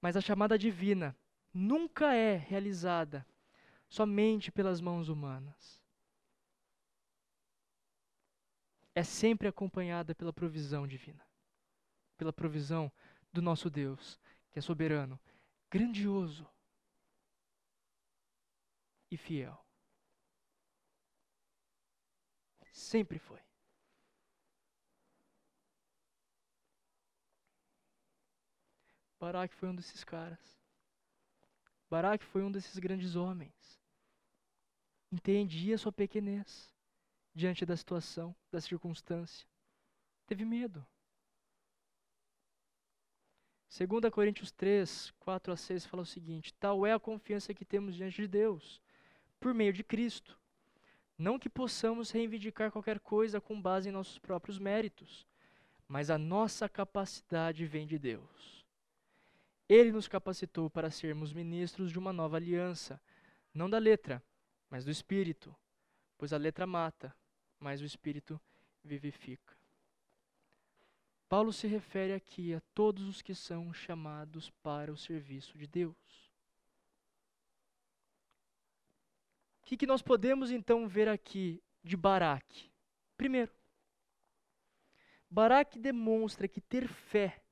Mas 0.00 0.16
a 0.16 0.20
chamada 0.20 0.58
divina 0.58 1.16
nunca 1.54 2.12
é 2.12 2.34
realizada 2.34 3.24
somente 3.88 4.50
pelas 4.50 4.80
mãos 4.80 5.08
humanas. 5.08 5.80
É 8.96 9.02
sempre 9.02 9.46
acompanhada 9.46 10.14
pela 10.14 10.32
provisão 10.32 10.86
divina, 10.86 11.22
pela 12.16 12.32
provisão 12.32 12.90
do 13.30 13.42
nosso 13.42 13.68
Deus, 13.68 14.18
que 14.50 14.58
é 14.58 14.62
soberano, 14.62 15.20
grandioso, 15.70 16.48
e 19.10 19.18
fiel. 19.18 19.62
Sempre 22.72 23.18
foi. 23.18 23.42
Baraque 29.20 29.54
foi 29.54 29.68
um 29.68 29.74
desses 29.74 30.02
caras. 30.04 30.58
Baraque 31.90 32.24
foi 32.24 32.42
um 32.42 32.50
desses 32.50 32.78
grandes 32.78 33.14
homens. 33.14 33.78
Entendia 35.12 35.76
sua 35.76 35.92
pequenez 35.92 36.74
diante 37.36 37.66
da 37.66 37.76
situação, 37.76 38.34
da 38.50 38.62
circunstância. 38.62 39.46
Teve 40.26 40.42
medo. 40.42 40.84
2 43.68 44.10
Coríntios 44.10 44.50
3, 44.50 45.12
4 45.20 45.52
a 45.52 45.56
6 45.56 45.84
fala 45.84 46.02
o 46.02 46.06
seguinte: 46.06 46.54
Tal 46.54 46.86
é 46.86 46.94
a 46.94 46.98
confiança 46.98 47.52
que 47.52 47.64
temos 47.64 47.94
diante 47.94 48.22
de 48.22 48.26
Deus 48.26 48.80
por 49.38 49.52
meio 49.52 49.72
de 49.72 49.84
Cristo. 49.84 50.38
Não 51.18 51.38
que 51.38 51.50
possamos 51.50 52.10
reivindicar 52.10 52.72
qualquer 52.72 52.98
coisa 53.00 53.38
com 53.38 53.60
base 53.60 53.90
em 53.90 53.92
nossos 53.92 54.18
próprios 54.18 54.58
méritos, 54.58 55.26
mas 55.86 56.08
a 56.08 56.16
nossa 56.16 56.70
capacidade 56.70 57.66
vem 57.66 57.86
de 57.86 57.98
Deus. 57.98 58.64
Ele 59.68 59.92
nos 59.92 60.08
capacitou 60.08 60.70
para 60.70 60.90
sermos 60.90 61.34
ministros 61.34 61.90
de 61.90 61.98
uma 61.98 62.14
nova 62.14 62.36
aliança, 62.36 63.00
não 63.52 63.68
da 63.68 63.78
letra, 63.78 64.22
mas 64.70 64.84
do 64.84 64.90
Espírito, 64.90 65.54
pois 66.16 66.32
a 66.32 66.38
letra 66.38 66.66
mata, 66.66 67.14
mas 67.58 67.80
o 67.80 67.84
Espírito 67.84 68.40
vivifica. 68.82 69.56
Paulo 71.28 71.52
se 71.52 71.66
refere 71.66 72.12
aqui 72.12 72.54
a 72.54 72.60
todos 72.72 73.08
os 73.08 73.20
que 73.20 73.34
são 73.34 73.72
chamados 73.72 74.50
para 74.62 74.92
o 74.92 74.96
serviço 74.96 75.58
de 75.58 75.66
Deus. 75.66 76.30
O 79.62 79.66
que, 79.66 79.76
que 79.76 79.86
nós 79.86 80.00
podemos 80.00 80.52
então 80.52 80.86
ver 80.86 81.08
aqui 81.08 81.60
de 81.82 81.96
Baraque? 81.96 82.70
Primeiro, 83.16 83.52
Baraque 85.28 85.78
demonstra 85.78 86.46
que 86.46 86.60
ter 86.60 86.86
fé 86.86 87.42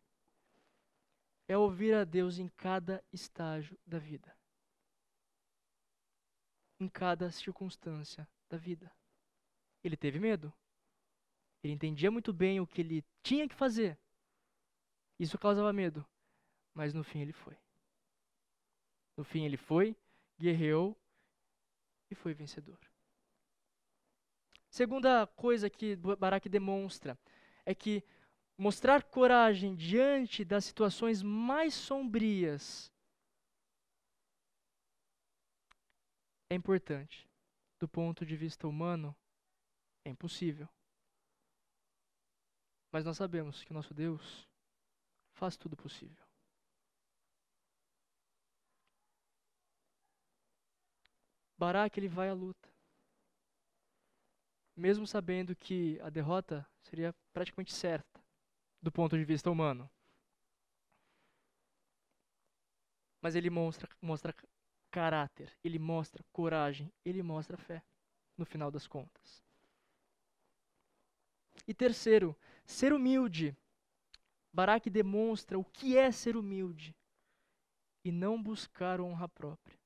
é 1.49 1.59
ouvir 1.59 1.95
a 1.95 2.05
Deus 2.05 2.39
em 2.39 2.49
cada 2.49 3.05
estágio 3.13 3.79
da 3.85 3.99
vida, 3.99 4.35
em 6.79 6.89
cada 6.89 7.31
circunstância 7.31 8.29
da 8.49 8.57
vida. 8.57 8.91
Ele 9.85 9.97
teve 9.97 10.19
medo. 10.19 10.53
Ele 11.63 11.75
entendia 11.75 12.11
muito 12.11 12.33
bem 12.33 12.59
o 12.61 12.67
que 12.67 12.81
ele 12.81 13.05
tinha 13.23 13.49
que 13.49 13.55
fazer. 13.55 13.99
Isso 15.19 15.39
causava 15.39 15.73
medo. 15.73 16.05
Mas 16.75 16.93
no 16.93 17.05
fim 17.05 17.21
ele 17.21 17.33
foi. 17.33 17.57
No 19.17 19.23
fim 19.23 19.45
ele 19.45 19.57
foi, 19.57 19.97
guerreou 20.39 20.99
e 22.11 22.15
foi 22.15 22.35
vencedor. 22.35 22.79
Segunda 24.69 25.27
coisa 25.27 25.71
que 25.71 25.95
Baraque 25.95 26.49
demonstra 26.49 27.17
é 27.65 27.75
que 27.75 28.03
mostrar 28.59 29.05
coragem 29.05 29.77
diante 29.77 30.45
das 30.45 30.65
situações 30.65 31.23
mais 31.23 31.75
sombrias 31.75 32.93
é 36.51 36.57
importante. 36.57 37.29
Do 37.79 37.89
ponto 37.89 38.25
de 38.25 38.37
vista 38.37 38.67
humano, 38.67 39.15
é 40.05 40.11
impossível. 40.11 40.69
Mas 42.93 43.05
nós 43.05 43.17
sabemos 43.17 43.65
que 43.65 43.73
o 43.73 43.75
nosso 43.75 43.93
Deus 43.93 44.49
faz 45.33 45.57
tudo 45.57 45.77
possível. 45.77 46.25
Baraque 51.59 51.99
ele 51.99 52.09
vai 52.09 52.29
à 52.29 52.35
luta. 52.35 52.69
Mesmo 54.77 55.07
sabendo 55.07 55.55
que 55.57 55.99
a 56.01 56.11
derrota 56.11 56.69
seria 56.83 57.15
praticamente 57.33 57.73
certa 57.73 58.23
do 58.83 58.93
ponto 58.93 59.17
de 59.17 59.25
vista 59.25 59.51
humano. 59.51 59.91
Mas 63.21 63.35
ele 63.35 63.49
mostra, 63.49 63.89
mostra 64.03 64.35
caráter, 64.91 65.57
ele 65.65 65.79
mostra 65.79 66.23
coragem, 66.33 66.93
ele 67.05 67.23
mostra 67.23 67.57
fé, 67.57 67.83
no 68.37 68.45
final 68.45 68.71
das 68.71 68.87
contas. 68.87 69.43
E 71.67 71.75
terceiro, 71.75 72.37
ser 72.65 72.93
humilde. 72.93 73.57
Baraque 74.53 74.89
demonstra 74.89 75.59
o 75.59 75.65
que 75.65 75.97
é 75.97 76.13
ser 76.13 76.37
humilde 76.37 76.95
e 78.05 78.13
não 78.13 78.41
buscar 78.41 79.01
honra 79.01 79.29
própria 79.29 79.79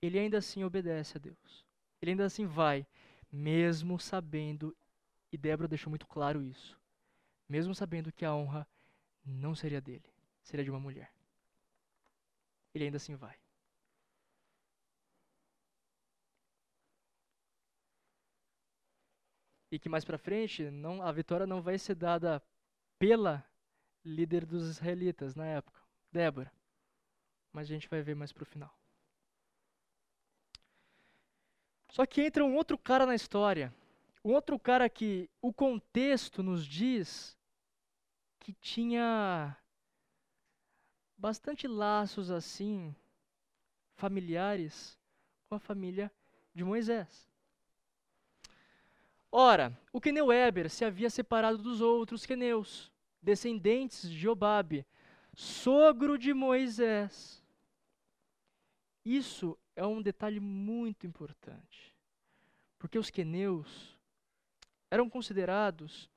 ele 0.00 0.18
ainda 0.18 0.38
assim 0.38 0.64
obedece 0.64 1.16
a 1.16 1.20
Deus. 1.20 1.66
Ele 2.00 2.12
ainda 2.12 2.24
assim 2.24 2.46
vai, 2.46 2.86
mesmo 3.30 3.98
sabendo, 3.98 4.76
e 5.32 5.36
Débora 5.36 5.68
deixou 5.68 5.90
muito 5.90 6.06
claro 6.06 6.42
isso, 6.42 6.78
mesmo 7.48 7.74
sabendo 7.74 8.12
que 8.12 8.24
a 8.24 8.34
honra 8.34 8.66
não 9.24 9.54
seria 9.54 9.80
dele, 9.80 10.08
seria 10.42 10.64
de 10.64 10.70
uma 10.70 10.80
mulher. 10.80 11.12
Ele 12.72 12.84
ainda 12.84 12.96
assim 12.96 13.14
vai. 13.14 13.36
E 19.70 19.78
que 19.78 19.88
mais 19.88 20.04
pra 20.04 20.18
frente 20.18 20.70
não, 20.70 21.02
a 21.02 21.12
vitória 21.12 21.46
não 21.46 21.60
vai 21.60 21.78
ser 21.78 21.94
dada 21.94 22.42
pela 22.98 23.44
líder 24.04 24.46
dos 24.46 24.68
israelitas 24.68 25.34
na 25.34 25.46
época, 25.46 25.80
Débora. 26.10 26.52
Mas 27.52 27.66
a 27.66 27.74
gente 27.74 27.88
vai 27.88 28.02
ver 28.02 28.14
mais 28.14 28.32
pro 28.32 28.46
final. 28.46 28.74
Só 31.90 32.06
que 32.06 32.22
entra 32.22 32.44
um 32.44 32.54
outro 32.54 32.78
cara 32.78 33.06
na 33.06 33.14
história. 33.14 33.74
Um 34.24 34.32
outro 34.32 34.58
cara 34.58 34.88
que 34.88 35.30
o 35.40 35.52
contexto 35.52 36.42
nos 36.42 36.66
diz 36.66 37.36
que 38.40 38.52
tinha 38.52 39.56
bastante 41.16 41.66
laços 41.66 42.30
assim 42.30 42.94
familiares 43.96 44.98
com 45.48 45.56
a 45.56 45.58
família 45.58 46.12
de 46.54 46.62
Moisés. 46.62 47.27
Ora, 49.30 49.78
o 49.92 50.00
queneu 50.00 50.32
Eber 50.32 50.70
se 50.70 50.84
havia 50.84 51.10
separado 51.10 51.58
dos 51.58 51.80
outros 51.80 52.24
queneus, 52.24 52.90
descendentes 53.20 54.10
de 54.10 54.28
Obabe, 54.28 54.86
sogro 55.34 56.16
de 56.16 56.32
Moisés. 56.32 57.44
Isso 59.04 59.58
é 59.76 59.84
um 59.86 60.00
detalhe 60.00 60.40
muito 60.40 61.06
importante, 61.06 61.94
porque 62.78 62.98
os 62.98 63.10
queneus 63.10 63.98
eram 64.90 65.10
considerados 65.10 66.10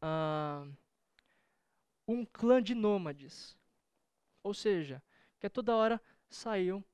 ah, 0.00 0.66
um 2.06 2.24
clã 2.24 2.62
de 2.62 2.74
nômades, 2.74 3.56
ou 4.42 4.52
seja, 4.52 5.02
que 5.40 5.46
a 5.46 5.50
toda 5.50 5.74
hora 5.74 6.00
saíam 6.28 6.84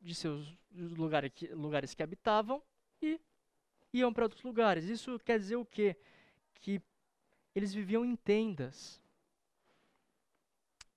de 0.00 0.14
seus 0.14 0.56
lugares 0.70 1.94
que 1.94 2.02
habitavam 2.02 2.62
e 3.00 3.20
iam 3.92 4.12
para 4.12 4.24
outros 4.24 4.42
lugares. 4.42 4.84
Isso 4.84 5.18
quer 5.20 5.38
dizer 5.38 5.56
o 5.56 5.64
quê? 5.64 5.96
Que 6.60 6.80
eles 7.54 7.74
viviam 7.74 8.04
em 8.04 8.16
tendas. 8.16 9.00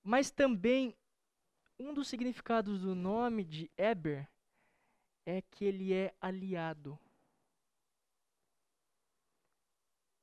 Mas 0.04 0.32
também 0.32 0.96
um 1.78 1.94
dos 1.94 2.08
significados 2.08 2.82
do 2.82 2.96
nome 2.96 3.44
de 3.44 3.70
Eber 3.78 4.28
é 5.26 5.42
que 5.42 5.66
ele 5.66 5.94
é 5.94 6.14
aliado. 6.22 6.98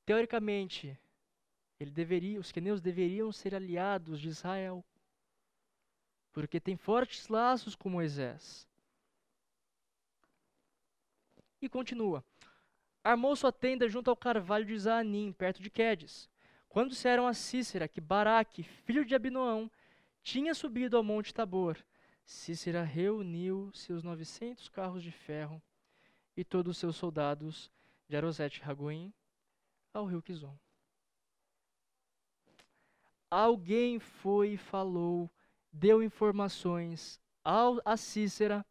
Teoricamente, 0.05 0.97
ele 1.79 1.91
deveria, 1.91 2.39
os 2.39 2.51
queneus 2.51 2.81
deveriam 2.81 3.31
ser 3.31 3.53
aliados 3.53 4.19
de 4.19 4.29
Israel, 4.29 4.83
porque 6.31 6.59
tem 6.59 6.75
fortes 6.75 7.27
laços 7.27 7.75
com 7.75 7.89
Moisés. 7.89 8.67
E 11.61 11.69
continua. 11.69 12.23
Armou 13.03 13.35
sua 13.35 13.51
tenda 13.51 13.89
junto 13.89 14.09
ao 14.09 14.15
carvalho 14.15 14.65
de 14.65 14.77
Zaanim, 14.77 15.33
perto 15.33 15.61
de 15.61 15.69
Quedes. 15.69 16.29
Quando 16.69 16.89
disseram 16.89 17.27
a 17.27 17.33
Cícera 17.33 17.87
que 17.87 17.99
Baraque, 17.99 18.63
filho 18.63 19.03
de 19.03 19.13
Abinoão, 19.13 19.69
tinha 20.23 20.53
subido 20.53 20.95
ao 20.95 21.03
monte 21.03 21.33
Tabor, 21.33 21.77
Cícera 22.25 22.81
reuniu 22.83 23.69
seus 23.73 24.01
novecentos 24.01 24.69
carros 24.69 25.03
de 25.03 25.11
ferro 25.11 25.61
e 26.35 26.43
todos 26.43 26.71
os 26.71 26.77
seus 26.77 26.95
soldados 26.95 27.69
de 28.07 28.15
Arosete 28.15 28.61
Ragoim 28.61 29.13
ao 29.93 30.05
rio 30.05 30.21
Quizon. 30.21 30.57
Alguém 33.29 33.99
foi 33.99 34.51
e 34.51 34.57
falou, 34.57 35.29
deu 35.71 36.01
informações 36.01 37.19
ao, 37.43 37.81
a 37.83 37.97
Cícera 37.97 38.65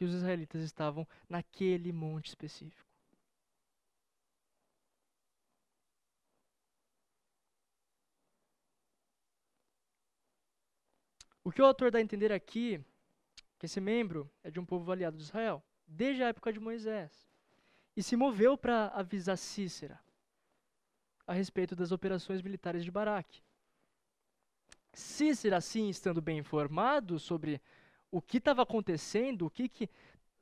que 0.00 0.04
os 0.06 0.14
israelitas 0.14 0.62
estavam 0.62 1.06
naquele 1.28 1.92
monte 1.92 2.28
específico. 2.28 2.88
O 11.44 11.52
que 11.52 11.60
o 11.60 11.66
autor 11.66 11.90
dá 11.90 11.98
a 11.98 12.00
entender 12.00 12.32
aqui, 12.32 12.82
que 13.58 13.66
esse 13.66 13.78
membro 13.78 14.32
é 14.42 14.50
de 14.50 14.58
um 14.58 14.64
povo 14.64 14.90
aliado 14.90 15.18
de 15.18 15.24
Israel, 15.24 15.62
desde 15.86 16.22
a 16.22 16.28
época 16.28 16.50
de 16.50 16.58
Moisés 16.58 17.28
e 17.94 18.02
se 18.02 18.16
moveu 18.16 18.56
para 18.56 18.86
avisar 18.86 19.36
Cícera 19.36 20.00
a 21.26 21.34
respeito 21.34 21.76
das 21.76 21.92
operações 21.92 22.40
militares 22.40 22.84
de 22.84 22.90
Baraque. 22.90 23.42
Cícera, 24.94 25.58
assim, 25.58 25.90
estando 25.90 26.22
bem 26.22 26.38
informado 26.38 27.18
sobre 27.18 27.60
o 28.10 28.20
que 28.20 28.38
estava 28.38 28.62
acontecendo, 28.62 29.46
o 29.46 29.50
que, 29.50 29.68
que 29.68 29.88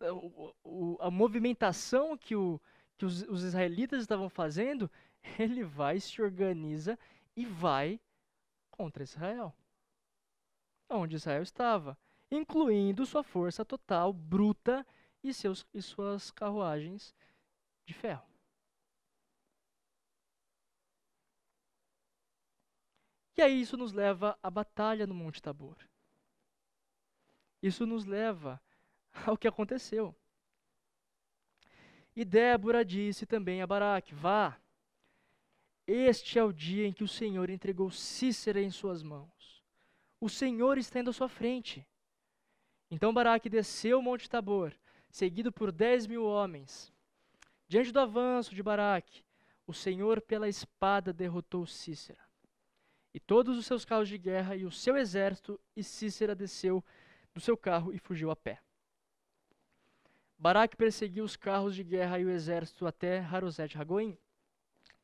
o, 0.00 0.54
o, 0.64 0.96
a 1.00 1.10
movimentação 1.10 2.16
que, 2.16 2.34
o, 2.34 2.60
que 2.96 3.04
os, 3.04 3.22
os 3.22 3.42
israelitas 3.42 4.00
estavam 4.02 4.28
fazendo, 4.28 4.90
ele 5.38 5.64
vai, 5.64 6.00
se 6.00 6.22
organiza 6.22 6.98
e 7.36 7.44
vai 7.44 8.00
contra 8.70 9.02
Israel. 9.02 9.54
Onde 10.88 11.16
Israel 11.16 11.42
estava, 11.42 11.98
incluindo 12.30 13.04
sua 13.04 13.22
força 13.22 13.64
total, 13.64 14.12
bruta, 14.12 14.86
e, 15.22 15.34
seus, 15.34 15.66
e 15.74 15.82
suas 15.82 16.30
carruagens 16.30 17.14
de 17.86 17.94
ferro. 17.94 18.26
E 23.36 23.42
aí 23.42 23.60
isso 23.60 23.76
nos 23.76 23.92
leva 23.92 24.38
à 24.42 24.50
batalha 24.50 25.06
no 25.06 25.14
Monte 25.14 25.40
Tabor. 25.40 25.76
Isso 27.62 27.86
nos 27.86 28.04
leva 28.04 28.60
ao 29.26 29.36
que 29.36 29.48
aconteceu. 29.48 30.14
E 32.14 32.24
Débora 32.24 32.84
disse 32.84 33.26
também 33.26 33.62
a 33.62 33.66
Baraque: 33.66 34.14
Vá, 34.14 34.60
este 35.86 36.38
é 36.38 36.44
o 36.44 36.52
dia 36.52 36.86
em 36.86 36.92
que 36.92 37.04
o 37.04 37.08
Senhor 37.08 37.50
entregou 37.50 37.90
Cícera 37.90 38.60
em 38.60 38.70
suas 38.70 39.02
mãos. 39.02 39.62
O 40.20 40.28
Senhor 40.28 40.78
está 40.78 41.00
indo 41.00 41.10
à 41.10 41.12
sua 41.12 41.28
frente. 41.28 41.86
Então 42.90 43.12
Baraque 43.12 43.48
desceu 43.48 43.98
o 43.98 44.02
Monte 44.02 44.28
Tabor, 44.28 44.74
seguido 45.10 45.52
por 45.52 45.70
dez 45.70 46.06
mil 46.06 46.24
homens. 46.24 46.92
Diante 47.68 47.92
do 47.92 48.00
avanço 48.00 48.54
de 48.54 48.62
Baraque, 48.62 49.22
o 49.66 49.74
Senhor 49.74 50.20
pela 50.22 50.48
espada 50.48 51.12
derrotou 51.12 51.66
Cícera 51.66 52.28
e 53.18 53.20
todos 53.20 53.58
os 53.58 53.66
seus 53.66 53.84
carros 53.84 54.08
de 54.08 54.18
guerra 54.18 54.54
e 54.54 54.64
o 54.64 54.70
seu 54.70 54.96
exército, 54.96 55.60
e 55.74 55.82
Cícera 55.82 56.34
desceu 56.34 56.84
do 57.38 57.40
seu 57.40 57.56
carro 57.56 57.92
e 57.92 57.98
fugiu 57.98 58.32
a 58.32 58.36
pé. 58.36 58.60
Baraque 60.36 60.76
perseguiu 60.76 61.24
os 61.24 61.36
carros 61.36 61.74
de 61.74 61.84
guerra 61.84 62.18
e 62.18 62.24
o 62.24 62.30
exército 62.30 62.84
até 62.84 63.20
Harosete 63.20 63.76
Ragoim. 63.76 64.18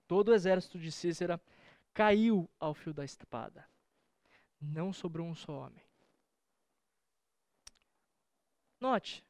Todo 0.09 0.29
o 0.29 0.35
exército 0.35 0.77
de 0.77 0.91
Cícera 0.91 1.41
caiu 1.93 2.51
ao 2.59 2.75
fio 2.75 2.93
da 2.93 3.05
espada. 3.05 3.65
Não 4.61 4.93
sobrou 4.93 5.29
um 5.29 5.35
só 5.35 5.53
homem. 5.53 5.83
Note, 8.81 9.25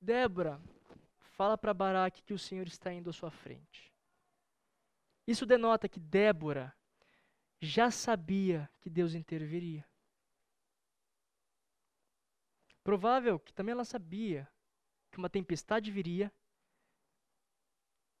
Débora 0.00 0.58
fala 1.36 1.58
para 1.58 1.74
Baraque 1.74 2.22
que 2.22 2.32
o 2.32 2.38
Senhor 2.38 2.66
está 2.66 2.90
indo 2.90 3.10
à 3.10 3.12
sua 3.12 3.30
frente. 3.30 3.92
Isso 5.26 5.44
denota 5.44 5.90
que 5.90 6.00
Débora 6.00 6.74
já 7.60 7.90
sabia 7.90 8.68
que 8.80 8.88
Deus 8.88 9.14
interviria. 9.14 9.84
Provável 12.86 13.40
que 13.40 13.52
também 13.52 13.72
ela 13.72 13.84
sabia 13.84 14.48
que 15.10 15.18
uma 15.18 15.28
tempestade 15.28 15.90
viria 15.90 16.32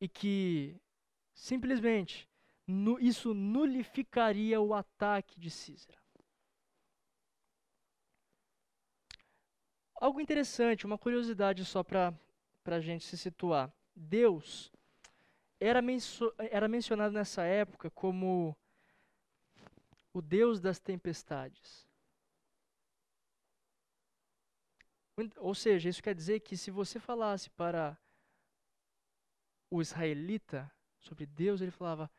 e 0.00 0.08
que 0.08 0.76
simplesmente 1.32 2.28
isso 2.98 3.32
nulificaria 3.32 4.60
o 4.60 4.74
ataque 4.74 5.38
de 5.38 5.52
Císera. 5.52 6.02
Algo 9.94 10.20
interessante, 10.20 10.84
uma 10.84 10.98
curiosidade 10.98 11.64
só 11.64 11.84
para 11.84 12.12
a 12.64 12.80
gente 12.80 13.04
se 13.04 13.16
situar. 13.16 13.72
Deus 13.94 14.72
era, 15.60 15.80
menso, 15.80 16.34
era 16.38 16.66
mencionado 16.66 17.14
nessa 17.14 17.44
época 17.44 17.88
como 17.88 18.56
o 20.12 20.20
Deus 20.20 20.60
das 20.60 20.80
tempestades. 20.80 21.85
Ou 25.38 25.54
seja, 25.54 25.88
isso 25.88 26.02
quer 26.02 26.14
dizer 26.14 26.40
que 26.40 26.56
se 26.56 26.70
você 26.70 27.00
falasse 27.00 27.48
para 27.50 27.98
o 29.70 29.80
israelita 29.80 30.70
sobre 30.98 31.24
Deus, 31.24 31.60
ele 31.60 31.70
falava: 31.70 32.10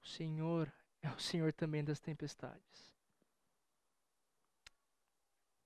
O 0.00 0.06
Senhor 0.06 0.72
é 1.02 1.10
o 1.10 1.18
Senhor 1.18 1.52
também 1.52 1.84
das 1.84 1.98
tempestades. 1.98 2.94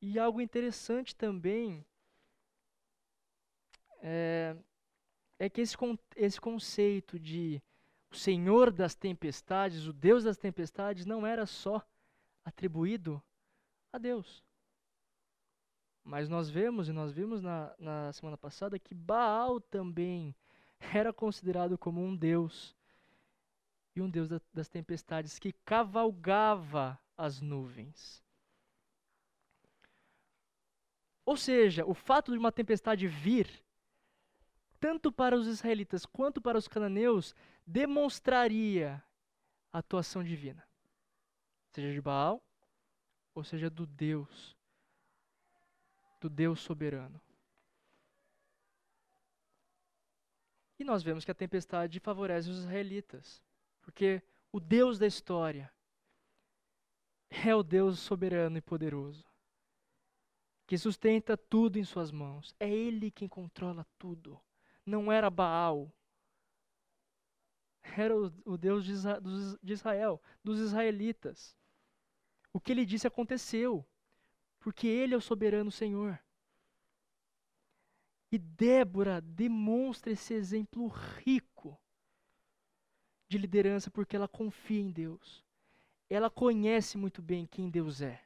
E 0.00 0.18
algo 0.18 0.40
interessante 0.40 1.14
também 1.14 1.84
é, 4.00 4.56
é 5.38 5.50
que 5.50 5.60
esse, 5.60 5.76
esse 6.16 6.40
conceito 6.40 7.20
de 7.20 7.62
o 8.10 8.16
Senhor 8.16 8.70
das 8.70 8.94
tempestades, 8.94 9.86
o 9.86 9.92
Deus 9.92 10.24
das 10.24 10.36
tempestades, 10.36 11.06
não 11.06 11.26
era 11.26 11.46
só 11.46 11.86
atribuído 12.44 13.22
a 13.92 13.98
Deus. 13.98 14.42
Mas 16.05 16.28
nós 16.28 16.50
vemos, 16.50 16.88
e 16.88 16.92
nós 16.92 17.12
vimos 17.12 17.40
na, 17.40 17.74
na 17.78 18.12
semana 18.12 18.36
passada, 18.36 18.78
que 18.78 18.94
Baal 18.94 19.61
também 19.61 20.34
era 20.94 21.12
considerado 21.12 21.78
como 21.78 22.03
um 22.03 22.14
deus 22.16 22.76
e 23.94 24.00
um 24.00 24.11
deus 24.11 24.28
das 24.53 24.68
tempestades 24.68 25.38
que 25.38 25.53
cavalgava 25.64 26.98
as 27.16 27.40
nuvens. 27.40 28.22
Ou 31.24 31.36
seja, 31.36 31.84
o 31.84 31.94
fato 31.94 32.32
de 32.32 32.38
uma 32.38 32.50
tempestade 32.50 33.07
vir, 33.07 33.62
tanto 34.80 35.12
para 35.12 35.36
os 35.36 35.46
israelitas 35.46 36.05
quanto 36.05 36.40
para 36.40 36.59
os 36.59 36.66
cananeus, 36.66 37.34
demonstraria 37.66 39.03
a 39.72 39.78
atuação 39.78 40.24
divina, 40.24 40.66
seja 41.70 41.92
de 41.92 42.00
Baal 42.00 42.42
ou 43.34 43.44
seja 43.44 43.70
do 43.70 43.86
Deus, 43.86 44.57
do 46.22 46.30
Deus 46.30 46.60
soberano. 46.60 47.20
E 50.78 50.84
nós 50.84 51.02
vemos 51.02 51.24
que 51.24 51.30
a 51.30 51.34
tempestade 51.34 51.98
favorece 51.98 52.48
os 52.48 52.58
israelitas, 52.58 53.42
porque 53.80 54.22
o 54.52 54.60
Deus 54.60 54.98
da 54.98 55.06
história 55.06 55.72
é 57.28 57.54
o 57.54 57.62
Deus 57.62 57.98
soberano 57.98 58.56
e 58.56 58.60
poderoso, 58.60 59.24
que 60.64 60.78
sustenta 60.78 61.36
tudo 61.36 61.76
em 61.76 61.84
suas 61.84 62.12
mãos. 62.12 62.54
É 62.60 62.70
Ele 62.70 63.10
quem 63.10 63.28
controla 63.28 63.84
tudo. 63.98 64.40
Não 64.86 65.10
era 65.10 65.28
Baal. 65.28 65.92
Era 67.82 68.14
o, 68.16 68.56
Deus 68.56 68.84
de, 68.84 68.92
de 69.60 69.72
Israel, 69.72 70.22
dos 70.42 70.60
israelitas. 70.60 71.56
O 72.52 72.60
que 72.60 72.70
ele 72.70 72.86
disse 72.86 73.08
aconteceu, 73.08 73.84
porque 74.62 74.86
Ele 74.86 75.12
é 75.12 75.16
o 75.16 75.20
soberano 75.20 75.70
Senhor. 75.70 76.18
E 78.30 78.38
Débora 78.38 79.20
demonstra 79.20 80.12
esse 80.12 80.32
exemplo 80.32 80.86
rico 80.86 81.78
de 83.28 83.36
liderança 83.36 83.90
porque 83.90 84.16
ela 84.16 84.28
confia 84.28 84.80
em 84.80 84.90
Deus. 84.90 85.44
Ela 86.08 86.30
conhece 86.30 86.96
muito 86.96 87.20
bem 87.20 87.46
quem 87.46 87.68
Deus 87.68 88.00
é. 88.00 88.24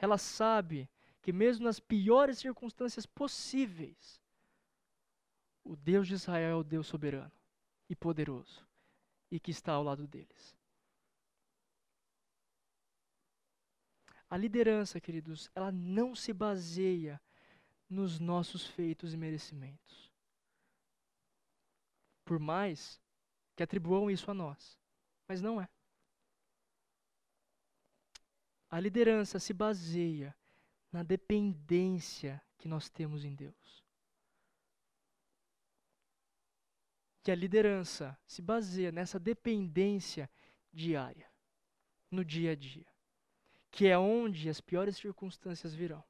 Ela 0.00 0.16
sabe 0.16 0.88
que, 1.20 1.32
mesmo 1.32 1.64
nas 1.64 1.78
piores 1.78 2.38
circunstâncias 2.38 3.04
possíveis, 3.04 4.20
o 5.62 5.76
Deus 5.76 6.08
de 6.08 6.14
Israel 6.14 6.50
é 6.50 6.54
o 6.54 6.64
Deus 6.64 6.86
soberano 6.86 7.32
e 7.88 7.94
poderoso 7.94 8.66
e 9.30 9.38
que 9.38 9.50
está 9.50 9.72
ao 9.72 9.84
lado 9.84 10.08
deles. 10.08 10.59
A 14.30 14.36
liderança, 14.36 15.00
queridos, 15.00 15.50
ela 15.56 15.72
não 15.72 16.14
se 16.14 16.32
baseia 16.32 17.20
nos 17.88 18.20
nossos 18.20 18.64
feitos 18.64 19.12
e 19.12 19.16
merecimentos. 19.16 20.08
Por 22.24 22.38
mais 22.38 23.02
que 23.56 23.62
atribuam 23.64 24.08
isso 24.08 24.30
a 24.30 24.34
nós, 24.34 24.78
mas 25.26 25.42
não 25.42 25.60
é. 25.60 25.68
A 28.70 28.78
liderança 28.78 29.40
se 29.40 29.52
baseia 29.52 30.34
na 30.92 31.02
dependência 31.02 32.40
que 32.56 32.68
nós 32.68 32.88
temos 32.88 33.24
em 33.24 33.34
Deus. 33.34 33.84
Que 37.24 37.32
a 37.32 37.34
liderança 37.34 38.16
se 38.28 38.40
baseia 38.40 38.92
nessa 38.92 39.18
dependência 39.18 40.30
diária, 40.72 41.28
no 42.12 42.24
dia 42.24 42.52
a 42.52 42.54
dia 42.54 42.86
que 43.70 43.86
é 43.86 43.96
onde 43.96 44.48
as 44.48 44.60
piores 44.60 44.96
circunstâncias 44.96 45.74
virão. 45.74 46.04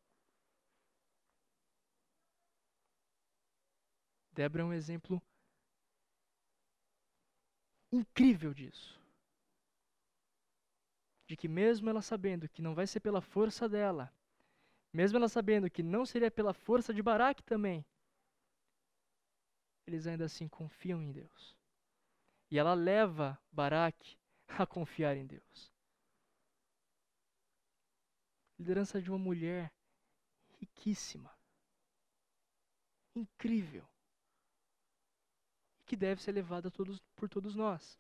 Débora 4.32 4.62
é 4.62 4.66
um 4.66 4.72
exemplo 4.72 5.22
incrível 7.92 8.54
disso. 8.54 8.98
De 11.26 11.36
que, 11.36 11.46
mesmo 11.46 11.88
ela 11.88 12.02
sabendo 12.02 12.48
que 12.48 12.62
não 12.62 12.74
vai 12.74 12.86
ser 12.86 13.00
pela 13.00 13.20
força 13.20 13.68
dela, 13.68 14.12
mesmo 14.92 15.18
ela 15.18 15.28
sabendo 15.28 15.70
que 15.70 15.82
não 15.82 16.06
seria 16.06 16.30
pela 16.30 16.54
força 16.54 16.92
de 16.94 17.02
Baraque 17.02 17.42
também, 17.42 17.84
eles 19.86 20.06
ainda 20.06 20.24
assim 20.24 20.48
confiam 20.48 21.02
em 21.02 21.12
Deus. 21.12 21.56
E 22.50 22.58
ela 22.58 22.74
leva 22.74 23.38
Baraque 23.52 24.16
a 24.48 24.66
confiar 24.66 25.16
em 25.16 25.26
Deus 25.26 25.70
liderança 28.61 29.00
de 29.00 29.11
uma 29.11 29.18
mulher 29.18 29.72
riquíssima, 30.58 31.34
incrível, 33.14 33.88
que 35.86 35.96
deve 35.96 36.22
ser 36.22 36.32
levada 36.32 36.70
todos, 36.70 37.00
por 37.16 37.26
todos 37.26 37.54
nós. 37.54 37.98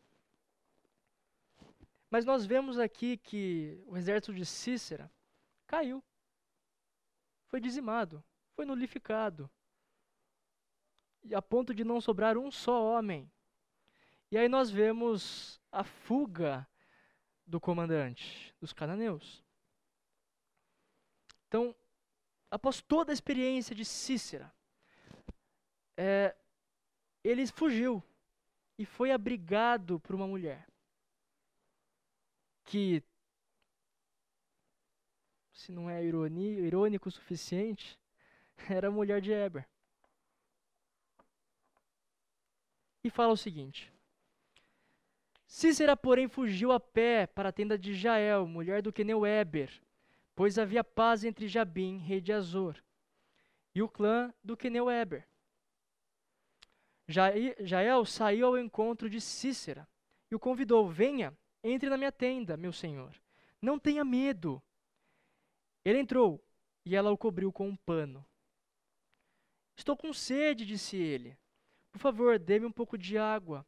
Mas 2.10 2.26
nós 2.26 2.44
vemos 2.44 2.78
aqui 2.78 3.16
que 3.16 3.82
o 3.86 3.96
exército 3.96 4.34
de 4.34 4.44
Cícera 4.44 5.10
caiu, 5.66 6.04
foi 7.46 7.58
dizimado, 7.58 8.22
foi 8.52 8.66
nulificado, 8.66 9.50
e 11.22 11.34
a 11.34 11.40
ponto 11.40 11.74
de 11.74 11.84
não 11.84 12.02
sobrar 12.02 12.36
um 12.36 12.50
só 12.50 12.84
homem. 12.84 13.30
E 14.30 14.36
aí 14.36 14.48
nós 14.48 14.70
vemos 14.70 15.58
a 15.72 15.82
fuga 15.82 16.68
do 17.46 17.58
comandante 17.58 18.54
dos 18.60 18.74
cananeus. 18.74 19.42
Então, 21.50 21.74
após 22.48 22.80
toda 22.80 23.10
a 23.10 23.12
experiência 23.12 23.74
de 23.74 23.84
Cícera, 23.84 24.54
é, 25.96 26.36
ele 27.24 27.44
fugiu 27.48 28.00
e 28.78 28.84
foi 28.84 29.10
abrigado 29.10 29.98
por 29.98 30.14
uma 30.14 30.28
mulher 30.28 30.64
que, 32.64 33.02
se 35.52 35.72
não 35.72 35.90
é 35.90 36.04
ironia, 36.04 36.60
irônico 36.60 37.08
o 37.08 37.12
suficiente, 37.12 37.98
era 38.70 38.86
a 38.86 38.92
mulher 38.92 39.20
de 39.20 39.32
Eber. 39.32 39.68
E 43.02 43.10
fala 43.10 43.32
o 43.32 43.36
seguinte: 43.36 43.92
Cícera, 45.48 45.96
porém, 45.96 46.28
fugiu 46.28 46.70
a 46.70 46.78
pé 46.78 47.26
para 47.26 47.48
a 47.48 47.52
tenda 47.52 47.76
de 47.76 47.92
Jael, 47.92 48.46
mulher 48.46 48.82
do 48.82 48.92
queneu 48.92 49.26
Eber, 49.26 49.82
pois 50.34 50.58
havia 50.58 50.82
paz 50.84 51.24
entre 51.24 51.48
Jabim, 51.48 51.98
rei 51.98 52.20
de 52.20 52.32
Azor, 52.32 52.82
e 53.74 53.82
o 53.82 53.88
clã 53.88 54.32
do 54.42 54.56
queneu 54.56 54.90
Eber. 54.90 55.28
Jael 57.08 58.04
saiu 58.04 58.46
ao 58.46 58.58
encontro 58.58 59.10
de 59.10 59.20
Cícera 59.20 59.88
e 60.30 60.34
o 60.34 60.38
convidou: 60.38 60.88
Venha, 60.88 61.36
entre 61.62 61.88
na 61.88 61.96
minha 61.96 62.12
tenda, 62.12 62.56
meu 62.56 62.72
senhor. 62.72 63.14
Não 63.60 63.78
tenha 63.78 64.04
medo. 64.04 64.62
Ele 65.84 65.98
entrou 65.98 66.42
e 66.84 66.94
ela 66.94 67.10
o 67.10 67.18
cobriu 67.18 67.52
com 67.52 67.68
um 67.68 67.76
pano. 67.76 68.24
Estou 69.76 69.96
com 69.96 70.12
sede, 70.12 70.64
disse 70.64 70.96
ele. 70.96 71.36
Por 71.90 71.98
favor, 71.98 72.38
dê-me 72.38 72.66
um 72.66 72.72
pouco 72.72 72.96
de 72.96 73.18
água. 73.18 73.66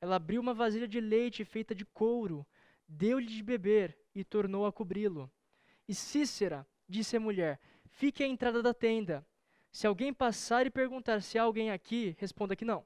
Ela 0.00 0.16
abriu 0.16 0.40
uma 0.40 0.52
vasilha 0.52 0.86
de 0.86 1.00
leite 1.00 1.44
feita 1.44 1.74
de 1.74 1.86
couro, 1.86 2.46
deu-lhe 2.86 3.26
de 3.26 3.42
beber 3.42 3.96
e 4.14 4.24
tornou 4.24 4.66
a 4.66 4.72
cobri-lo. 4.72 5.30
E 5.88 5.94
Cícera 5.94 6.66
disse 6.88 7.16
à 7.16 7.20
mulher: 7.20 7.60
Fique 7.86 8.22
à 8.22 8.26
entrada 8.26 8.62
da 8.62 8.72
tenda. 8.74 9.26
Se 9.70 9.86
alguém 9.86 10.12
passar 10.12 10.66
e 10.66 10.70
perguntar 10.70 11.22
se 11.22 11.38
há 11.38 11.42
alguém 11.42 11.70
aqui, 11.70 12.14
responda 12.18 12.54
que 12.54 12.64
não. 12.64 12.84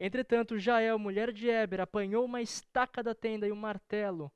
Entretanto, 0.00 0.58
Jael, 0.58 0.98
mulher 0.98 1.32
de 1.32 1.48
Eber, 1.48 1.80
apanhou 1.80 2.24
uma 2.24 2.40
estaca 2.40 3.02
da 3.02 3.14
tenda 3.14 3.46
e 3.46 3.52
um 3.52 3.56
martelo 3.56 4.32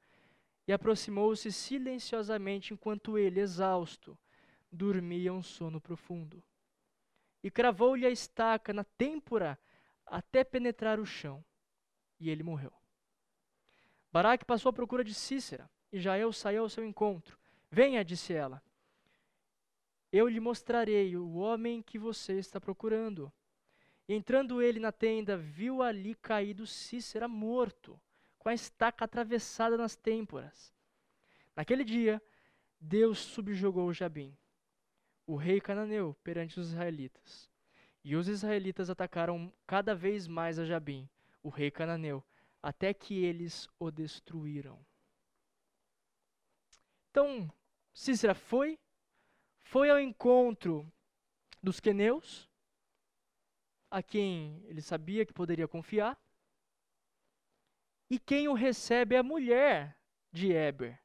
e 0.67 0.73
aproximou-se 0.73 1.51
silenciosamente 1.53 2.75
enquanto 2.75 3.17
ele, 3.17 3.41
exausto, 3.41 4.19
dormia 4.71 5.33
um 5.33 5.43
sono 5.43 5.81
profundo. 5.81 6.43
E 7.43 7.51
cravou-lhe 7.51 8.05
a 8.05 8.11
estaca 8.11 8.73
na 8.73 8.83
têmpora 8.83 9.59
até 10.05 10.43
penetrar 10.43 10.99
o 10.99 11.07
chão, 11.07 11.45
e 12.19 12.31
ele 12.31 12.43
morreu. 12.43 12.73
Baraque 14.13 14.45
passou 14.45 14.71
à 14.71 14.73
procura 14.73 15.05
de 15.05 15.15
Cícera, 15.15 15.71
e 15.93 16.01
Jael 16.01 16.33
saiu 16.33 16.63
ao 16.63 16.69
seu 16.69 16.85
encontro. 16.85 17.39
Venha, 17.77 18.03
disse 18.03 18.33
ela. 18.33 18.63
Eu 20.11 20.27
lhe 20.29 20.41
mostrarei 20.41 21.15
o 21.15 21.35
homem 21.35 21.83
que 21.83 21.99
você 21.99 22.39
está 22.39 22.59
procurando. 22.59 23.31
entrando 24.09 24.63
ele 24.63 24.81
na 24.81 24.91
tenda, 24.91 25.37
viu 25.37 25.83
ali 25.83 26.15
caído 26.15 26.67
Cícera 26.67 27.29
morto, 27.29 28.01
com 28.39 28.49
a 28.49 28.55
estaca 28.55 29.05
atravessada 29.05 29.77
nas 29.77 29.95
têmporas. 29.95 30.73
Naquele 31.55 31.85
dia, 31.85 32.23
Deus 32.81 33.19
subjugou 33.19 33.93
Jabim, 33.93 34.35
o 35.27 35.37
rei 35.37 35.61
cananeu, 35.61 36.17
perante 36.25 36.59
os 36.59 36.69
israelitas. 36.69 37.51
E 38.03 38.17
os 38.17 38.27
israelitas 38.27 38.89
atacaram 38.89 39.53
cada 39.67 39.95
vez 39.95 40.27
mais 40.27 40.59
a 40.59 40.65
Jabim, 40.65 41.07
o 41.43 41.51
rei 41.51 41.71
cananeu, 41.71 42.25
até 42.63 42.95
que 42.95 43.23
eles 43.23 43.69
o 43.79 43.91
destruíram. 43.91 44.81
Então, 47.11 47.53
Cícera 47.97 48.35
foi, 48.35 48.79
foi 49.59 49.89
ao 49.89 49.99
encontro 49.99 50.87
dos 51.63 51.81
queneus, 51.81 52.47
a 53.91 54.03
quem 54.03 54.63
ele 54.67 54.83
sabia 54.83 55.25
que 55.25 55.33
poderia 55.33 55.67
confiar, 55.67 56.21
e 58.11 58.19
quem 58.19 58.49
o 58.49 58.53
recebe 58.53 59.15
é 59.15 59.19
a 59.19 59.23
mulher 59.23 59.99
de 60.31 60.53
Eber. 60.53 61.01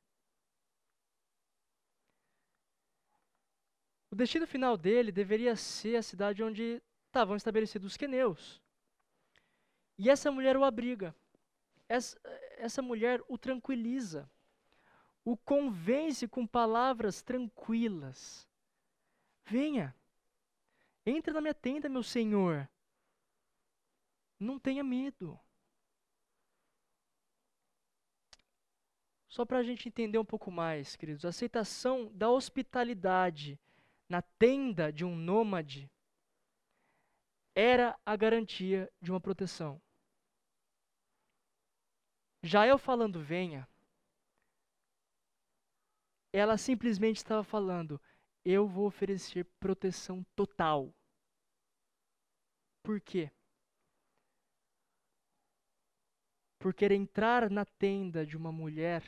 O 4.12 4.16
destino 4.16 4.46
final 4.46 4.76
dele 4.76 5.14
deveria 5.14 5.56
ser 5.56 5.96
a 5.96 6.04
cidade 6.04 6.44
onde 6.44 6.84
estavam 7.08 7.38
estabelecidos 7.38 7.94
os 7.94 7.98
queneus. 7.98 8.62
E 9.98 10.10
essa 10.10 10.30
mulher 10.30 10.58
o 10.58 10.66
abriga. 10.66 11.16
Essa, 11.88 12.20
essa 12.58 12.82
mulher 12.82 13.22
o 13.30 13.38
tranquiliza. 13.38 14.30
O 15.24 15.38
convence 15.38 16.28
com 16.28 16.48
palavras 16.48 17.22
tranquilas. 17.22 18.48
Venha, 19.46 19.96
entre 21.06 21.34
na 21.34 21.42
minha 21.42 21.54
tenda, 21.54 21.88
meu 21.88 22.04
senhor. 22.04 22.70
Não 24.40 24.60
tenha 24.60 24.84
medo. 24.84 25.40
Só 29.30 29.46
para 29.46 29.60
a 29.60 29.64
gente 29.64 29.88
entender 29.88 30.18
um 30.18 30.26
pouco 30.26 30.52
mais, 30.52 30.96
queridos, 30.96 31.24
a 31.24 31.30
aceitação 31.30 32.12
da 32.14 32.30
hospitalidade 32.30 33.58
na 34.10 34.22
tenda 34.22 34.92
de 34.92 35.06
um 35.06 35.16
nômade 35.16 35.90
era 37.56 37.98
a 38.06 38.16
garantia 38.18 38.92
de 39.02 39.10
uma 39.10 39.22
proteção. 39.22 39.82
Já 42.44 42.68
eu 42.68 42.78
falando 42.78 43.22
venha, 43.22 43.68
ela 46.34 46.58
simplesmente 46.58 47.18
estava 47.18 47.44
falando: 47.44 48.00
eu 48.44 48.68
vou 48.68 48.88
oferecer 48.88 49.46
proteção 49.60 50.24
total. 50.36 50.94
Por 52.84 53.00
quê? 53.00 53.32
Porque 56.60 56.86
entrar 56.86 57.50
na 57.50 57.66
tenda 57.66 58.26
de 58.26 58.38
uma 58.38 58.52
mulher, 58.52 59.04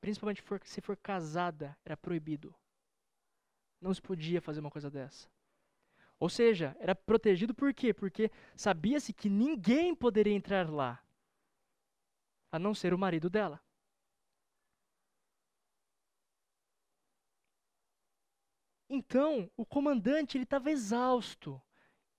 principalmente 0.00 0.42
se 0.64 0.80
for 0.80 0.96
casada, 0.96 1.76
era 1.84 1.96
proibido. 1.96 2.54
Não 3.80 3.92
se 3.92 4.00
podia 4.00 4.40
fazer 4.40 4.60
uma 4.60 4.70
coisa 4.70 4.90
dessa. 4.90 5.28
Ou 6.20 6.28
seja, 6.28 6.76
era 6.78 6.94
protegido 6.94 7.54
por 7.54 7.74
quê? 7.74 7.92
Porque 7.92 8.30
sabia-se 8.54 9.12
que 9.12 9.28
ninguém 9.28 9.94
poderia 9.94 10.34
entrar 10.34 10.70
lá, 10.70 11.02
a 12.52 12.58
não 12.58 12.74
ser 12.74 12.94
o 12.94 12.98
marido 12.98 13.28
dela. 13.28 13.60
Então, 18.94 19.50
o 19.56 19.64
comandante 19.64 20.36
ele 20.36 20.44
estava 20.44 20.70
exausto. 20.70 21.60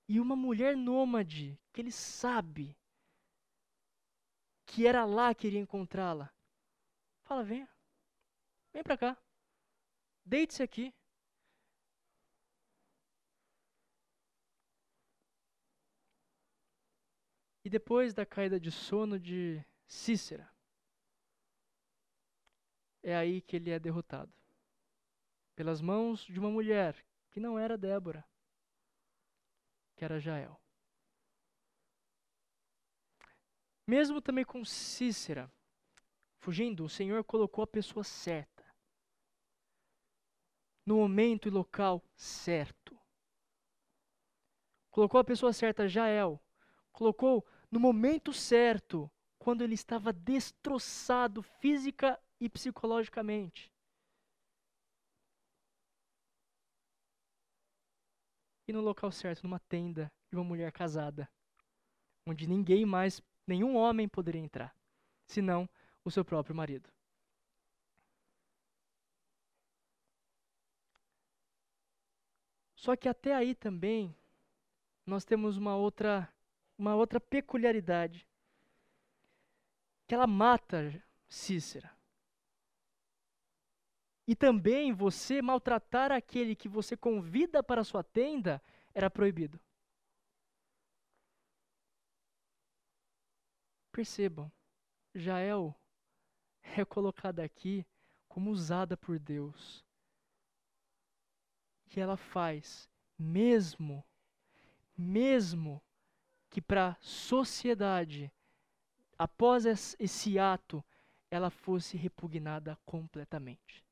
E 0.08 0.20
uma 0.20 0.36
mulher 0.36 0.76
nômade, 0.76 1.62
que 1.72 1.80
ele 1.80 1.92
sabe 1.92 2.76
que 4.66 4.88
era 4.88 5.06
lá 5.06 5.36
que 5.36 5.46
iria 5.46 5.60
encontrá-la, 5.60 6.34
fala: 7.26 7.44
venha, 7.44 7.70
vem 8.74 8.82
para 8.82 8.98
cá, 8.98 9.18
deite-se 10.26 10.64
aqui. 10.64 10.92
E 17.64 17.70
depois 17.70 18.16
da 18.16 18.26
caída 18.26 18.60
de 18.60 18.72
sono 18.72 19.20
de 19.20 19.64
Cícera, 19.86 20.52
é 23.04 23.16
aí 23.16 23.42
que 23.42 23.58
ele 23.58 23.70
é 23.70 23.80
derrotado 23.80 24.43
pelas 25.56 25.82
mãos 25.82 26.26
de 26.26 26.40
uma 26.40 26.50
mulher 26.50 26.96
que 27.32 27.40
não 27.40 27.58
era 27.58 27.78
Débora, 27.78 28.26
que 29.96 30.04
era 30.04 30.20
Jael. 30.20 30.60
Mesmo 33.86 34.22
também 34.22 34.46
com 34.46 34.64
Cícera 34.64 35.52
fugindo, 36.44 36.84
o 36.84 36.90
Senhor 36.90 37.24
colocou 37.24 37.64
a 37.64 37.68
pessoa 37.68 38.04
certa, 38.04 38.66
no 40.86 40.98
momento 40.98 41.48
e 41.48 41.52
local 41.52 42.04
certo. 42.16 43.00
Colocou 44.92 45.20
a 45.20 45.24
pessoa 45.24 45.54
certa, 45.54 45.88
Jael. 45.88 46.40
Colocou 46.92 47.48
no 47.72 47.80
momento 47.80 48.32
certo, 48.32 49.10
quando 49.40 49.64
ele 49.64 49.74
estava 49.74 50.14
destroçado 50.14 51.42
física 51.42 52.22
e 52.40 52.48
psicologicamente. 52.48 53.73
E 58.68 58.74
no 58.74 58.82
local 58.82 59.12
certo, 59.12 59.44
numa 59.44 59.60
tenda 59.60 60.12
de 60.30 60.38
uma 60.38 60.44
mulher 60.44 60.72
casada, 60.72 61.30
onde 62.26 62.48
ninguém 62.48 62.86
mais, 62.86 63.22
nenhum 63.46 63.76
homem 63.76 64.08
poderia 64.08 64.42
entrar, 64.42 64.76
senão 65.26 65.70
o 66.04 66.12
seu 66.12 66.24
próprio 66.24 66.56
marido. 66.56 66.90
Só 72.76 72.96
que 72.96 73.08
até 73.08 73.34
aí 73.34 73.56
também 73.56 74.14
nós 75.06 75.24
temos 75.24 75.56
uma 75.56 75.76
outra 75.76 76.30
uma 76.78 76.96
outra 76.96 77.20
peculiaridade 77.20 78.28
que 80.08 80.14
ela 80.14 80.28
mata 80.28 81.02
Cícera. 81.30 81.90
E 84.26 84.36
também 84.36 84.94
você 84.94 85.42
maltratar 85.42 86.12
aquele 86.12 86.56
que 86.56 86.70
você 86.70 86.96
convida 86.96 87.62
para 87.62 87.82
a 87.82 87.84
sua 87.84 88.04
tenda 88.04 88.62
era 88.94 89.10
proibido. 89.10 89.60
Percebam, 93.92 94.52
Jael 95.14 95.76
é 96.64 96.86
colocada 96.86 97.44
aqui 97.44 97.86
como 98.28 98.50
usada 98.50 98.96
por 98.96 99.20
Deus. 99.20 99.86
E 101.96 102.00
ela 102.00 102.18
faz, 102.18 102.90
mesmo, 103.20 104.04
mesmo 104.98 105.84
que 106.50 106.62
para 106.62 106.88
a 106.88 106.98
sociedade, 107.02 108.32
após 109.20 109.66
esse 110.00 110.40
ato, 110.40 110.84
ela 111.30 111.52
fosse 111.52 111.98
repugnada 111.98 112.80
completamente 112.84 113.84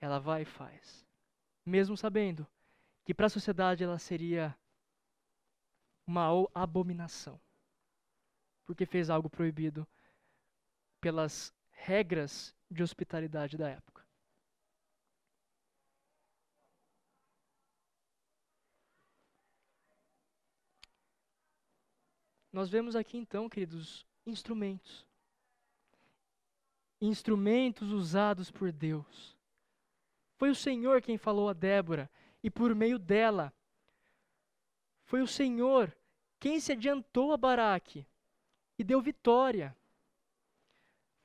ela 0.00 0.18
vai 0.18 0.42
e 0.42 0.46
faz. 0.46 1.06
Mesmo 1.64 1.96
sabendo 1.96 2.46
que 3.04 3.14
para 3.14 3.26
a 3.26 3.30
sociedade 3.30 3.82
ela 3.82 3.98
seria 3.98 4.56
uma 6.06 6.28
abominação. 6.54 7.40
Porque 8.64 8.86
fez 8.86 9.10
algo 9.10 9.28
proibido 9.28 9.86
pelas 11.00 11.54
regras 11.70 12.54
de 12.70 12.82
hospitalidade 12.82 13.56
da 13.56 13.68
época. 13.68 14.06
Nós 22.52 22.68
vemos 22.68 22.96
aqui 22.96 23.16
então, 23.16 23.48
queridos, 23.48 24.06
instrumentos. 24.26 25.06
Instrumentos 27.00 27.90
usados 27.92 28.50
por 28.50 28.72
Deus 28.72 29.37
foi 30.38 30.50
o 30.50 30.54
Senhor 30.54 31.02
quem 31.02 31.18
falou 31.18 31.48
a 31.48 31.52
Débora, 31.52 32.08
e 32.44 32.48
por 32.48 32.72
meio 32.72 32.96
dela, 32.96 33.52
foi 35.04 35.20
o 35.20 35.26
Senhor 35.26 35.94
quem 36.38 36.60
se 36.60 36.70
adiantou 36.70 37.32
a 37.32 37.36
Baraque 37.36 38.06
e 38.78 38.84
deu 38.84 39.02
vitória. 39.02 39.76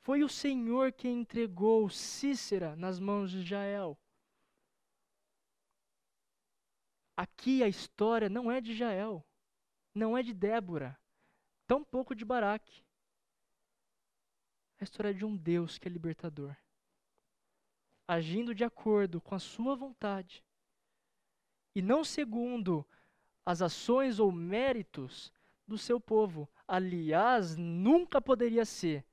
Foi 0.02 0.23
o 0.23 0.27
Senhor 0.30 0.91
quem 0.91 1.22
entregou 1.22 1.88
Cícera 1.90 2.76
nas 2.76 2.99
mãos 2.99 3.30
de 3.30 3.44
Jael. 3.44 3.95
Aqui 7.15 7.61
a 7.61 7.68
história 7.68 8.27
não 8.27 8.52
é 8.52 8.60
de 8.60 8.73
Jael, 8.73 9.23
não 9.94 10.18
é 10.18 10.23
de 10.23 10.34
Débora, 10.34 10.99
tampouco 11.68 12.15
de 12.15 12.26
Baraque. 12.26 12.84
A 14.80 14.84
história 14.84 15.11
é 15.11 15.14
de 15.14 15.23
um 15.23 15.38
Deus 15.38 15.77
que 15.77 15.88
é 15.88 15.91
libertador 15.91 16.57
agindo 18.07 18.53
de 18.53 18.63
acordo 18.63 19.21
com 19.21 19.35
a 19.35 19.39
sua 19.39 19.75
vontade 19.75 20.43
e 21.75 21.81
não 21.81 22.03
segundo 22.03 22.85
as 23.45 23.61
ações 23.61 24.19
ou 24.19 24.31
méritos 24.31 25.31
do 25.67 25.77
seu 25.77 25.99
povo. 25.99 26.49
Aliás, 26.67 27.55
nunca 27.55 28.21
poderia 28.21 28.65
ser, 28.65 29.05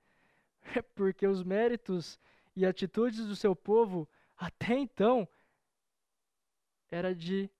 porque 0.94 1.26
os 1.26 1.42
méritos 1.42 2.18
e 2.54 2.66
atitudes 2.66 3.26
do 3.26 3.36
seu 3.36 3.54
povo 3.56 4.08
até 4.36 4.74
então 4.74 5.28
era 6.90 7.14
de 7.14 7.50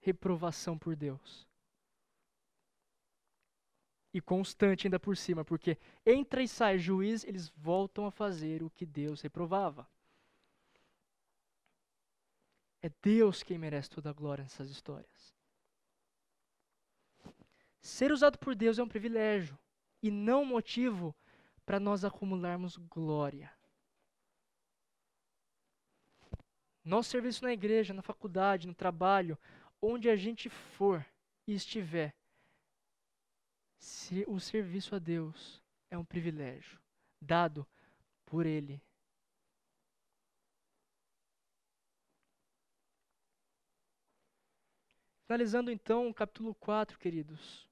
reprovação 0.00 0.76
por 0.76 0.96
Deus. 0.96 1.46
E 4.14 4.20
constante 4.20 4.86
ainda 4.86 5.00
por 5.00 5.16
cima, 5.16 5.42
porque 5.44 5.78
entra 6.04 6.42
e 6.42 6.48
sai 6.48 6.78
juiz, 6.78 7.24
eles 7.24 7.48
voltam 7.56 8.04
a 8.04 8.10
fazer 8.10 8.62
o 8.62 8.68
que 8.68 8.84
Deus 8.84 9.22
reprovava. 9.22 9.88
É 12.82 12.90
Deus 13.00 13.42
quem 13.42 13.56
merece 13.56 13.88
toda 13.88 14.10
a 14.10 14.12
glória 14.12 14.42
nessas 14.42 14.68
histórias. 14.68 15.32
Ser 17.80 18.10
usado 18.12 18.38
por 18.38 18.54
Deus 18.54 18.78
é 18.78 18.82
um 18.82 18.88
privilégio 18.88 19.58
e 20.02 20.10
não 20.10 20.44
motivo 20.44 21.14
para 21.64 21.78
nós 21.78 22.04
acumularmos 22.04 22.76
glória. 22.76 23.52
Nosso 26.84 27.10
serviço 27.10 27.44
na 27.44 27.52
igreja, 27.52 27.94
na 27.94 28.02
faculdade, 28.02 28.66
no 28.66 28.74
trabalho, 28.74 29.38
onde 29.80 30.10
a 30.10 30.16
gente 30.16 30.50
for 30.50 31.06
e 31.46 31.54
estiver, 31.54 32.14
o 34.26 34.40
serviço 34.40 34.94
a 34.94 34.98
Deus 34.98 35.62
é 35.90 35.96
um 35.96 36.04
privilégio 36.04 36.80
dado 37.20 37.66
por 38.26 38.46
Ele. 38.46 38.82
Finalizando 45.32 45.70
então 45.70 46.10
o 46.10 46.12
capítulo 46.12 46.54
4, 46.56 46.98
queridos. 46.98 47.66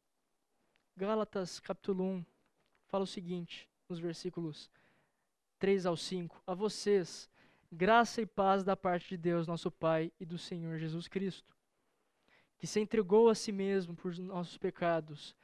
Gálatas, 0.96 1.60
capítulo 1.60 2.02
1, 2.04 2.24
fala 2.86 3.04
o 3.04 3.06
seguinte, 3.06 3.68
nos 3.86 3.98
versículos 3.98 4.70
3 5.58 5.84
ao 5.84 5.94
5: 5.94 6.42
A 6.46 6.54
vocês, 6.54 7.28
graça 7.70 8.22
e 8.22 8.24
paz 8.24 8.64
da 8.64 8.74
parte 8.74 9.10
de 9.10 9.18
Deus, 9.18 9.46
nosso 9.46 9.70
Pai, 9.70 10.10
e 10.18 10.24
do 10.24 10.38
Senhor 10.38 10.78
Jesus 10.78 11.06
Cristo, 11.06 11.54
que 12.56 12.66
se 12.66 12.80
entregou 12.80 13.28
a 13.28 13.34
si 13.34 13.52
mesmo 13.52 13.94
por 13.94 14.16
nossos 14.16 14.56
pecados, 14.56 15.36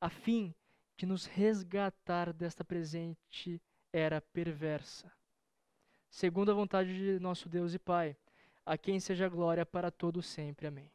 a 0.00 0.08
fim 0.08 0.54
de 0.96 1.04
nos 1.04 1.26
resgatar 1.26 2.32
desta 2.32 2.64
presente 2.64 3.60
era 3.92 4.22
perversa. 4.22 5.12
Segundo 6.08 6.50
a 6.50 6.54
vontade 6.54 6.96
de 6.96 7.20
nosso 7.20 7.46
Deus 7.46 7.74
e 7.74 7.78
Pai, 7.78 8.16
a 8.64 8.78
quem 8.78 8.98
seja 8.98 9.28
glória 9.28 9.66
para 9.66 9.90
todo 9.90 10.22
sempre. 10.22 10.66
Amém. 10.66 10.90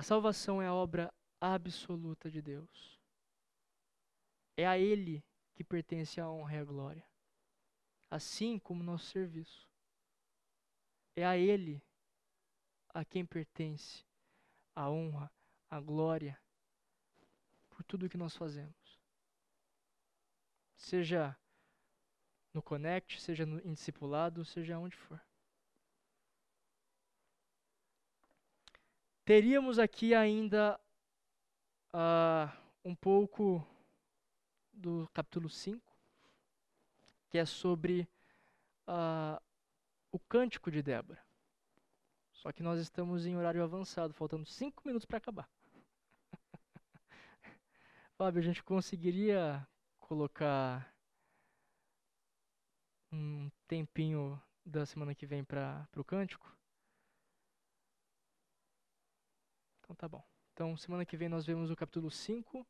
A 0.00 0.02
salvação 0.02 0.62
é 0.62 0.66
a 0.66 0.72
obra 0.72 1.12
absoluta 1.38 2.30
de 2.30 2.40
Deus. 2.40 2.98
É 4.56 4.66
a 4.66 4.78
Ele 4.78 5.22
que 5.54 5.62
pertence 5.62 6.18
a 6.18 6.26
honra 6.26 6.54
e 6.54 6.58
a 6.58 6.64
glória, 6.64 7.06
assim 8.10 8.58
como 8.58 8.82
nosso 8.82 9.04
serviço. 9.10 9.68
É 11.14 11.26
a 11.26 11.36
Ele 11.36 11.84
a 12.94 13.04
quem 13.04 13.26
pertence 13.26 14.02
a 14.74 14.88
honra, 14.88 15.30
a 15.68 15.78
glória 15.78 16.40
por 17.68 17.84
tudo 17.84 18.08
que 18.08 18.16
nós 18.16 18.34
fazemos. 18.34 18.98
Seja 20.78 21.38
no 22.54 22.62
Connect, 22.62 23.20
seja 23.20 23.44
no, 23.44 23.60
em 23.60 23.74
discipulado, 23.74 24.46
seja 24.46 24.78
onde 24.78 24.96
for. 24.96 25.20
Teríamos 29.30 29.78
aqui 29.78 30.12
ainda 30.12 30.76
uh, 31.94 32.50
um 32.84 32.96
pouco 32.96 33.64
do 34.72 35.08
capítulo 35.14 35.48
5, 35.48 35.80
que 37.28 37.38
é 37.38 37.46
sobre 37.46 38.08
uh, 38.88 39.40
o 40.10 40.18
cântico 40.18 40.68
de 40.68 40.82
Débora. 40.82 41.24
Só 42.32 42.50
que 42.50 42.60
nós 42.60 42.80
estamos 42.80 43.24
em 43.24 43.36
horário 43.36 43.62
avançado, 43.62 44.12
faltando 44.12 44.44
5 44.44 44.82
minutos 44.84 45.06
para 45.06 45.18
acabar. 45.18 45.48
Fábio, 48.18 48.40
a 48.40 48.44
gente 48.44 48.64
conseguiria 48.64 49.64
colocar 50.00 50.92
um 53.12 53.48
tempinho 53.68 54.42
da 54.66 54.84
semana 54.84 55.14
que 55.14 55.24
vem 55.24 55.44
para 55.44 55.88
o 55.96 56.02
cântico? 56.02 56.59
Então 59.90 59.96
tá 59.96 60.08
bom. 60.08 60.24
Então, 60.52 60.76
semana 60.76 61.04
que 61.04 61.16
vem 61.16 61.28
nós 61.28 61.44
vemos 61.44 61.68
o 61.68 61.74
capítulo 61.74 62.12
5 62.12 62.64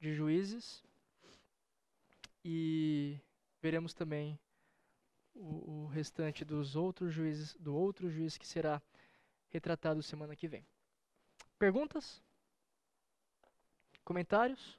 de 0.00 0.12
Juízes 0.12 0.82
e 2.44 3.20
veremos 3.62 3.94
também 3.94 4.36
o, 5.32 5.84
o, 5.84 5.86
restante 5.86 6.44
dos 6.44 6.74
outros 6.74 7.14
juízes, 7.14 7.54
do 7.54 7.72
outro 7.72 8.10
juiz 8.10 8.36
que 8.36 8.44
será 8.44 8.82
retratado 9.48 10.02
semana 10.02 10.34
que 10.34 10.48
vem. 10.48 10.66
Perguntas? 11.56 12.20
Comentários? 14.04 14.76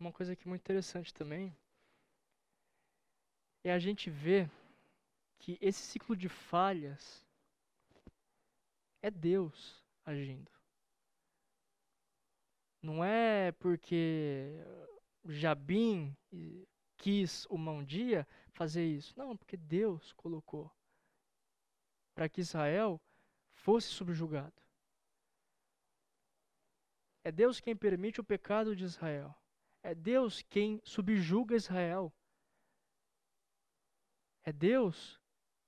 Uma 0.00 0.10
coisa 0.10 0.32
aqui 0.32 0.48
muito 0.48 0.62
interessante 0.62 1.12
também 1.12 1.54
é 3.68 3.72
a 3.72 3.78
gente 3.78 4.10
ver 4.10 4.50
que 5.38 5.58
esse 5.60 5.80
ciclo 5.80 6.16
de 6.16 6.28
falhas 6.28 7.24
é 9.02 9.10
Deus 9.10 9.84
agindo. 10.04 10.50
Não 12.82 13.04
é 13.04 13.52
porque 13.52 14.52
Jabim 15.26 16.16
quis 16.96 17.46
uma 17.46 17.72
um 17.72 17.84
dia 17.84 18.26
fazer 18.52 18.84
isso. 18.84 19.14
Não, 19.16 19.36
porque 19.36 19.56
Deus 19.56 20.12
colocou 20.12 20.70
para 22.14 22.28
que 22.28 22.40
Israel 22.40 23.00
fosse 23.52 23.88
subjugado. 23.88 24.62
É 27.22 27.30
Deus 27.30 27.60
quem 27.60 27.76
permite 27.76 28.20
o 28.20 28.24
pecado 28.24 28.74
de 28.74 28.84
Israel. 28.84 29.34
É 29.82 29.94
Deus 29.94 30.42
quem 30.42 30.80
subjuga 30.84 31.54
Israel. 31.54 32.12
É 34.44 34.52
Deus 34.52 35.20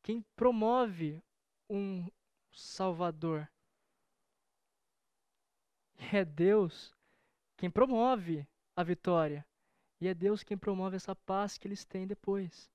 quem 0.03 0.23
promove 0.37 1.23
um 1.69 2.11
Salvador. 2.53 3.51
É 6.13 6.25
Deus 6.25 6.95
quem 7.57 7.71
promove 7.71 8.47
a 8.75 8.83
vitória. 8.83 9.47
E 10.01 10.09
é 10.09 10.15
Deus 10.15 10.43
quem 10.43 10.57
promove 10.57 10.97
essa 10.97 11.15
paz 11.15 11.59
que 11.59 11.69
eles 11.69 11.85
têm 11.85 12.07
depois. 12.07 12.71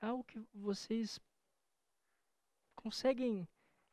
É 0.00 0.06
algo 0.06 0.24
que 0.24 0.38
vocês 0.54 1.20
conseguem 2.74 3.46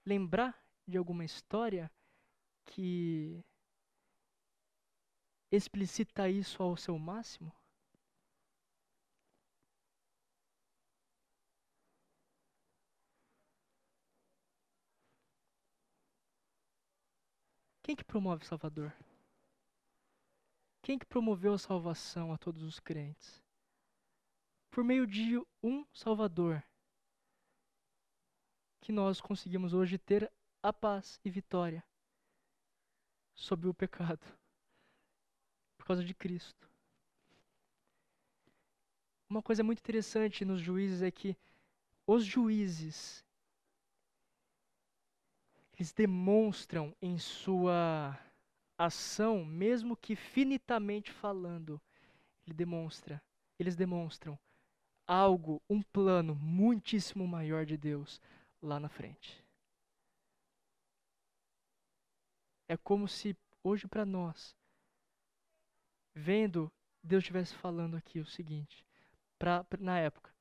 lembrar 0.05 0.57
de 0.87 0.97
alguma 0.97 1.25
história 1.25 1.91
que 2.65 3.43
explicita 5.51 6.29
isso 6.29 6.63
ao 6.63 6.75
seu 6.77 6.97
máximo? 6.97 7.51
Quem 17.83 17.97
que 17.97 18.03
promove 18.05 18.45
Salvador? 18.45 18.95
Quem 20.81 20.97
que 20.97 21.05
promoveu 21.05 21.53
a 21.53 21.57
salvação 21.57 22.31
a 22.31 22.37
todos 22.37 22.63
os 22.63 22.79
crentes? 22.79 23.43
Por 24.71 24.85
meio 24.85 25.05
de 25.05 25.37
um 25.61 25.85
Salvador, 25.93 26.63
que 28.79 28.93
nós 28.93 29.19
conseguimos 29.19 29.73
hoje 29.73 29.97
ter 29.97 30.31
a 30.61 30.71
paz 30.71 31.19
e 31.25 31.29
vitória 31.29 31.83
sobre 33.35 33.67
o 33.67 33.73
pecado, 33.73 34.25
por 35.77 35.85
causa 35.85 36.05
de 36.05 36.13
Cristo. 36.13 36.69
Uma 39.29 39.41
coisa 39.41 39.61
muito 39.61 39.79
interessante 39.79 40.45
nos 40.45 40.61
juízes 40.61 41.01
é 41.01 41.11
que 41.11 41.37
os 42.07 42.23
juízes 42.23 43.22
eles 45.73 45.91
demonstram 45.91 46.95
em 47.01 47.17
sua 47.17 48.17
ação, 48.77 49.43
mesmo 49.43 49.97
que 49.97 50.15
finitamente 50.15 51.11
falando, 51.11 51.81
ele 52.45 52.53
demonstra, 52.53 53.21
eles 53.57 53.75
demonstram 53.75 54.37
algo, 55.07 55.61
um 55.69 55.81
plano 55.81 56.35
muitíssimo 56.35 57.27
maior 57.27 57.65
de 57.65 57.77
Deus 57.77 58.21
lá 58.61 58.79
na 58.79 58.89
frente. 58.89 59.43
É 62.67 62.77
como 62.77 63.07
se 63.07 63.35
hoje 63.63 63.87
para 63.87 64.05
nós, 64.05 64.55
vendo 66.13 66.71
Deus 67.03 67.23
estivesse 67.23 67.53
falando 67.55 67.97
aqui 67.97 68.19
o 68.19 68.25
seguinte, 68.25 68.85
pra, 69.37 69.65
na 69.79 69.99
época, 69.99 70.33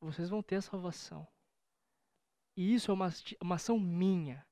vocês 0.00 0.30
vão 0.30 0.42
ter 0.42 0.56
a 0.56 0.62
salvação. 0.62 1.26
E 2.56 2.74
isso 2.74 2.90
é 2.90 2.94
uma, 2.94 3.08
uma 3.40 3.56
ação 3.56 3.78
minha. 3.78 4.44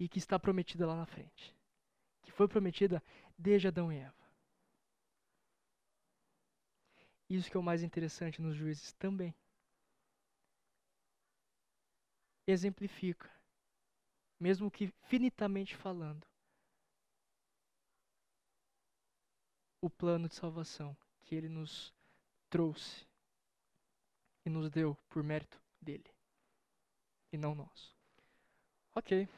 E 0.00 0.08
que 0.08 0.18
está 0.18 0.38
prometida 0.38 0.86
lá 0.86 0.96
na 0.96 1.06
frente. 1.06 1.54
Que 2.22 2.32
foi 2.32 2.48
prometida 2.48 3.02
desde 3.38 3.68
Adão 3.68 3.92
e 3.92 3.98
Eva. 3.98 4.24
Isso 7.28 7.50
que 7.50 7.56
é 7.56 7.60
o 7.60 7.62
mais 7.62 7.82
interessante 7.82 8.40
nos 8.40 8.56
juízes 8.56 8.92
também. 8.94 9.34
Exemplifica, 12.46 13.30
mesmo 14.38 14.70
que 14.70 14.92
finitamente 15.08 15.74
falando, 15.74 16.26
o 19.80 19.88
plano 19.88 20.28
de 20.28 20.34
salvação 20.34 20.96
que 21.22 21.34
ele 21.34 21.48
nos 21.48 21.94
trouxe 22.50 23.06
e 24.44 24.50
nos 24.50 24.70
deu 24.70 24.94
por 25.08 25.22
mérito 25.22 25.58
dele 25.80 26.13
e 27.34 27.36
não 27.36 27.54
nós. 27.54 27.92
Ok. 28.94 29.28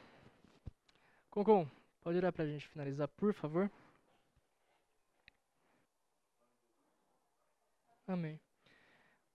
Concon, 1.31 1.67
pode 2.01 2.17
orar 2.17 2.31
pra 2.31 2.45
gente 2.45 2.67
finalizar, 2.67 3.07
por 3.07 3.33
favor? 3.33 3.71
Amém. 8.07 8.39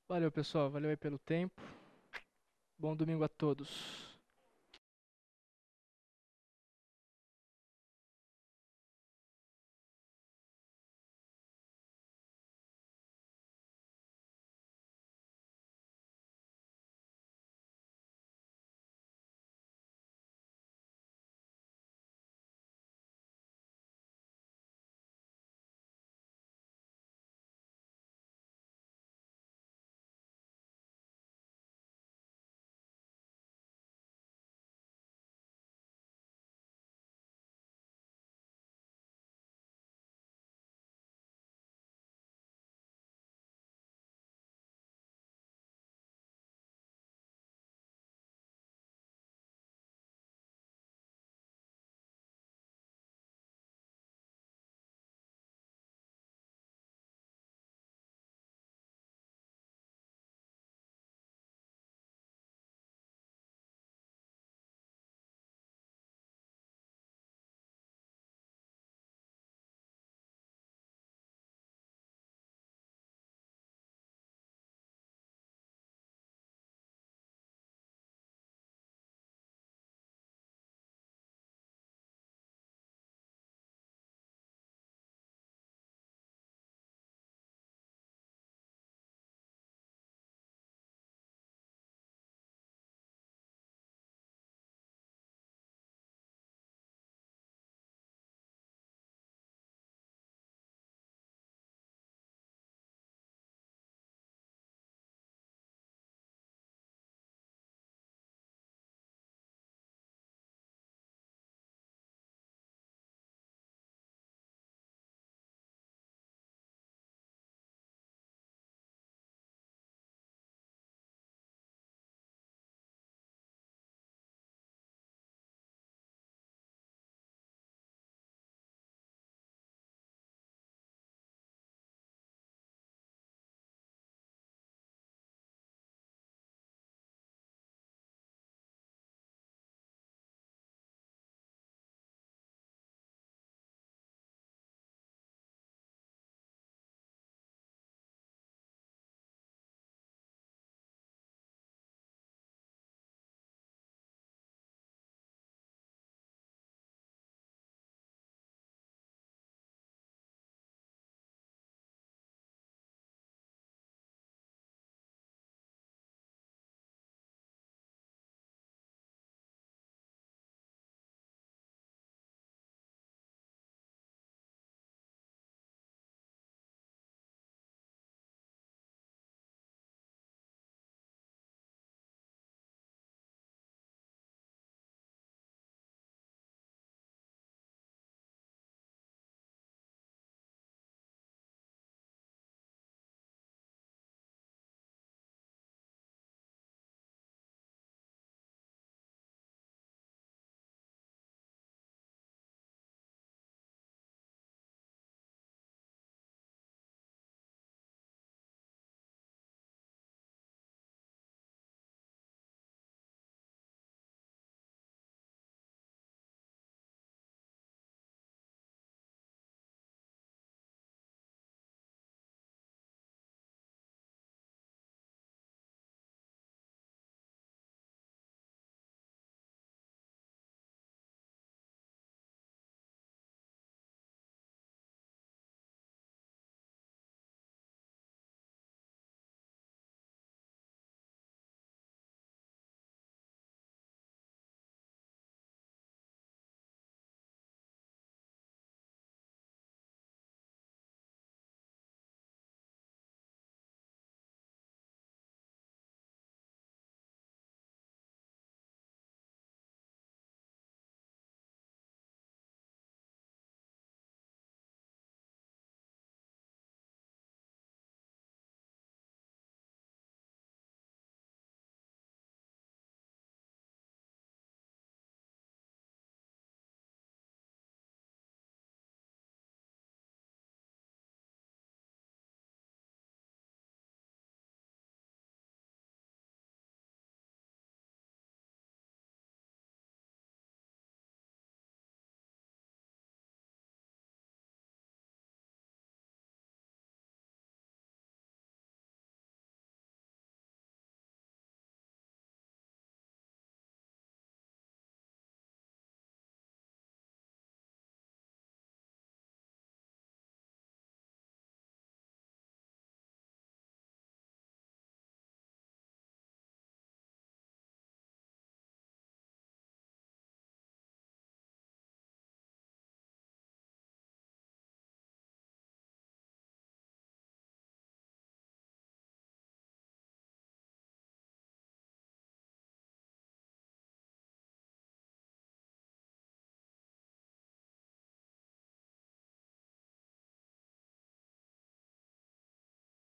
Valeu, 0.08 0.30
pessoal. 0.30 0.70
Valeu 0.70 0.90
aí 0.90 0.96
pelo 0.96 1.18
tempo. 1.18 1.60
Bom 2.78 2.94
domingo 2.94 3.24
a 3.24 3.28
todos. 3.28 4.11